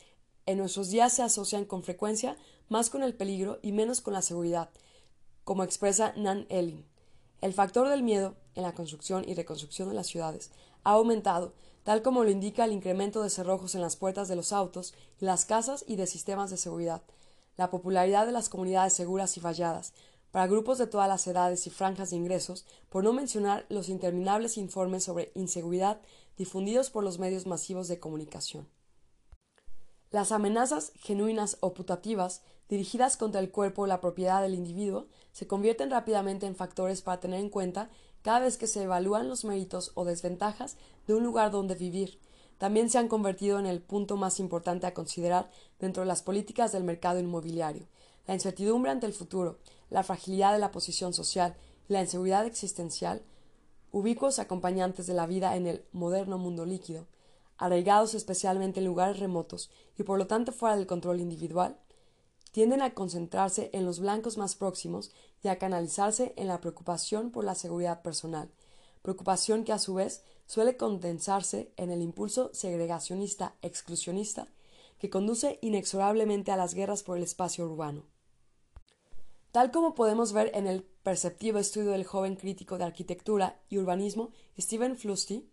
[0.47, 2.37] en nuestros días se asocian con frecuencia
[2.69, 4.71] más con el peligro y menos con la seguridad,
[5.43, 6.85] como expresa Nan Elling.
[7.41, 10.53] El factor del miedo en la construcción y reconstrucción de las ciudades
[10.85, 11.53] ha aumentado,
[11.83, 15.47] tal como lo indica el incremento de cerrojos en las puertas de los autos las
[15.47, 17.03] casas y de sistemas de seguridad,
[17.57, 19.95] la popularidad de las comunidades seguras y falladas,
[20.39, 24.57] para grupos de todas las edades y franjas de ingresos, por no mencionar los interminables
[24.57, 26.01] informes sobre inseguridad
[26.37, 28.69] difundidos por los medios masivos de comunicación.
[30.13, 35.49] Las amenazas genuinas o putativas dirigidas contra el cuerpo o la propiedad del individuo se
[35.49, 37.91] convierten rápidamente en factores para tener en cuenta
[38.23, 40.77] cada vez que se evalúan los méritos o desventajas
[41.09, 42.21] de un lugar donde vivir.
[42.59, 45.51] También se han convertido en el punto más importante a considerar
[45.81, 47.89] dentro de las políticas del mercado inmobiliario.
[48.29, 49.59] La incertidumbre ante el futuro,
[49.91, 51.57] la fragilidad de la posición social
[51.89, 53.23] y la inseguridad existencial,
[53.91, 57.07] ubicuos acompañantes de la vida en el moderno mundo líquido,
[57.57, 61.79] arraigados especialmente en lugares remotos y por lo tanto fuera del control individual,
[62.53, 65.11] tienden a concentrarse en los blancos más próximos
[65.43, 68.51] y a canalizarse en la preocupación por la seguridad personal,
[69.03, 74.49] preocupación que a su vez suele condensarse en el impulso segregacionista exclusionista
[74.99, 78.05] que conduce inexorablemente a las guerras por el espacio urbano.
[79.59, 84.31] Tal como podemos ver en el perceptivo estudio del joven crítico de arquitectura y urbanismo
[84.57, 85.51] Stephen Flusty,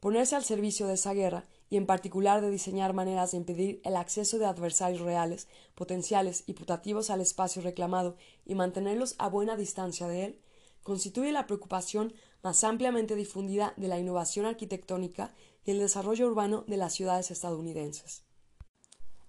[0.00, 3.96] ponerse al servicio de esa guerra y en particular de diseñar maneras de impedir el
[3.96, 10.08] acceso de adversarios reales, potenciales y putativos al espacio reclamado y mantenerlos a buena distancia
[10.08, 10.40] de él,
[10.82, 12.12] constituye la preocupación
[12.42, 15.32] más ampliamente difundida de la innovación arquitectónica
[15.64, 18.27] y el desarrollo urbano de las ciudades estadounidenses.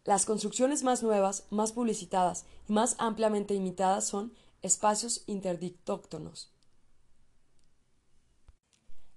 [0.06, 6.52] Las construcciones más nuevas, más publicitadas y más ampliamente imitadas son espacios interdictóctonos.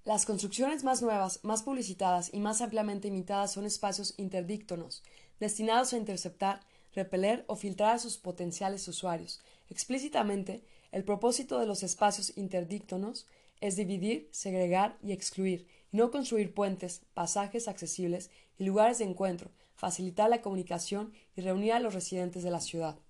[0.05, 5.05] Las construcciones más nuevas, más publicitadas y más ampliamente imitadas son espacios interdíctonos,
[5.39, 6.61] destinados a interceptar,
[6.93, 9.41] repeler o filtrar a sus potenciales usuarios.
[9.71, 13.29] Explícitamente, el propósito de los espacios interdíctonos
[13.61, 19.53] es dividir, segregar y excluir, y no construir puentes, pasajes accesibles y lugares de encuentro,
[19.83, 23.01] facilitar la comunicación y reunir a los residentes de la ciudad.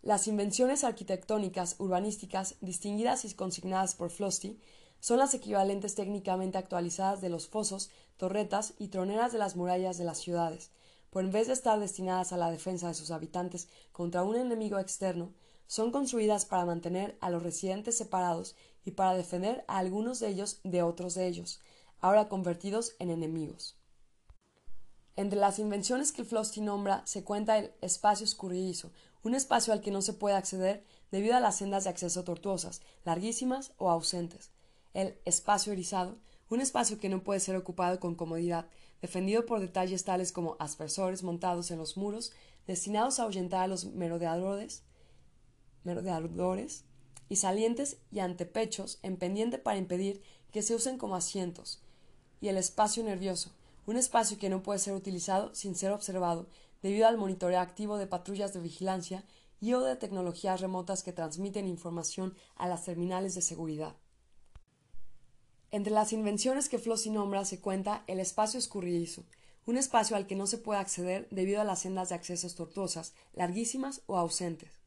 [0.00, 4.60] Las invenciones arquitectónicas urbanísticas distinguidas y consignadas por Flosty
[5.00, 10.04] son las equivalentes técnicamente actualizadas de los fosos, torretas y troneras de las murallas de
[10.04, 10.70] las ciudades,
[11.10, 14.78] por en vez de estar destinadas a la defensa de sus habitantes contra un enemigo
[14.78, 15.34] externo,
[15.66, 18.54] son construidas para mantener a los residentes separados
[18.84, 21.60] y para defender a algunos de ellos de otros de ellos,
[21.98, 23.79] ahora convertidos en enemigos.
[25.20, 28.90] Entre las invenciones que Flosty nombra se cuenta el espacio escurridizo,
[29.22, 32.80] un espacio al que no se puede acceder debido a las sendas de acceso tortuosas,
[33.04, 34.50] larguísimas o ausentes.
[34.94, 36.16] El espacio erizado,
[36.48, 38.70] un espacio que no puede ser ocupado con comodidad,
[39.02, 42.32] defendido por detalles tales como aspersores montados en los muros,
[42.66, 44.84] destinados a ahuyentar a los merodeadores,
[45.84, 46.84] merodeadores
[47.28, 51.82] y salientes y antepechos en pendiente para impedir que se usen como asientos.
[52.40, 53.50] Y el espacio nervioso,
[53.86, 56.48] un espacio que no puede ser utilizado sin ser observado
[56.82, 59.24] debido al monitoreo activo de patrullas de vigilancia
[59.60, 63.94] y o de tecnologías remotas que transmiten información a las terminales de seguridad.
[65.70, 69.24] Entre las invenciones que Flossie nombra se cuenta el espacio escurridizo,
[69.66, 73.12] un espacio al que no se puede acceder debido a las sendas de accesos tortuosas,
[73.34, 74.80] larguísimas o ausentes.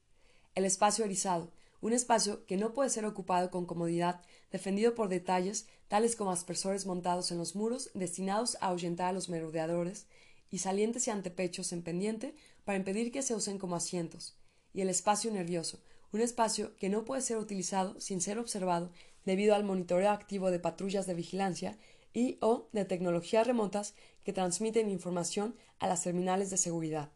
[0.55, 1.51] El espacio erizado,
[1.83, 6.85] un espacio que no puede ser ocupado con comodidad, defendido por detalles tales como aspersores
[6.85, 10.07] montados en los muros destinados a ahuyentar a los merodeadores,
[10.49, 14.37] y salientes y antepechos en pendiente para impedir que se usen como asientos,
[14.71, 15.81] y el espacio nervioso,
[16.13, 18.89] un espacio que no puede ser utilizado sin ser observado
[19.25, 21.77] debido al monitoreo activo de patrullas de vigilancia
[22.13, 23.93] y o de tecnologías remotas
[24.23, 27.11] que transmiten información a las terminales de seguridad.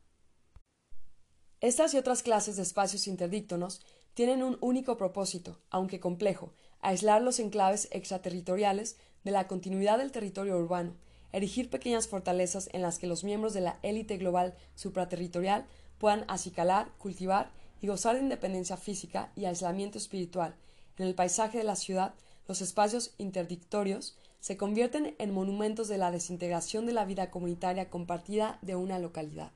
[1.59, 3.81] Estas y otras clases de espacios interdíctonos
[4.17, 10.57] tienen un único propósito, aunque complejo, aislar los enclaves extraterritoriales de la continuidad del territorio
[10.57, 10.95] urbano,
[11.31, 15.67] erigir pequeñas fortalezas en las que los miembros de la élite global supraterritorial
[15.99, 20.55] puedan acicalar, cultivar y gozar de independencia física y aislamiento espiritual.
[20.97, 22.15] En el paisaje de la ciudad,
[22.47, 28.57] los espacios interdictorios se convierten en monumentos de la desintegración de la vida comunitaria compartida
[28.63, 29.51] de una localidad.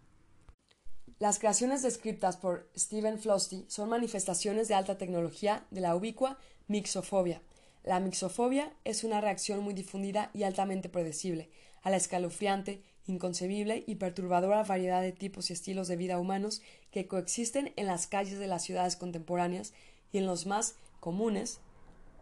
[1.21, 7.43] Las creaciones descritas por Stephen Flosty son manifestaciones de alta tecnología de la ubicua mixofobia.
[7.83, 11.51] La mixofobia es una reacción muy difundida y altamente predecible
[11.83, 17.07] a la escalofriante, inconcebible y perturbadora variedad de tipos y estilos de vida humanos que
[17.07, 19.73] coexisten en las calles de las ciudades contemporáneas
[20.11, 21.59] y en los más comunes,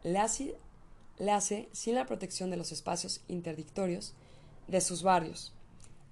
[0.03, 4.13] le hace, sin la protección de los espacios interdictorios
[4.67, 5.53] de sus barrios.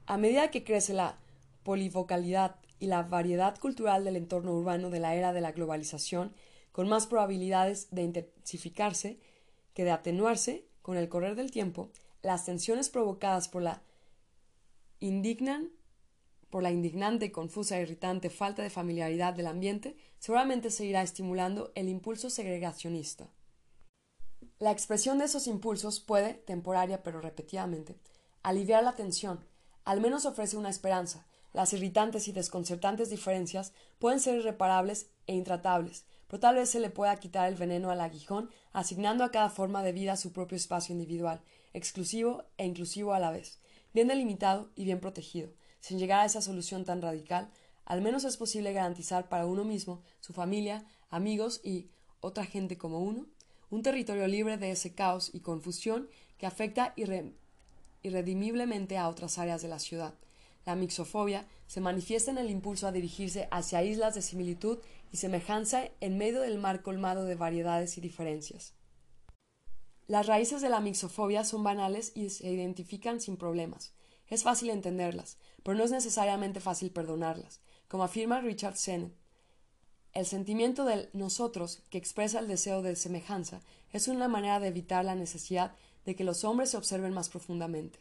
[0.06, 1.18] A medida que crece la
[1.64, 6.34] polivocalidad y la variedad cultural del entorno urbano de la era de la globalización,
[6.72, 9.20] con más probabilidades de intensificarse
[9.74, 11.92] que de atenuarse con el correr del tiempo,
[12.22, 13.82] las tensiones provocadas por la
[15.00, 15.72] indignan
[16.50, 21.90] por la indignante, confusa e irritante falta de familiaridad del ambiente, seguramente seguirá estimulando el
[21.90, 23.30] impulso segregacionista.
[24.60, 28.00] La expresión de esos impulsos puede, temporaria pero repetidamente,
[28.44, 29.46] aliviar la tensión,
[29.84, 31.27] al menos ofrece una esperanza.
[31.58, 36.92] Las irritantes y desconcertantes diferencias pueden ser irreparables e intratables, pero tal vez se le
[36.92, 40.94] pueda quitar el veneno al aguijón asignando a cada forma de vida su propio espacio
[40.94, 41.42] individual,
[41.74, 43.58] exclusivo e inclusivo a la vez,
[43.92, 45.50] bien delimitado y bien protegido.
[45.80, 47.50] Sin llegar a esa solución tan radical,
[47.86, 51.90] al menos es posible garantizar para uno mismo, su familia, amigos y
[52.22, 53.26] otra gente como uno,
[53.72, 56.08] un territorio libre de ese caos y confusión
[56.38, 56.94] que afecta
[58.04, 60.14] irredimiblemente a otras áreas de la ciudad.
[60.68, 64.80] La mixofobia se manifiesta en el impulso a dirigirse hacia islas de similitud
[65.14, 68.74] y semejanza en medio del mar colmado de variedades y diferencias.
[70.08, 73.94] Las raíces de la mixofobia son banales y se identifican sin problemas.
[74.28, 79.16] Es fácil entenderlas, pero no es necesariamente fácil perdonarlas, como afirma Richard Sennett.
[80.12, 83.62] El sentimiento del nosotros, que expresa el deseo de semejanza,
[83.94, 85.76] es una manera de evitar la necesidad
[86.06, 88.00] de que los hombres se observen más profundamente.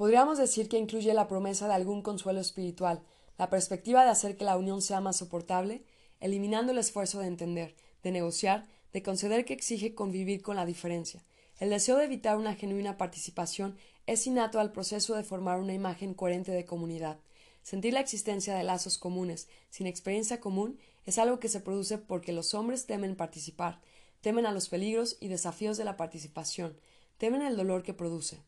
[0.00, 3.02] Podríamos decir que incluye la promesa de algún consuelo espiritual,
[3.36, 5.84] la perspectiva de hacer que la unión sea más soportable,
[6.20, 11.20] eliminando el esfuerzo de entender, de negociar, de conceder que exige convivir con la diferencia.
[11.58, 16.14] El deseo de evitar una genuina participación es innato al proceso de formar una imagen
[16.14, 17.18] coherente de comunidad.
[17.62, 22.32] Sentir la existencia de lazos comunes sin experiencia común es algo que se produce porque
[22.32, 23.82] los hombres temen participar,
[24.22, 26.74] temen a los peligros y desafíos de la participación,
[27.18, 28.40] temen el dolor que produce.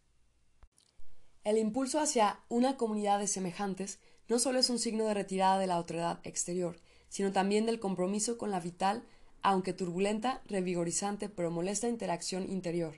[1.44, 3.98] El impulso hacia una comunidad de semejantes
[4.28, 6.78] no solo es un signo de retirada de la otredad exterior,
[7.08, 9.02] sino también del compromiso con la vital
[9.42, 12.94] aunque turbulenta, revigorizante pero molesta interacción interior.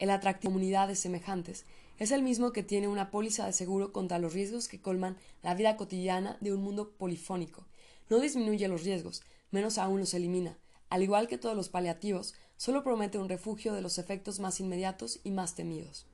[0.00, 1.66] El atractivo de comunidades semejantes
[2.00, 5.54] es el mismo que tiene una póliza de seguro contra los riesgos que colman la
[5.54, 7.64] vida cotidiana de un mundo polifónico.
[8.10, 9.22] No disminuye los riesgos,
[9.52, 10.58] menos aún los elimina.
[10.90, 15.20] Al igual que todos los paliativos, solo promete un refugio de los efectos más inmediatos
[15.22, 16.06] y más temidos.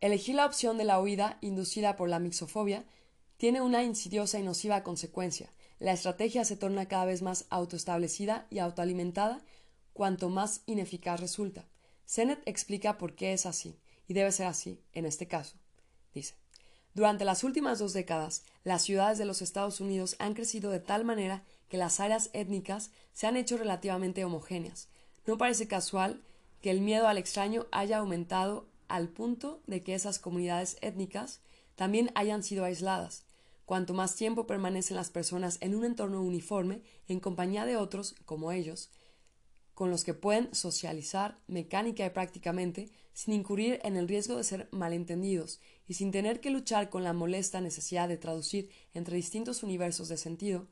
[0.00, 2.84] Elegir la opción de la huida inducida por la mixofobia
[3.36, 8.58] tiene una insidiosa y nociva consecuencia, la estrategia se torna cada vez más autoestablecida y
[8.60, 9.42] autoalimentada
[9.92, 11.66] cuanto más ineficaz resulta.
[12.06, 13.78] Sennett explica por qué es así,
[14.08, 15.56] y debe ser así en este caso.
[16.14, 16.34] Dice
[16.94, 21.04] Durante las últimas dos décadas, las ciudades de los Estados Unidos han crecido de tal
[21.04, 24.88] manera que las áreas étnicas se han hecho relativamente homogéneas.
[25.26, 26.22] No parece casual
[26.62, 31.40] que el miedo al extraño haya aumentado al punto de que esas comunidades étnicas
[31.74, 33.26] también hayan sido aisladas,
[33.66, 38.52] Cuanto más tiempo permanecen las personas en un entorno uniforme, en compañía de otros, como
[38.52, 38.90] ellos,
[39.74, 44.68] con los que pueden socializar mecánica y prácticamente, sin incurrir en el riesgo de ser
[44.70, 50.08] malentendidos y sin tener que luchar con la molesta necesidad de traducir entre distintos universos
[50.08, 50.68] de sentido,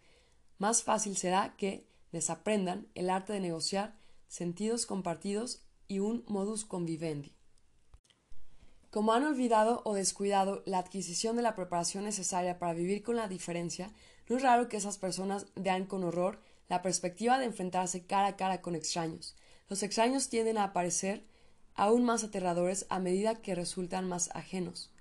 [0.58, 7.33] más fácil será que desaprendan el arte de negociar sentidos compartidos y un modus convivendi.
[8.94, 13.26] Como han olvidado o descuidado la adquisición de la preparación necesaria para vivir con la
[13.26, 13.90] diferencia,
[14.28, 16.38] no es raro que esas personas vean con horror
[16.68, 19.34] la perspectiva de enfrentarse cara a cara con extraños.
[19.68, 21.24] Los extraños tienden a aparecer
[21.74, 24.92] aún más aterradores a medida que resultan más ajenos,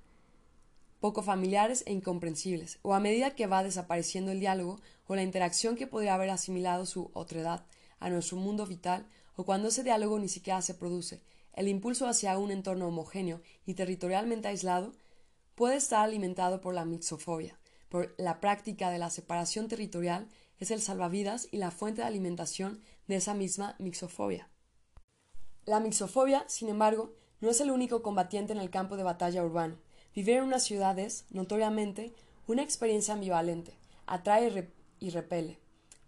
[0.99, 5.75] poco familiares e incomprensibles, o a medida que va desapareciendo el diálogo o la interacción
[5.75, 7.63] que podría haber asimilado su otredad
[7.99, 9.05] a nuestro mundo vital,
[9.35, 11.21] o cuando ese diálogo ni siquiera se produce,
[11.53, 14.93] el impulso hacia un entorno homogéneo y territorialmente aislado
[15.55, 17.59] puede estar alimentado por la mixofobia,
[17.89, 20.27] por la práctica de la separación territorial,
[20.59, 24.49] es el salvavidas y la fuente de alimentación de esa misma mixofobia.
[25.65, 29.77] La mixofobia, sin embargo, no es el único combatiente en el campo de batalla urbano.
[30.15, 32.13] Vivir en una ciudad es, notoriamente,
[32.47, 35.59] una experiencia ambivalente, atrae y repele.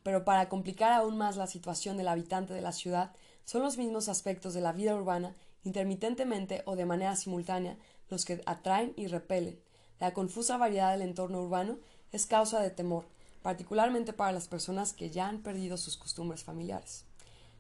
[0.04, 3.14] Pero para complicar aún más la situación del habitante de la ciudad,
[3.46, 7.78] son los mismos aspectos de la vida urbana, intermitentemente o de manera simultánea,
[8.10, 9.60] los que atraen y repelen.
[10.00, 11.78] La confusa variedad del entorno urbano
[12.12, 13.06] es causa de temor,
[13.42, 17.06] particularmente para las personas que ya han perdido sus costumbres familiares.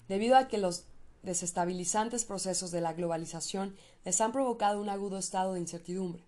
[0.07, 0.85] Debido a que los
[1.23, 6.23] desestabilizantes procesos de la globalización les han provocado un agudo estado de incertidumbre.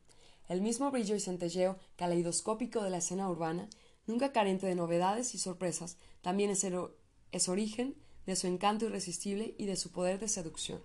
[0.48, 3.70] El mismo brillo y centelleo caleidoscópico de la escena urbana,
[4.06, 6.66] nunca carente de novedades y sorpresas, también es,
[7.32, 7.96] es origen
[8.28, 10.80] de su encanto irresistible y de su poder de seducción.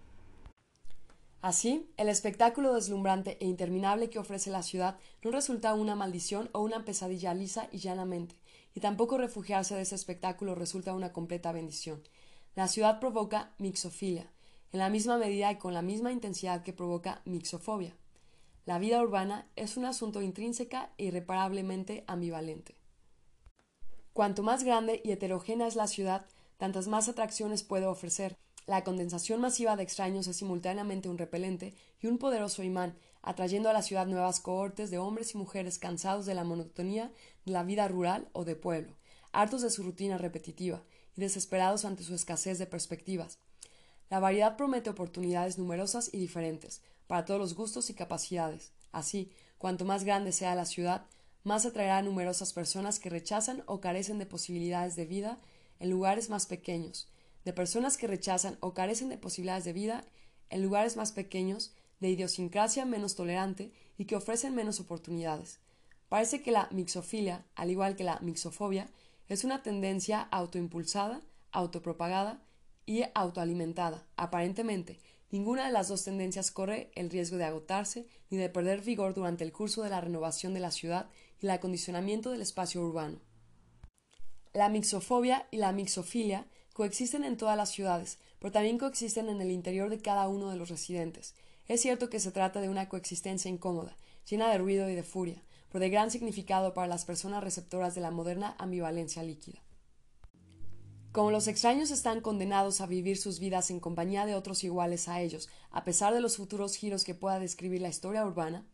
[1.43, 6.60] Así, el espectáculo deslumbrante e interminable que ofrece la ciudad no resulta una maldición o
[6.60, 8.36] una pesadilla lisa y llanamente,
[8.74, 12.01] y tampoco refugiarse de ese espectáculo resulta una completa bendición.
[12.55, 14.31] La ciudad provoca mixofilia,
[14.73, 17.97] en la misma medida y con la misma intensidad que provoca mixofobia.
[18.64, 22.77] La vida urbana es un asunto intrínseca e irreparablemente ambivalente.
[24.12, 26.27] Cuanto más grande y heterogénea es la ciudad,
[26.62, 28.36] tantas más atracciones puede ofrecer,
[28.66, 33.72] la condensación masiva de extraños es simultáneamente un repelente y un poderoso imán, atrayendo a
[33.72, 37.10] la ciudad nuevas cohortes de hombres y mujeres cansados de la monotonía
[37.44, 38.94] de la vida rural o de pueblo,
[39.32, 40.84] hartos de su rutina repetitiva
[41.16, 43.40] y desesperados ante su escasez de perspectivas.
[44.09, 48.70] La variedad promete oportunidades numerosas y diferentes, para todos los gustos y capacidades.
[48.93, 51.06] Así, cuanto más grande sea la ciudad,
[51.43, 55.40] más atraerá a numerosas personas que rechazan o carecen de posibilidades de vida
[55.82, 57.09] en lugares más pequeños,
[57.44, 60.04] de personas que rechazan o carecen de posibilidades de vida
[60.48, 65.59] en lugares más pequeños, de idiosincrasia menos tolerante y que ofrecen menos oportunidades.
[66.09, 68.88] Parece que la mixofilia, al igual que la mixofobia,
[69.28, 72.40] es una tendencia autoimpulsada, autopropagada
[72.86, 74.06] y autoalimentada.
[74.16, 75.00] Aparentemente,
[75.30, 79.42] ninguna de las dos tendencias corre el riesgo de agotarse ni de perder vigor durante
[79.42, 81.10] el curso de la renovación de la ciudad
[81.40, 83.18] y el acondicionamiento del espacio urbano.
[84.52, 89.50] La mixofobia y la mixofilia Coexisten en todas las ciudades, pero también coexisten en el
[89.50, 91.34] interior de cada uno de los residentes.
[91.68, 93.94] Es cierto que se trata de una coexistencia incómoda,
[94.28, 98.00] llena de ruido y de furia, pero de gran significado para las personas receptoras de
[98.00, 99.60] la moderna ambivalencia líquida.
[101.12, 105.20] Como los extraños están condenados a vivir sus vidas en compañía de otros iguales a
[105.20, 108.64] ellos, a pesar de los futuros giros que pueda describir la historia urbana,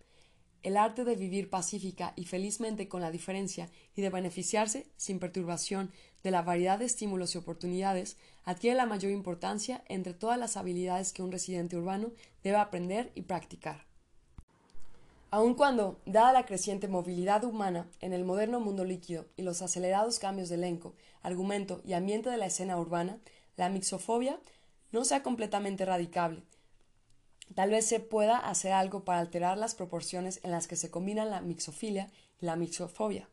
[0.62, 5.92] el arte de vivir pacífica y felizmente con la diferencia y de beneficiarse, sin perturbación,
[6.22, 11.12] de la variedad de estímulos y oportunidades, adquiere la mayor importancia entre todas las habilidades
[11.12, 12.10] que un residente urbano
[12.42, 13.86] debe aprender y practicar.
[15.30, 20.18] Aun cuando, dada la creciente movilidad humana en el moderno mundo líquido y los acelerados
[20.18, 23.18] cambios de elenco, argumento y ambiente de la escena urbana,
[23.56, 24.40] la mixofobia
[24.90, 26.42] no sea completamente radicable,
[27.54, 31.30] Tal vez se pueda hacer algo para alterar las proporciones en las que se combinan
[31.30, 32.10] la mixofilia
[32.40, 33.28] y la mixofobia,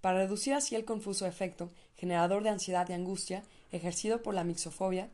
[0.00, 5.08] para reducir así el confuso efecto generador de ansiedad y angustia ejercido por la mixofobia.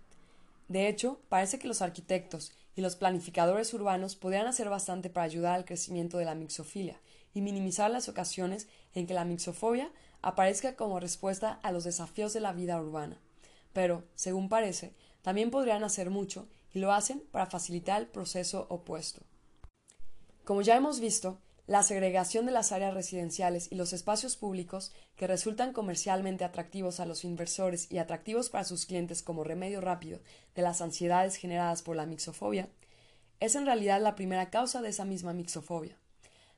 [0.68, 5.54] De hecho, parece que los arquitectos y los planificadores urbanos podrían hacer bastante para ayudar
[5.54, 7.00] al crecimiento de la mixofilia
[7.34, 9.90] y minimizar las ocasiones en que la mixofobia
[10.22, 13.18] aparezca como respuesta a los desafíos de la vida urbana.
[13.72, 14.92] Pero, según parece,
[15.22, 19.22] también podrían hacer mucho lo hacen para facilitar el proceso opuesto.
[20.44, 25.26] Como ya hemos visto, la segregación de las áreas residenciales y los espacios públicos que
[25.26, 30.20] resultan comercialmente atractivos a los inversores y atractivos para sus clientes como remedio rápido
[30.54, 32.70] de las ansiedades generadas por la mixofobia,
[33.40, 35.98] es en realidad la primera causa de esa misma mixofobia.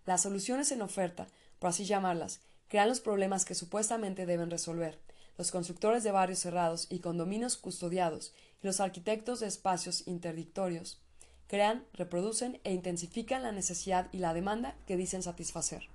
[0.07, 1.27] Las soluciones en oferta,
[1.59, 5.01] por así llamarlas, crean los problemas que supuestamente deben resolver.
[5.37, 8.33] Los constructores de barrios cerrados y condominios custodiados
[8.63, 11.01] los arquitectos de espacios interdictorios
[11.47, 15.89] crean, reproducen e intensifican la necesidad y la demanda que dicen satisfacer.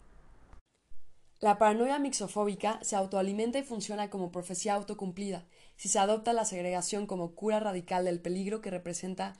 [1.39, 7.05] La paranoia mixofóbica se autoalimenta y funciona como profecía autocumplida si se adopta la segregación
[7.07, 9.37] como cura radical del peligro que, representa,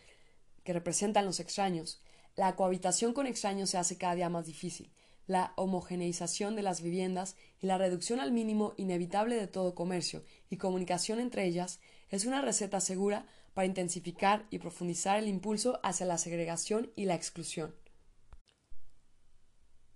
[0.63, 2.01] que representan los extraños.
[2.35, 4.91] La cohabitación con extraños se hace cada día más difícil.
[5.25, 10.57] La homogeneización de las viviendas y la reducción al mínimo inevitable de todo comercio y
[10.57, 11.79] comunicación entre ellas
[12.09, 17.15] es una receta segura para intensificar y profundizar el impulso hacia la segregación y la
[17.15, 17.73] exclusión.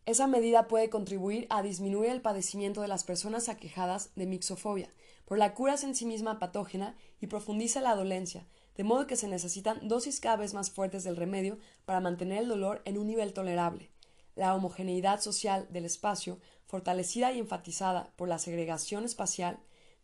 [0.06, 4.90] Esa medida puede contribuir a disminuir el padecimiento de las personas aquejadas de mixofobia,
[5.30, 9.15] por la cura es en sí misma patógena y profundiza la dolencia, de modo que
[9.15, 13.06] se necesitan dosis cada vez más fuertes del remedio para mantener el dolor en un
[13.06, 13.91] nivel tolerable.
[14.36, 19.60] La homogeneidad social del espacio, fortalecida y enfatizada por la segregación espacial,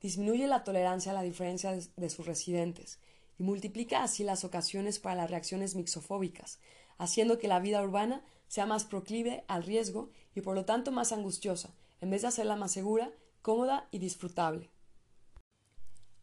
[0.05, 2.99] disminuye la tolerancia a la diferencia de sus residentes
[3.39, 6.59] y multiplica así las ocasiones para las reacciones mixofóbicas,
[6.99, 11.11] haciendo que la vida urbana sea más proclive al riesgo y por lo tanto más
[11.11, 13.11] angustiosa, en vez de hacerla más segura,
[13.41, 14.69] cómoda y disfrutable.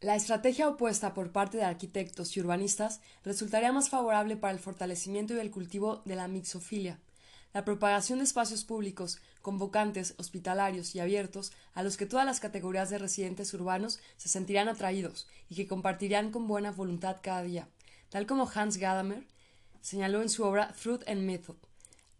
[0.01, 5.35] La estrategia opuesta por parte de arquitectos y urbanistas resultaría más favorable para el fortalecimiento
[5.35, 7.01] y el cultivo de la mixofilia,
[7.53, 12.91] la propagación de espacios públicos, convocantes, hospitalarios y abiertos, a los que todas las categorías
[12.91, 17.69] de residentes urbanos se sentirán atraídos y que compartirían con buena voluntad cada día,
[18.09, 19.27] tal como Hans Gadamer
[19.81, 21.57] señaló en su obra Truth and Method.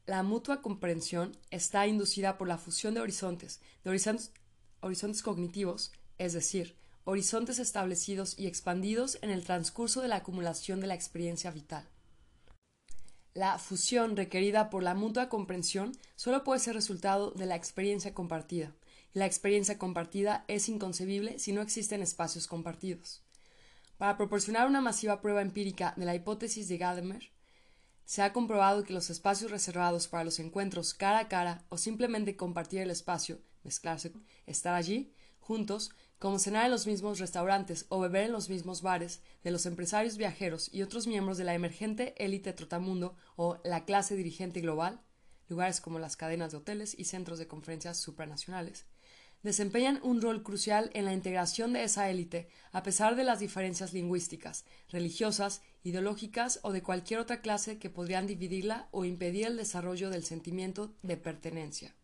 [0.05, 4.33] La mutua comprensión está inducida por la fusión de horizontes, de horizontes,
[4.81, 10.89] horizontes cognitivos, es decir, horizontes establecidos y expandidos en el transcurso de la acumulación de
[10.89, 11.89] la experiencia vital.
[13.35, 18.75] La fusión requerida por la mutua comprensión solo puede ser resultado de la experiencia compartida,
[19.15, 23.23] y la experiencia compartida es inconcebible si no existen espacios compartidos.
[23.97, 27.31] Para proporcionar una masiva prueba empírica de la hipótesis de Gadamer,
[28.05, 32.37] se ha comprobado que los espacios reservados para los encuentros cara a cara o simplemente
[32.37, 34.13] compartir el espacio, mezclarse,
[34.45, 35.93] estar allí, juntos,
[36.23, 40.17] como cenar en los mismos restaurantes o beber en los mismos bares de los empresarios
[40.17, 45.01] viajeros y otros miembros de la emergente élite trotamundo o la clase dirigente global,
[45.49, 48.87] lugares como las cadenas de hoteles y centros de conferencias supranacionales,
[49.43, 53.93] desempeñan un rol crucial en la integración de esa élite a pesar de las diferencias
[53.93, 60.09] lingüísticas, religiosas, ideológicas o de cualquier otra clase que podrían dividirla o impedir el desarrollo
[60.09, 61.97] del sentimiento de pertenencia.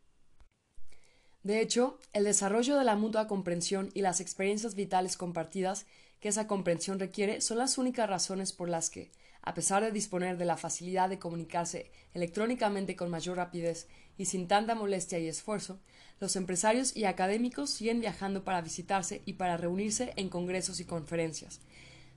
[1.49, 5.87] De hecho, el desarrollo de la mutua comprensión y las experiencias vitales compartidas
[6.21, 9.11] que esa comprensión requiere son las únicas razones por las que,
[9.41, 13.89] a pesar de disponer de la facilidad de comunicarse electrónicamente con mayor rapidez
[14.19, 15.81] y sin tanta molestia y esfuerzo,
[16.21, 21.61] los empresarios y académicos siguen viajando para visitarse y para reunirse en congresos y conferencias.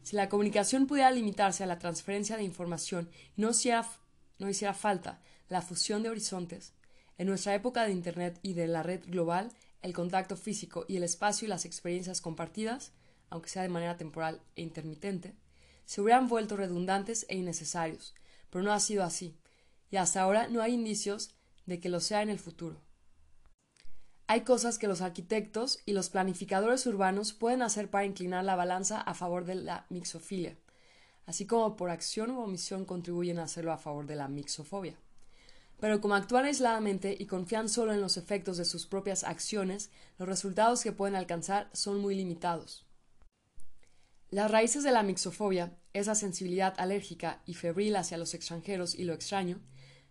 [0.03, 3.87] Si la comunicación pudiera limitarse a la transferencia de información y no hiciera,
[4.39, 6.73] no hiciera falta la fusión de horizontes,
[7.21, 9.51] en nuestra época de Internet y de la red global,
[9.83, 12.93] el contacto físico y el espacio y las experiencias compartidas,
[13.29, 15.35] aunque sea de manera temporal e intermitente,
[15.85, 18.15] se hubieran vuelto redundantes e innecesarios,
[18.49, 19.37] pero no ha sido así,
[19.91, 21.35] y hasta ahora no hay indicios
[21.67, 22.81] de que lo sea en el futuro.
[24.25, 28.99] Hay cosas que los arquitectos y los planificadores urbanos pueden hacer para inclinar la balanza
[28.99, 30.57] a favor de la mixofilia,
[31.27, 34.97] así como por acción u omisión contribuyen a hacerlo a favor de la mixofobia
[35.81, 39.89] pero como actúan aisladamente y confían solo en los efectos de sus propias acciones,
[40.19, 42.85] los resultados que pueden alcanzar son muy limitados.
[44.29, 49.13] Las raíces de la mixofobia, esa sensibilidad alérgica y febril hacia los extranjeros y lo
[49.13, 49.59] extraño,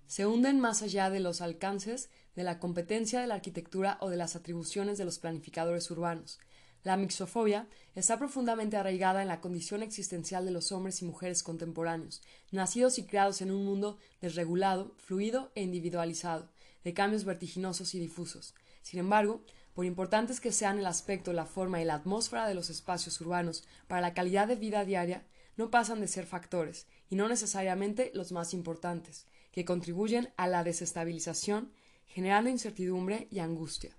[0.06, 4.16] se hunden más allá de los alcances de la competencia de la arquitectura o de
[4.16, 6.40] las atribuciones de los planificadores urbanos,
[6.82, 12.22] la mixofobia está profundamente arraigada en la condición existencial de los hombres y mujeres contemporáneos,
[12.50, 16.48] nacidos y creados en un mundo desregulado, fluido e individualizado,
[16.84, 18.54] de cambios vertiginosos y difusos.
[18.82, 19.42] Sin embargo,
[19.74, 23.64] por importantes que sean el aspecto, la forma y la atmósfera de los espacios urbanos
[23.86, 25.26] para la calidad de vida diaria,
[25.56, 30.64] no pasan de ser factores, y no necesariamente los más importantes, que contribuyen a la
[30.64, 31.72] desestabilización,
[32.06, 33.94] generando incertidumbre y angustia.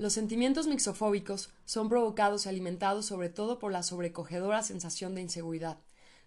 [0.00, 5.76] Los sentimientos mixofóbicos son provocados y alimentados sobre todo por la sobrecogedora sensación de inseguridad.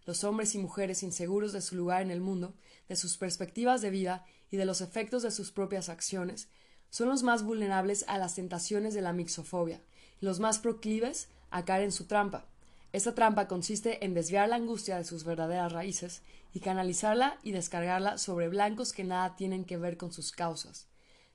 [0.05, 2.53] Los hombres y mujeres inseguros de su lugar en el mundo,
[2.87, 6.49] de sus perspectivas de vida y de los efectos de sus propias acciones,
[6.91, 9.81] son los más vulnerables a las tentaciones de la mixofobia
[10.21, 12.45] y los más proclives a caer en su trampa.
[12.91, 16.21] Esta trampa consiste en desviar la angustia de sus verdaderas raíces
[16.53, 20.85] y canalizarla y descargarla sobre blancos que nada tienen que ver con sus causas.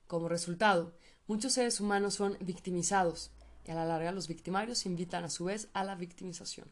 [0.07, 0.95] Como resultado,
[1.29, 3.31] Muchos seres humanos son victimizados
[3.67, 6.67] y a la larga los victimarios invitan a su vez a la victimización,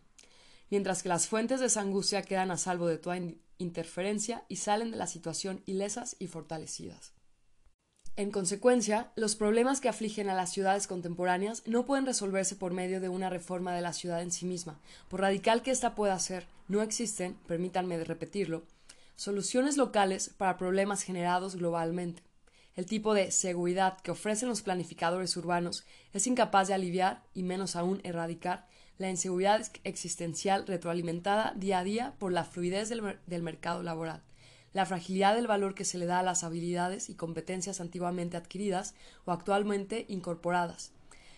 [0.71, 1.85] mientras que las fuentes de esa
[2.23, 3.21] quedan a salvo de toda
[3.59, 7.13] interferencia y salen de la situación ilesas y fortalecidas.
[8.17, 12.99] En consecuencia, los problemas que afligen a las ciudades contemporáneas no pueden resolverse por medio
[12.99, 14.81] de una reforma de la ciudad en sí misma.
[15.11, 18.63] Por radical que ésta pueda ser, no existen, permítanme repetirlo,
[19.17, 22.26] soluciones locales para problemas generados globalmente.
[22.77, 27.75] El tipo de seguridad que ofrecen los planificadores urbanos es incapaz de aliviar, y menos
[27.75, 33.83] aún erradicar, la inseguridad existencial retroalimentada día a día por la fluidez del, del, mercado
[33.83, 34.23] laboral,
[34.75, 38.95] la fragilidad del valor que se le da a las habilidades y competencias antiguamente adquiridas
[39.25, 40.93] o actualmente incorporadas,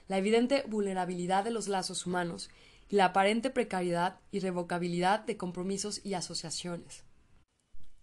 [0.08, 2.50] la evidente vulnerabilidad de los lazos humanos
[2.88, 7.04] y la aparente precariedad y revocabilidad de compromisos y asociaciones.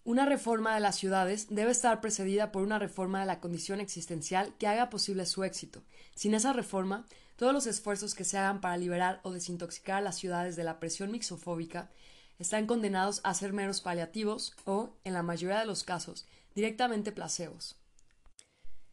[0.06, 4.54] Una reforma de las ciudades debe estar precedida por una reforma de la condición existencial
[4.60, 5.82] que haga posible su éxito.
[6.14, 7.08] Sin esa reforma,
[7.38, 10.80] todos los esfuerzos que se hagan para liberar o desintoxicar a las ciudades de la
[10.80, 11.90] presión mixofóbica
[12.38, 17.76] están condenados a ser meros paliativos o, en la mayoría de los casos, directamente placebos.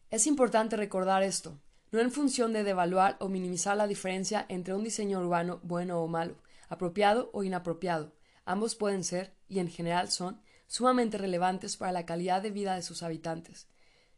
[0.09, 1.59] Es importante recordar esto,
[1.91, 6.07] no en función de devaluar o minimizar la diferencia entre un diseño urbano bueno o
[6.07, 6.37] malo,
[6.69, 8.15] apropiado o inapropiado.
[8.45, 12.83] Ambos pueden ser, y en general son, sumamente relevantes para la calidad de vida de
[12.83, 13.67] sus habitantes,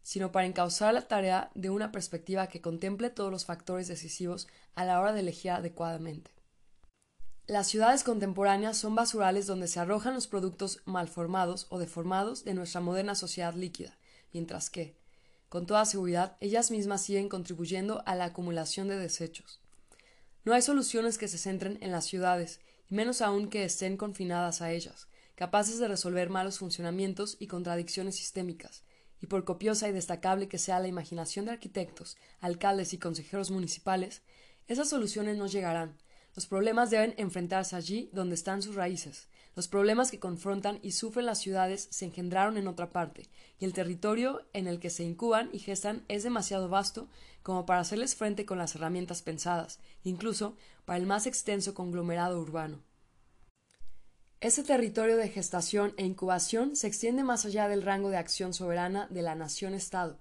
[0.01, 4.85] sino para encauzar la tarea de una perspectiva que contemple todos los factores decisivos a
[4.85, 6.31] la hora de elegir adecuadamente.
[7.47, 12.81] Las ciudades contemporáneas son basurales donde se arrojan los productos malformados o deformados de nuestra
[12.81, 13.97] moderna sociedad líquida,
[14.33, 14.95] mientras que,
[15.49, 19.61] con toda seguridad, ellas mismas siguen contribuyendo a la acumulación de desechos.
[20.43, 24.61] No hay soluciones que se centren en las ciudades, y menos aún que estén confinadas
[24.61, 28.83] a ellas, capaces de resolver malos funcionamientos y contradicciones sistémicas,
[29.21, 34.23] y por copiosa y destacable que sea la imaginación de arquitectos, alcaldes y consejeros municipales,
[34.67, 35.97] esas soluciones no llegarán,
[36.35, 39.29] los problemas deben enfrentarse allí donde están sus raíces.
[39.55, 43.71] Los problemas que confrontan y sufren las ciudades se engendraron en otra parte, y el
[43.71, 47.07] territorio en el que se incuban y gestan es demasiado vasto
[47.41, 52.83] como para hacerles frente con las herramientas pensadas, incluso para el más extenso conglomerado urbano.
[54.45, 59.07] Ese territorio de gestación e incubación se extiende más allá del rango de acción soberana
[59.09, 60.19] de la nación-estado,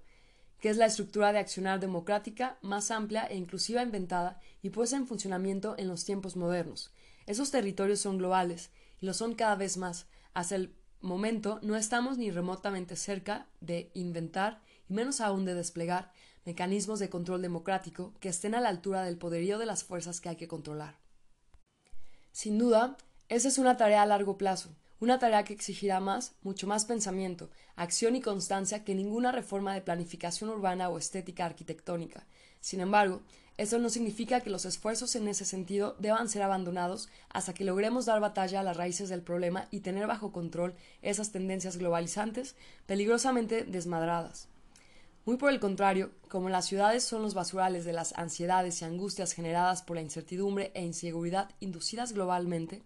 [0.59, 5.05] que es la estructura de accionar democrática más amplia e inclusiva inventada y puesta en
[5.05, 6.91] funcionamiento en los tiempos modernos.
[7.27, 10.07] Esos territorios son globales, y lo son cada vez más.
[10.33, 16.11] Hasta el momento no estamos ni remotamente cerca de inventar, y menos aún de desplegar,
[16.45, 20.29] mecanismos de control democrático que estén a la altura del poderío de las fuerzas que
[20.29, 20.97] hay que controlar.
[22.31, 22.97] Sin duda,
[23.27, 24.69] esa es una tarea a largo plazo,
[24.99, 29.81] una tarea que exigirá más, mucho más pensamiento, acción y constancia que ninguna reforma de
[29.81, 32.25] planificación urbana o estética arquitectónica.
[32.61, 33.21] Sin embargo,
[33.57, 38.05] eso no significa que los esfuerzos en ese sentido deban ser abandonados hasta que logremos
[38.05, 43.63] dar batalla a las raíces del problema y tener bajo control esas tendencias globalizantes peligrosamente
[43.63, 44.49] desmadradas.
[45.25, 49.31] Muy por el contrario, como las ciudades son los basurales de las ansiedades y angustias
[49.31, 52.83] generadas por la incertidumbre e inseguridad inducidas globalmente,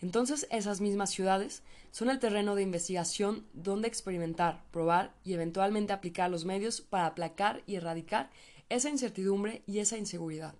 [0.00, 6.30] entonces esas mismas ciudades son el terreno de investigación donde experimentar, probar y eventualmente aplicar
[6.30, 8.30] los medios para aplacar y erradicar
[8.68, 10.54] esa incertidumbre y esa inseguridad.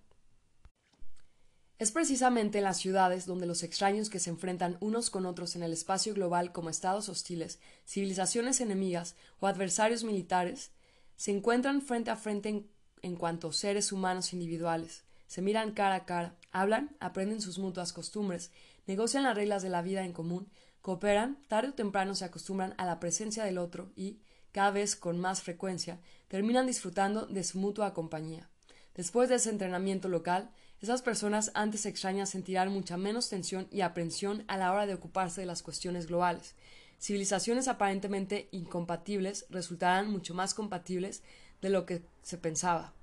[1.79, 5.63] Es precisamente en las ciudades donde los extraños que se enfrentan unos con otros en
[5.63, 10.71] el espacio global como estados hostiles, civilizaciones enemigas o adversarios militares,
[11.15, 12.65] se encuentran frente a frente
[13.01, 18.51] en, cuanto seres humanos individuales, se miran cara a cara, hablan, aprenden sus mutuas costumbres
[18.89, 20.49] negocian las reglas de la vida en común,
[20.81, 24.17] cooperan, tarde o temprano se acostumbran a la presencia del otro y,
[24.51, 28.49] cada vez con más frecuencia, terminan disfrutando de su mutua compañía.
[28.95, 30.49] Después de ese entrenamiento local,
[30.81, 35.41] esas personas antes extrañas sentirán mucha menos tensión y aprensión a la hora de ocuparse
[35.41, 36.55] de las cuestiones globales.
[36.99, 41.21] Civilizaciones aparentemente incompatibles resultarán mucho más compatibles
[41.61, 42.95] de lo que se pensaba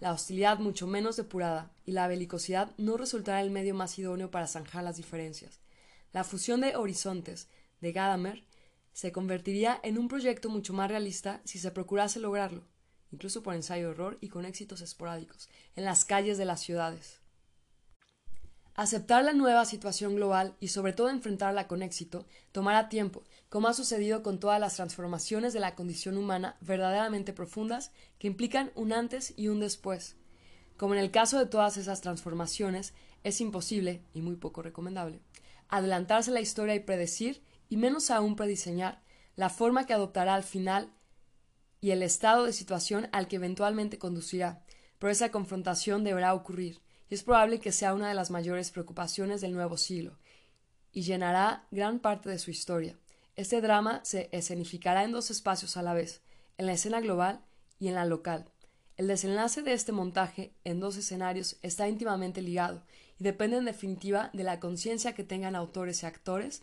[0.00, 4.46] la hostilidad mucho menos depurada y la belicosidad no resultará el medio más idóneo para
[4.46, 5.60] zanjar las diferencias.
[6.12, 7.48] La fusión de horizontes
[7.80, 8.44] de Gadamer
[8.92, 12.64] se convertiría en un proyecto mucho más realista si se procurase lograrlo,
[13.12, 17.20] incluso por ensayo-error y con éxitos esporádicos, en las calles de las ciudades.
[18.74, 23.74] Aceptar la nueva situación global y sobre todo enfrentarla con éxito tomará tiempo, como ha
[23.74, 29.34] sucedido con todas las transformaciones de la condición humana verdaderamente profundas que implican un antes
[29.36, 30.16] y un después.
[30.76, 32.94] Como en el caso de todas esas transformaciones,
[33.24, 35.20] es imposible, y muy poco recomendable,
[35.68, 39.02] adelantarse la historia y predecir, y menos aún prediseñar,
[39.34, 40.92] la forma que adoptará al final
[41.80, 44.64] y el estado de situación al que eventualmente conducirá,
[44.98, 49.40] pero esa confrontación deberá ocurrir, y es probable que sea una de las mayores preocupaciones
[49.40, 50.18] del nuevo siglo,
[50.92, 52.96] y llenará gran parte de su historia.
[53.40, 56.20] Este drama se escenificará en dos espacios a la vez,
[56.58, 57.40] en la escena global
[57.78, 58.44] y en la local.
[58.98, 62.82] El desenlace de este montaje en dos escenarios está íntimamente ligado
[63.18, 66.60] y depende en definitiva de la conciencia que tengan autores y actores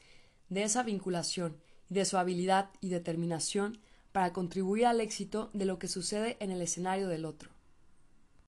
[0.50, 1.58] de esa vinculación
[1.90, 3.80] y de su habilidad y determinación
[4.12, 7.57] para contribuir al éxito de lo que sucede en el escenario del otro.